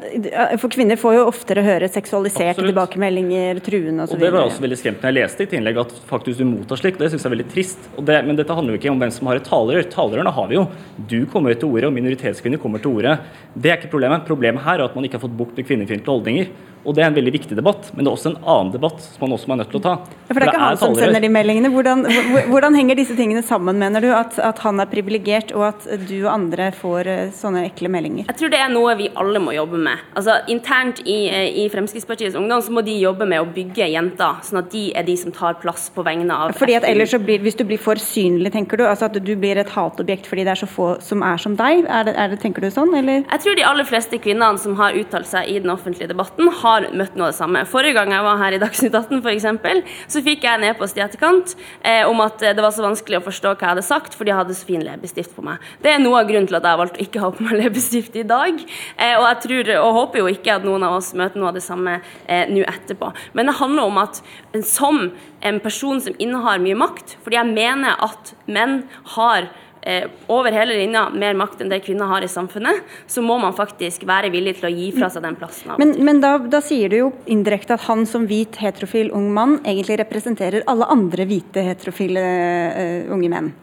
for 0.58 0.72
Kvinner 0.72 0.98
får 0.98 1.18
jo 1.18 1.24
oftere 1.28 1.62
høre 1.66 1.90
seksualiserte 1.92 2.56
Absolutt. 2.56 2.72
tilbakemeldinger, 2.72 3.60
truende 3.66 4.06
osv. 4.06 4.16
Og 4.16 4.24
Det 4.24 4.32
var 4.34 4.48
også 4.48 4.64
veldig 4.64 4.78
skremt 4.80 5.04
når 5.04 5.12
jeg 5.12 5.18
leste 5.18 5.44
ditt 5.44 5.56
innlegg 5.60 5.80
at 5.84 5.96
faktisk 6.10 6.42
du 6.42 6.46
mottar 6.50 6.80
slikt. 6.80 7.02
Det 7.02 7.12
syns 7.12 7.26
jeg 7.26 7.30
er 7.30 7.36
veldig 7.36 7.48
trist. 7.52 7.90
Det, 7.98 8.20
men 8.26 8.40
dette 8.40 8.56
handler 8.56 8.76
jo 8.76 8.82
ikke 8.82 8.94
om 8.94 9.04
hvem 9.04 9.14
som 9.14 9.30
har 9.30 9.42
et 9.42 9.50
talerør. 9.50 9.90
Talerørene 9.92 10.36
har 10.38 10.48
vi 10.52 10.58
jo. 10.58 10.68
Du 11.12 11.20
kommer 11.32 11.58
til 11.60 11.70
ordet, 11.70 11.90
og 11.90 11.98
minoritetskvinner 11.98 12.62
kommer 12.62 12.84
til 12.84 12.96
ordet. 12.96 13.20
Det 13.54 13.74
er 13.74 13.82
ikke 13.82 13.92
problemet. 13.98 14.26
Problemet 14.30 14.64
her 14.66 14.80
er 14.80 14.88
at 14.88 14.96
man 14.96 15.06
ikke 15.06 15.20
har 15.20 15.28
fått 15.28 15.38
bukt 15.38 15.60
med 15.60 15.68
kvinnefiendtlige 15.68 16.16
holdninger. 16.16 16.56
Og 16.86 16.94
Det 16.94 17.02
er 17.02 17.10
en 17.10 17.16
veldig 17.18 17.32
viktig 17.34 17.56
debatt, 17.58 17.88
men 17.96 18.06
det 18.06 18.12
er 18.12 18.14
også 18.14 18.30
en 18.30 18.42
annen 18.46 18.68
debatt 18.76 19.00
som 19.02 19.24
man 19.26 19.34
også 19.34 19.50
er 19.50 19.58
nødt 19.58 19.72
til 19.74 19.80
å 19.80 19.84
ta. 19.88 19.94
Ja, 20.06 20.36
for 20.36 20.38
Det 20.38 20.46
er 20.46 20.52
ikke 20.52 20.62
han 20.62 20.78
som 20.78 20.94
sender 21.00 21.24
de 21.24 21.32
meldingene. 21.34 21.72
Hvordan, 21.74 22.06
hvordan, 22.52 22.78
henger 22.78 23.00
disse 23.00 23.16
tingene 23.18 23.42
sammen, 23.46 23.80
mener 23.82 24.06
du? 24.06 24.12
At, 24.14 24.38
at 24.38 24.62
han 24.62 24.78
er 24.84 24.90
privilegert, 24.92 25.50
og 25.58 25.66
at 25.72 25.88
du 26.06 26.14
og 26.20 26.30
andre 26.36 26.70
får 26.78 27.10
eh, 27.10 27.32
sånne 27.34 27.66
ekle 27.72 27.90
meldinger? 27.90 28.30
Jeg 28.30 28.38
tror 28.38 28.54
det 28.54 28.60
er 28.62 28.70
noe 28.70 28.94
vi 29.00 29.10
alle 29.18 29.42
må 29.42 29.56
jobbe 29.58 29.65
med. 29.74 29.98
Altså 30.16 30.38
Internt 30.48 31.02
i, 31.06 31.28
eh, 31.28 31.58
i 31.64 31.70
Fremskrittspartiets 31.70 32.36
Ungdom 32.36 32.62
så 32.62 32.72
må 32.72 32.84
de 32.86 32.94
jobbe 33.00 33.26
med 33.26 33.42
å 33.42 33.48
bygge 33.50 33.90
jenter, 33.90 34.42
sånn 34.46 34.60
at 34.62 34.70
de 34.72 34.94
er 34.96 35.04
de 35.04 35.16
som 35.18 35.32
tar 35.32 35.58
plass 35.62 35.90
på 35.90 36.04
vegne 36.06 36.30
av 36.32 36.54
Fordi 36.54 36.76
at 36.76 36.84
ellers 36.84 37.12
så 37.12 37.20
blir, 37.20 37.40
Hvis 37.40 37.58
du 37.58 37.64
blir 37.64 37.80
for 37.82 37.96
synlig, 37.96 38.52
tenker 38.52 38.78
du? 38.78 38.84
Altså 38.86 39.06
at 39.06 39.14
du 39.14 39.36
blir 39.36 39.58
et 39.58 39.70
hatobjekt 39.70 40.28
fordi 40.28 40.44
det 40.44 40.54
er 40.54 40.62
så 40.62 40.68
få 40.68 41.02
som 41.02 41.24
er 41.24 41.38
som 41.38 41.56
deg? 41.56 41.86
Er 41.90 42.04
det, 42.04 42.16
er 42.16 42.30
det, 42.30 42.40
tenker 42.42 42.62
du 42.62 42.70
sånn, 42.70 42.94
eller? 42.94 43.26
Jeg 43.26 43.44
tror 43.44 43.56
de 43.56 43.66
aller 43.66 43.84
fleste 43.84 44.20
kvinnene 44.22 44.58
som 44.62 44.76
har 44.76 44.94
uttalt 44.94 45.28
seg 45.28 45.50
i 45.50 45.60
den 45.60 45.74
offentlige 45.74 46.08
debatten, 46.08 46.50
har 46.62 46.90
møtt 46.94 47.16
noe 47.16 47.30
av 47.30 47.34
det 47.34 47.40
samme. 47.40 47.66
Forrige 47.66 47.98
gang 47.98 48.12
jeg 48.12 48.24
var 48.24 48.38
her 48.38 48.54
i 48.54 48.62
Dagsnytt 48.62 48.96
18 48.96 49.22
f.eks., 49.22 50.06
så 50.08 50.22
fikk 50.26 50.46
jeg 50.46 50.60
en 50.60 50.68
e-post 50.70 50.98
i 50.98 51.04
etterkant 51.04 51.56
eh, 51.82 52.04
om 52.08 52.22
at 52.24 52.40
det 52.40 52.62
var 52.62 52.74
så 52.76 52.86
vanskelig 52.86 53.20
å 53.20 53.26
forstå 53.26 53.56
hva 53.56 53.66
jeg 53.66 53.74
hadde 53.74 53.86
sagt, 53.86 54.16
fordi 54.18 54.32
jeg 54.32 54.40
hadde 54.40 54.58
så 54.58 54.68
fin 54.68 54.84
leppestift 54.86 55.36
på 55.36 55.44
meg. 55.46 55.64
Det 55.82 55.94
er 55.94 56.02
noe 56.04 56.22
av 56.22 56.30
grunnen 56.30 56.48
til 56.50 56.58
at 56.60 56.68
jeg 56.68 56.82
valgte 56.82 57.00
å 57.00 57.06
ikke 57.06 57.24
ha 57.24 57.32
på 57.34 57.46
meg 57.46 57.60
leppestift 57.62 58.18
i 58.20 58.26
dag. 58.28 58.62
Eh, 58.98 59.16
og 59.18 59.26
jeg 59.30 59.42
tror, 59.46 59.55
og 59.80 59.98
håper 60.00 60.24
jo 60.24 60.32
ikke 60.32 60.58
at 60.58 60.66
noen 60.68 60.86
av 60.88 60.98
oss 61.00 61.14
møter 61.18 61.42
noe 61.42 61.52
av 61.52 61.60
det 61.60 61.66
samme 61.66 62.00
eh, 62.26 62.48
nå 62.52 62.64
etterpå. 62.68 63.12
Men 63.34 63.52
det 63.52 63.60
handler 63.60 63.92
om 63.92 64.02
at 64.04 64.22
som 64.66 65.10
en 65.46 65.60
person 65.64 66.02
som 66.02 66.16
innehar 66.20 66.62
mye 66.64 66.78
makt, 66.80 67.18
fordi 67.24 67.40
jeg 67.40 67.54
mener 67.54 68.02
at 68.06 68.34
menn 68.46 68.84
har 69.16 69.50
eh, 69.86 70.08
over 70.32 70.56
hele 70.56 70.78
linja 70.78 71.08
mer 71.14 71.38
makt 71.38 71.62
enn 71.64 71.72
det 71.72 71.82
kvinner 71.86 72.10
har 72.10 72.26
i 72.26 72.32
samfunnet, 72.32 72.84
så 73.08 73.24
må 73.26 73.38
man 73.42 73.56
faktisk 73.58 74.06
være 74.08 74.32
villig 74.34 74.58
til 74.60 74.70
å 74.70 74.74
gi 74.74 74.90
fra 74.96 75.10
seg 75.14 75.26
den 75.26 75.38
plassen. 75.40 75.76
Men, 75.82 75.96
men 76.06 76.22
da, 76.24 76.38
da, 76.40 76.62
sier 76.66 76.92
du 76.92 76.98
jo 77.00 77.12
indirekte 77.32 77.78
at 77.78 77.86
han 77.90 78.06
som 78.10 78.28
hvit 78.30 78.60
heterofil 78.62 79.14
ung 79.16 79.32
mann 79.36 79.60
egentlig 79.64 80.00
representerer 80.02 80.66
alle 80.72 80.90
andre 80.92 81.28
hvite 81.30 81.64
heterofile 81.70 82.26
uh, 82.26 83.14
unge 83.16 83.32
menn. 83.32 83.54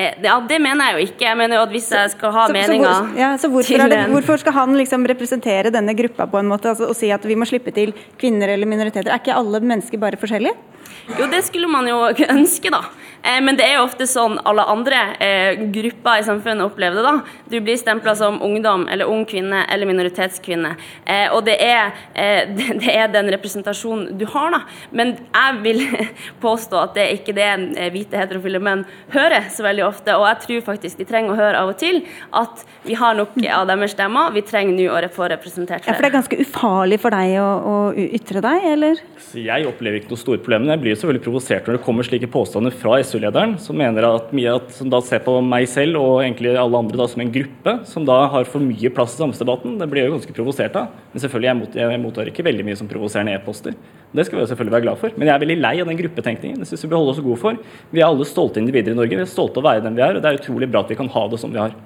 Eh, 0.00 0.14
ja, 0.24 0.38
Det 0.48 0.58
mener 0.62 0.90
jeg 0.90 0.96
jo 0.96 1.06
ikke. 1.10 1.26
Jeg 1.26 1.38
mener 1.38 1.58
jo 1.58 1.66
at 1.66 1.74
Hvis 1.74 1.90
jeg 1.92 2.14
skal 2.14 2.34
ha 2.36 2.46
meninger 2.54 3.12
ja, 3.18 3.34
så 3.40 3.50
hvorfor, 3.52 3.86
det, 3.92 4.00
hvorfor, 4.14 4.40
skal 4.42 4.56
han 4.56 4.76
liksom 4.78 5.04
representere 5.10 5.72
denne 5.74 5.94
gruppa 5.98 6.26
på 6.30 6.40
en 6.40 6.48
måte 6.50 6.72
altså, 6.72 6.88
og 6.90 6.96
si 6.96 7.10
at 7.12 7.24
vi 7.26 7.36
må 7.38 7.48
slippe 7.48 7.74
til 7.76 7.92
kvinner 8.20 8.54
eller 8.54 8.70
minoriteter? 8.70 9.10
Er 9.10 9.20
ikke 9.20 9.36
alle 9.36 9.60
mennesker 9.60 10.00
bare 10.00 10.20
forskjellige? 10.20 10.56
Jo, 11.18 11.26
det 11.30 11.42
skulle 11.44 11.68
man 11.70 11.88
jo 11.88 12.00
ønske, 12.36 12.72
da. 12.72 12.84
Eh, 13.22 13.40
men 13.44 13.56
det 13.58 13.66
er 13.66 13.76
jo 13.76 13.84
ofte 13.84 14.06
sånn 14.08 14.38
alle 14.48 14.64
andre 14.70 15.00
eh, 15.20 15.64
grupper 15.74 16.20
i 16.20 16.26
samfunnet 16.26 16.64
opplever 16.64 17.00
det. 17.00 17.04
da. 17.04 17.40
Du 17.52 17.58
blir 17.60 17.76
stempla 17.80 18.14
som 18.16 18.40
ungdom 18.44 18.86
eller 18.88 19.10
ung 19.10 19.26
kvinne 19.28 19.64
eller 19.68 19.88
minoritetskvinne. 19.90 20.74
Eh, 21.04 21.26
og 21.34 21.44
det 21.48 21.58
er, 21.64 21.92
eh, 22.14 22.48
det 22.80 22.94
er, 22.94 23.10
den 23.12 23.30
representasjonen 23.34 24.16
du 24.20 24.26
har, 24.32 24.54
da. 24.54 24.62
Men 24.96 25.16
jeg 25.26 25.60
vil 25.66 25.84
påstå 26.44 26.80
at 26.84 26.96
det 26.96 27.06
er 27.06 27.18
ikke 27.18 27.36
det 27.36 27.50
eh, 27.50 27.90
hvite 27.92 28.20
heterofile 28.20 28.62
menn 28.62 28.86
hører 29.12 29.50
så 29.52 29.66
veldig 29.66 29.84
ofte. 29.84 29.89
Og 29.90 30.26
jeg 30.28 30.40
tror 30.44 30.64
faktisk 30.70 31.00
de 31.00 31.06
trenger 31.08 31.34
å 31.34 31.38
høre 31.38 31.60
av 31.60 31.72
og 31.72 31.78
til 31.80 32.02
at 32.36 32.64
vi 32.86 32.96
har 32.98 33.16
nok 33.18 33.36
av 33.50 33.66
deres 33.68 33.94
stemmer. 33.94 34.32
Vi 34.34 34.42
trenger 34.46 34.76
nå 34.76 34.86
å 34.90 35.12
få 35.12 35.28
representert 35.32 35.84
flere. 35.84 35.92
Ja, 35.92 35.98
For 35.98 36.06
det 36.06 36.10
er 36.10 36.16
ganske 36.16 36.40
ufarlig 36.44 37.00
for 37.02 37.14
deg 37.14 37.36
å, 37.42 37.48
å 37.60 37.74
ytre 38.00 38.42
deg, 38.44 38.66
eller? 38.74 39.02
Jeg 39.36 39.68
opplever 39.68 40.00
ikke 40.00 40.14
noe 40.14 40.22
store 40.22 40.42
problemer. 40.42 40.72
Jeg 40.74 40.84
blir 40.84 40.98
selvfølgelig 40.98 41.24
provosert 41.26 41.68
når 41.68 41.78
det 41.78 41.84
kommer 41.86 42.06
slike 42.06 42.30
påstander 42.32 42.74
fra 42.74 42.98
SU-lederen, 43.04 43.56
som 43.62 43.78
mener 43.78 44.08
at 44.08 44.32
mye 44.36 44.56
at, 44.60 44.72
som 44.76 44.90
da 44.92 45.02
ser 45.04 45.22
på 45.26 45.36
meg 45.44 45.68
selv 45.70 46.00
og 46.00 46.22
egentlig 46.24 46.54
alle 46.54 46.82
andre 46.84 47.00
da 47.00 47.08
som 47.10 47.24
en 47.24 47.32
gruppe, 47.34 47.76
som 47.88 48.06
da 48.08 48.22
har 48.32 48.48
for 48.48 48.64
mye 48.64 48.92
plass 48.94 49.16
i 49.16 49.22
samfunnsdebatten. 49.22 49.78
Det 49.80 49.90
blir 49.90 50.08
jo 50.08 50.16
ganske 50.16 50.36
provosert 50.36 50.78
av. 50.80 50.94
Men 51.12 51.24
selvfølgelig, 51.24 51.50
jeg, 51.50 51.60
mot, 51.60 51.80
jeg 51.82 52.04
mottar 52.04 52.30
ikke 52.32 52.46
veldig 52.46 52.66
mye 52.68 52.78
som 52.80 52.90
provoserende 52.90 53.36
e-poster. 53.36 53.76
Det 54.10 54.24
skal 54.26 54.40
vi 54.40 54.46
selvfølgelig 54.50 54.74
være 54.74 54.84
glad 54.88 54.98
for. 54.98 55.14
Men 55.16 55.28
jeg 55.28 55.34
er 55.36 55.42
veldig 55.44 55.56
lei 55.60 55.74
av 55.78 55.90
den 55.90 55.98
gruppetenkningen. 56.00 56.62
Det 56.62 56.66
syns 56.66 56.82
vi 56.82 56.90
bør 56.90 57.02
holde 57.04 57.14
oss 57.14 57.22
gode 57.22 57.38
for. 57.38 57.60
Vi 57.94 58.02
er 58.02 58.08
alle 58.08 58.26
stolte 58.26 58.58
individer 58.58 58.94
i 58.94 58.98
Norge. 58.98 59.14
Vi 59.14 59.22
er 59.22 59.30
stolte 59.30 59.60
av 59.60 59.66
å 59.66 59.68
være 59.68 59.84
den 59.86 59.98
vi 59.98 60.02
er, 60.02 60.18
og 60.18 60.24
det 60.24 60.32
er 60.32 60.40
utrolig 60.40 60.68
bra 60.70 60.82
at 60.82 60.90
vi 60.90 60.98
kan 60.98 61.10
ha 61.14 61.22
det 61.30 61.38
som 61.42 61.54
vi 61.54 61.62
har. 61.62 61.76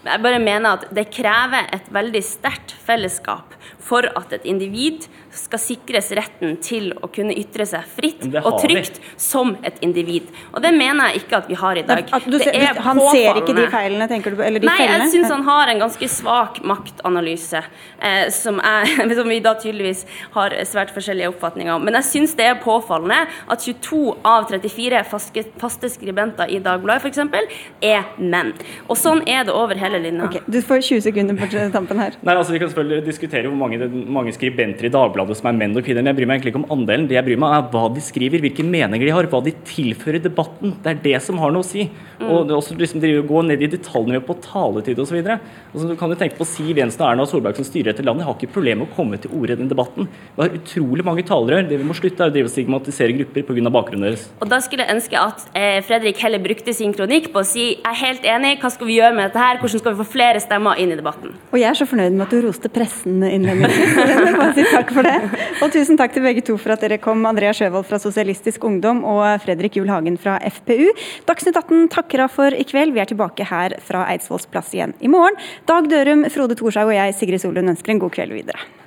Jeg 0.00 0.24
bare 0.24 0.40
mener 0.40 0.78
at 0.78 0.84
det 0.96 1.10
krever 1.12 1.66
et 1.76 1.88
veldig 1.92 2.22
sterkt 2.24 2.72
fellesskap 2.86 3.56
for 3.84 4.06
at 4.16 4.32
et 4.32 4.46
individ 4.48 5.08
skal 5.30 5.60
sikres 5.62 6.10
retten 6.16 6.56
til 6.62 6.90
å 6.98 7.08
kunne 7.12 7.34
ytre 7.38 7.66
seg 7.68 7.86
fritt 7.96 8.24
og 8.40 8.58
trygt 8.62 8.98
vi. 8.98 9.10
som 9.20 9.52
et 9.66 9.78
individ. 9.84 10.26
Og 10.54 10.62
det 10.64 10.72
mener 10.74 11.10
jeg 11.10 11.22
ikke 11.22 11.38
at 11.38 11.50
vi 11.50 11.58
har 11.60 11.78
i 11.78 11.84
dag. 11.86 12.10
Du, 12.26 12.38
han 12.40 13.02
ser 13.12 13.38
ikke 13.38 13.54
de 13.56 13.66
feilene, 13.70 14.08
tenker 14.10 14.34
du? 14.34 14.42
Eller 14.42 14.62
de 14.62 14.68
Nei, 14.68 14.76
feilene? 14.80 15.06
jeg 15.06 15.14
syns 15.14 15.34
han 15.34 15.44
har 15.46 15.70
en 15.70 15.82
ganske 15.84 16.08
svak 16.10 16.60
maktanalyse, 16.66 17.62
eh, 17.98 18.24
som, 18.34 18.58
er, 18.58 18.90
som, 19.18 19.30
vi 19.30 19.38
da 19.44 19.54
tydeligvis 19.60 20.02
har 20.34 20.56
svært 20.68 20.94
forskjellige 20.96 21.30
oppfatninger 21.30 21.76
om. 21.76 21.86
Men 21.86 22.00
jeg 22.00 22.08
syns 22.10 22.34
det 22.38 22.48
er 22.50 22.58
påfallende 22.62 23.22
at 23.50 23.66
22 23.66 24.02
av 24.26 24.50
34 24.50 25.04
faste, 25.10 25.46
faste 25.62 25.92
skribenter 25.94 26.50
i 26.50 26.58
Dagbladet 26.64 27.06
f.eks. 27.06 27.54
er 27.86 28.10
menn. 28.18 28.52
Og 28.88 28.98
sånn 28.98 29.22
er 29.30 29.46
det 29.46 29.54
over 29.54 29.78
hele 29.78 30.02
linja. 30.02 30.26
Okay, 30.26 30.42
du 30.50 30.60
får 30.64 30.82
20 30.90 31.06
sekunder 31.06 31.38
på 31.38 31.50
tampen 31.70 32.02
her. 32.02 32.18
Nei, 32.26 32.34
altså 32.34 32.54
Vi 32.54 32.60
kan 32.62 32.72
selvfølgelig 32.72 33.06
diskutere 33.06 33.50
hvor 33.50 33.58
mange, 33.60 33.86
mange 34.10 34.34
skribenter 34.34 34.88
i 34.88 34.92
Dagbladet 34.92 35.19
Dagbladet 35.20 35.40
som 35.40 35.50
er 35.50 35.58
menn 35.58 35.76
og 35.76 35.84
kvinner. 35.84 36.04
Men 36.04 36.12
jeg 36.12 36.18
bryr 36.20 36.28
meg 36.28 36.38
egentlig 36.38 36.52
ikke 36.54 36.62
om 36.62 36.70
andelen. 36.76 37.06
Det 37.08 37.16
jeg 37.16 37.26
bryr 37.26 37.40
meg 37.40 37.56
er 37.56 37.66
hva 37.72 37.84
de 37.94 38.02
skriver, 38.04 38.42
hvilke 38.44 38.64
meninger 38.66 39.06
de 39.06 39.14
har, 39.14 39.28
hva 39.30 39.40
de 39.44 39.52
tilfører 39.68 40.22
debatten. 40.24 40.74
Det 40.82 40.92
er 40.92 41.02
det 41.04 41.16
som 41.24 41.40
har 41.42 41.52
noe 41.54 41.64
å 41.64 41.68
si. 41.68 41.86
Mm. 42.20 42.26
Og 42.28 42.46
det 42.48 42.56
også 42.56 42.76
liksom 42.78 43.02
drive, 43.02 43.24
gå 43.28 43.42
ned 43.46 43.64
i 43.64 43.70
detaljene 43.72 44.22
på 44.24 44.36
taletid 44.44 45.00
osv. 45.00 45.18
Altså, 45.20 45.86
du 45.88 45.94
kan 46.00 46.12
jo 46.12 46.18
tenke 46.20 46.38
på 46.40 46.48
Siv 46.48 46.80
Jensen 46.80 47.04
og 47.04 47.10
Erna 47.10 47.26
Solberg 47.28 47.58
som 47.58 47.66
styrer 47.66 47.92
dette 47.92 48.04
landet. 48.06 48.24
Jeg 48.24 48.30
har 48.30 48.38
ikke 48.38 48.54
problemer 48.56 48.84
med 48.84 48.92
å 48.92 48.96
komme 48.96 49.20
til 49.20 49.34
orde 49.36 49.56
i 49.56 49.60
den 49.60 49.70
debatten. 49.70 50.08
Vi 50.36 50.44
har 50.44 50.56
utrolig 50.60 51.06
mange 51.06 51.24
talerør. 51.28 51.68
Det 51.70 51.80
vi 51.80 51.88
må 51.88 51.96
slutte, 51.96 52.24
er 52.24 52.32
å 52.32 52.34
drive 52.34 52.50
og 52.50 52.54
stigmatisere 52.54 53.16
grupper 53.20 53.46
pga. 53.48 53.70
bakgrunnen 53.70 54.08
deres. 54.08 54.26
Og 54.40 54.50
da 54.50 54.60
skulle 54.64 54.86
jeg 54.86 54.96
ønske 54.96 55.20
at 55.20 55.46
eh, 55.56 55.78
Fredrik 55.86 56.20
heller 56.24 56.42
brukte 56.42 56.74
sin 56.76 56.94
kronikk 56.96 57.30
på 57.34 57.42
å 57.42 57.46
si 57.46 57.66
jeg 57.70 57.86
er 57.86 57.98
helt 58.00 58.26
enig, 58.28 58.56
hva 58.62 58.70
skal 58.72 58.88
vi 58.88 58.98
gjøre 58.98 59.14
med 59.16 59.28
dette 59.28 59.40
her, 59.40 59.60
hvordan 59.60 59.82
skal 59.82 59.94
vi 59.94 60.00
få 60.02 60.08
flere 60.16 60.42
stemmer 60.42 60.80
inn 60.80 60.92
i 60.94 60.98
debatten? 60.98 61.34
Og 61.52 61.58
jeg 61.60 61.68
er 61.70 61.78
så 61.78 61.86
fornøyd 61.88 62.16
med 62.16 62.26
at 62.26 62.34
du 62.34 62.40
roste 62.44 62.70
pressen 62.72 63.22
innledningsvis. 63.26 64.72
takk 64.76 64.92
for 64.94 65.06
det. 65.10 65.44
Og 65.62 65.74
tusen 65.74 65.98
takk 66.00 66.14
til 66.14 66.24
begge 66.24 66.44
to 66.46 66.56
for 66.60 66.74
at 66.74 66.84
dere 66.84 67.00
kom, 67.02 67.22
Andrea 67.28 67.52
Sjøvold 67.56 67.88
fra 67.90 68.00
Sosialistisk 68.02 68.64
Ungdom 68.66 69.02
og 69.04 69.24
Fredrik 69.44 69.78
Juel 69.78 69.92
Hagen 69.92 70.18
fra 70.20 70.38
FPU. 70.40 70.90
Dagsnytt 71.28 71.58
18 71.58 71.88
takker 71.92 72.24
av 72.26 72.34
for 72.34 72.56
i 72.56 72.66
kveld. 72.66 72.94
Vi 72.96 73.02
er 73.02 73.10
tilbake 73.10 73.46
her 73.50 73.76
fra 73.84 74.06
Eidsvolls 74.12 74.48
plass 74.50 74.74
igjen 74.76 74.96
i 75.00 75.10
morgen. 75.12 75.38
Dag 75.70 75.90
Dørum, 75.90 76.26
Frode 76.32 76.58
Thorshaug 76.58 76.92
og 76.92 76.98
jeg, 76.98 77.18
Sigrid 77.18 77.42
Solund, 77.42 77.74
ønsker 77.74 77.94
en 77.94 78.02
god 78.02 78.16
kveld 78.16 78.38
videre. 78.40 78.79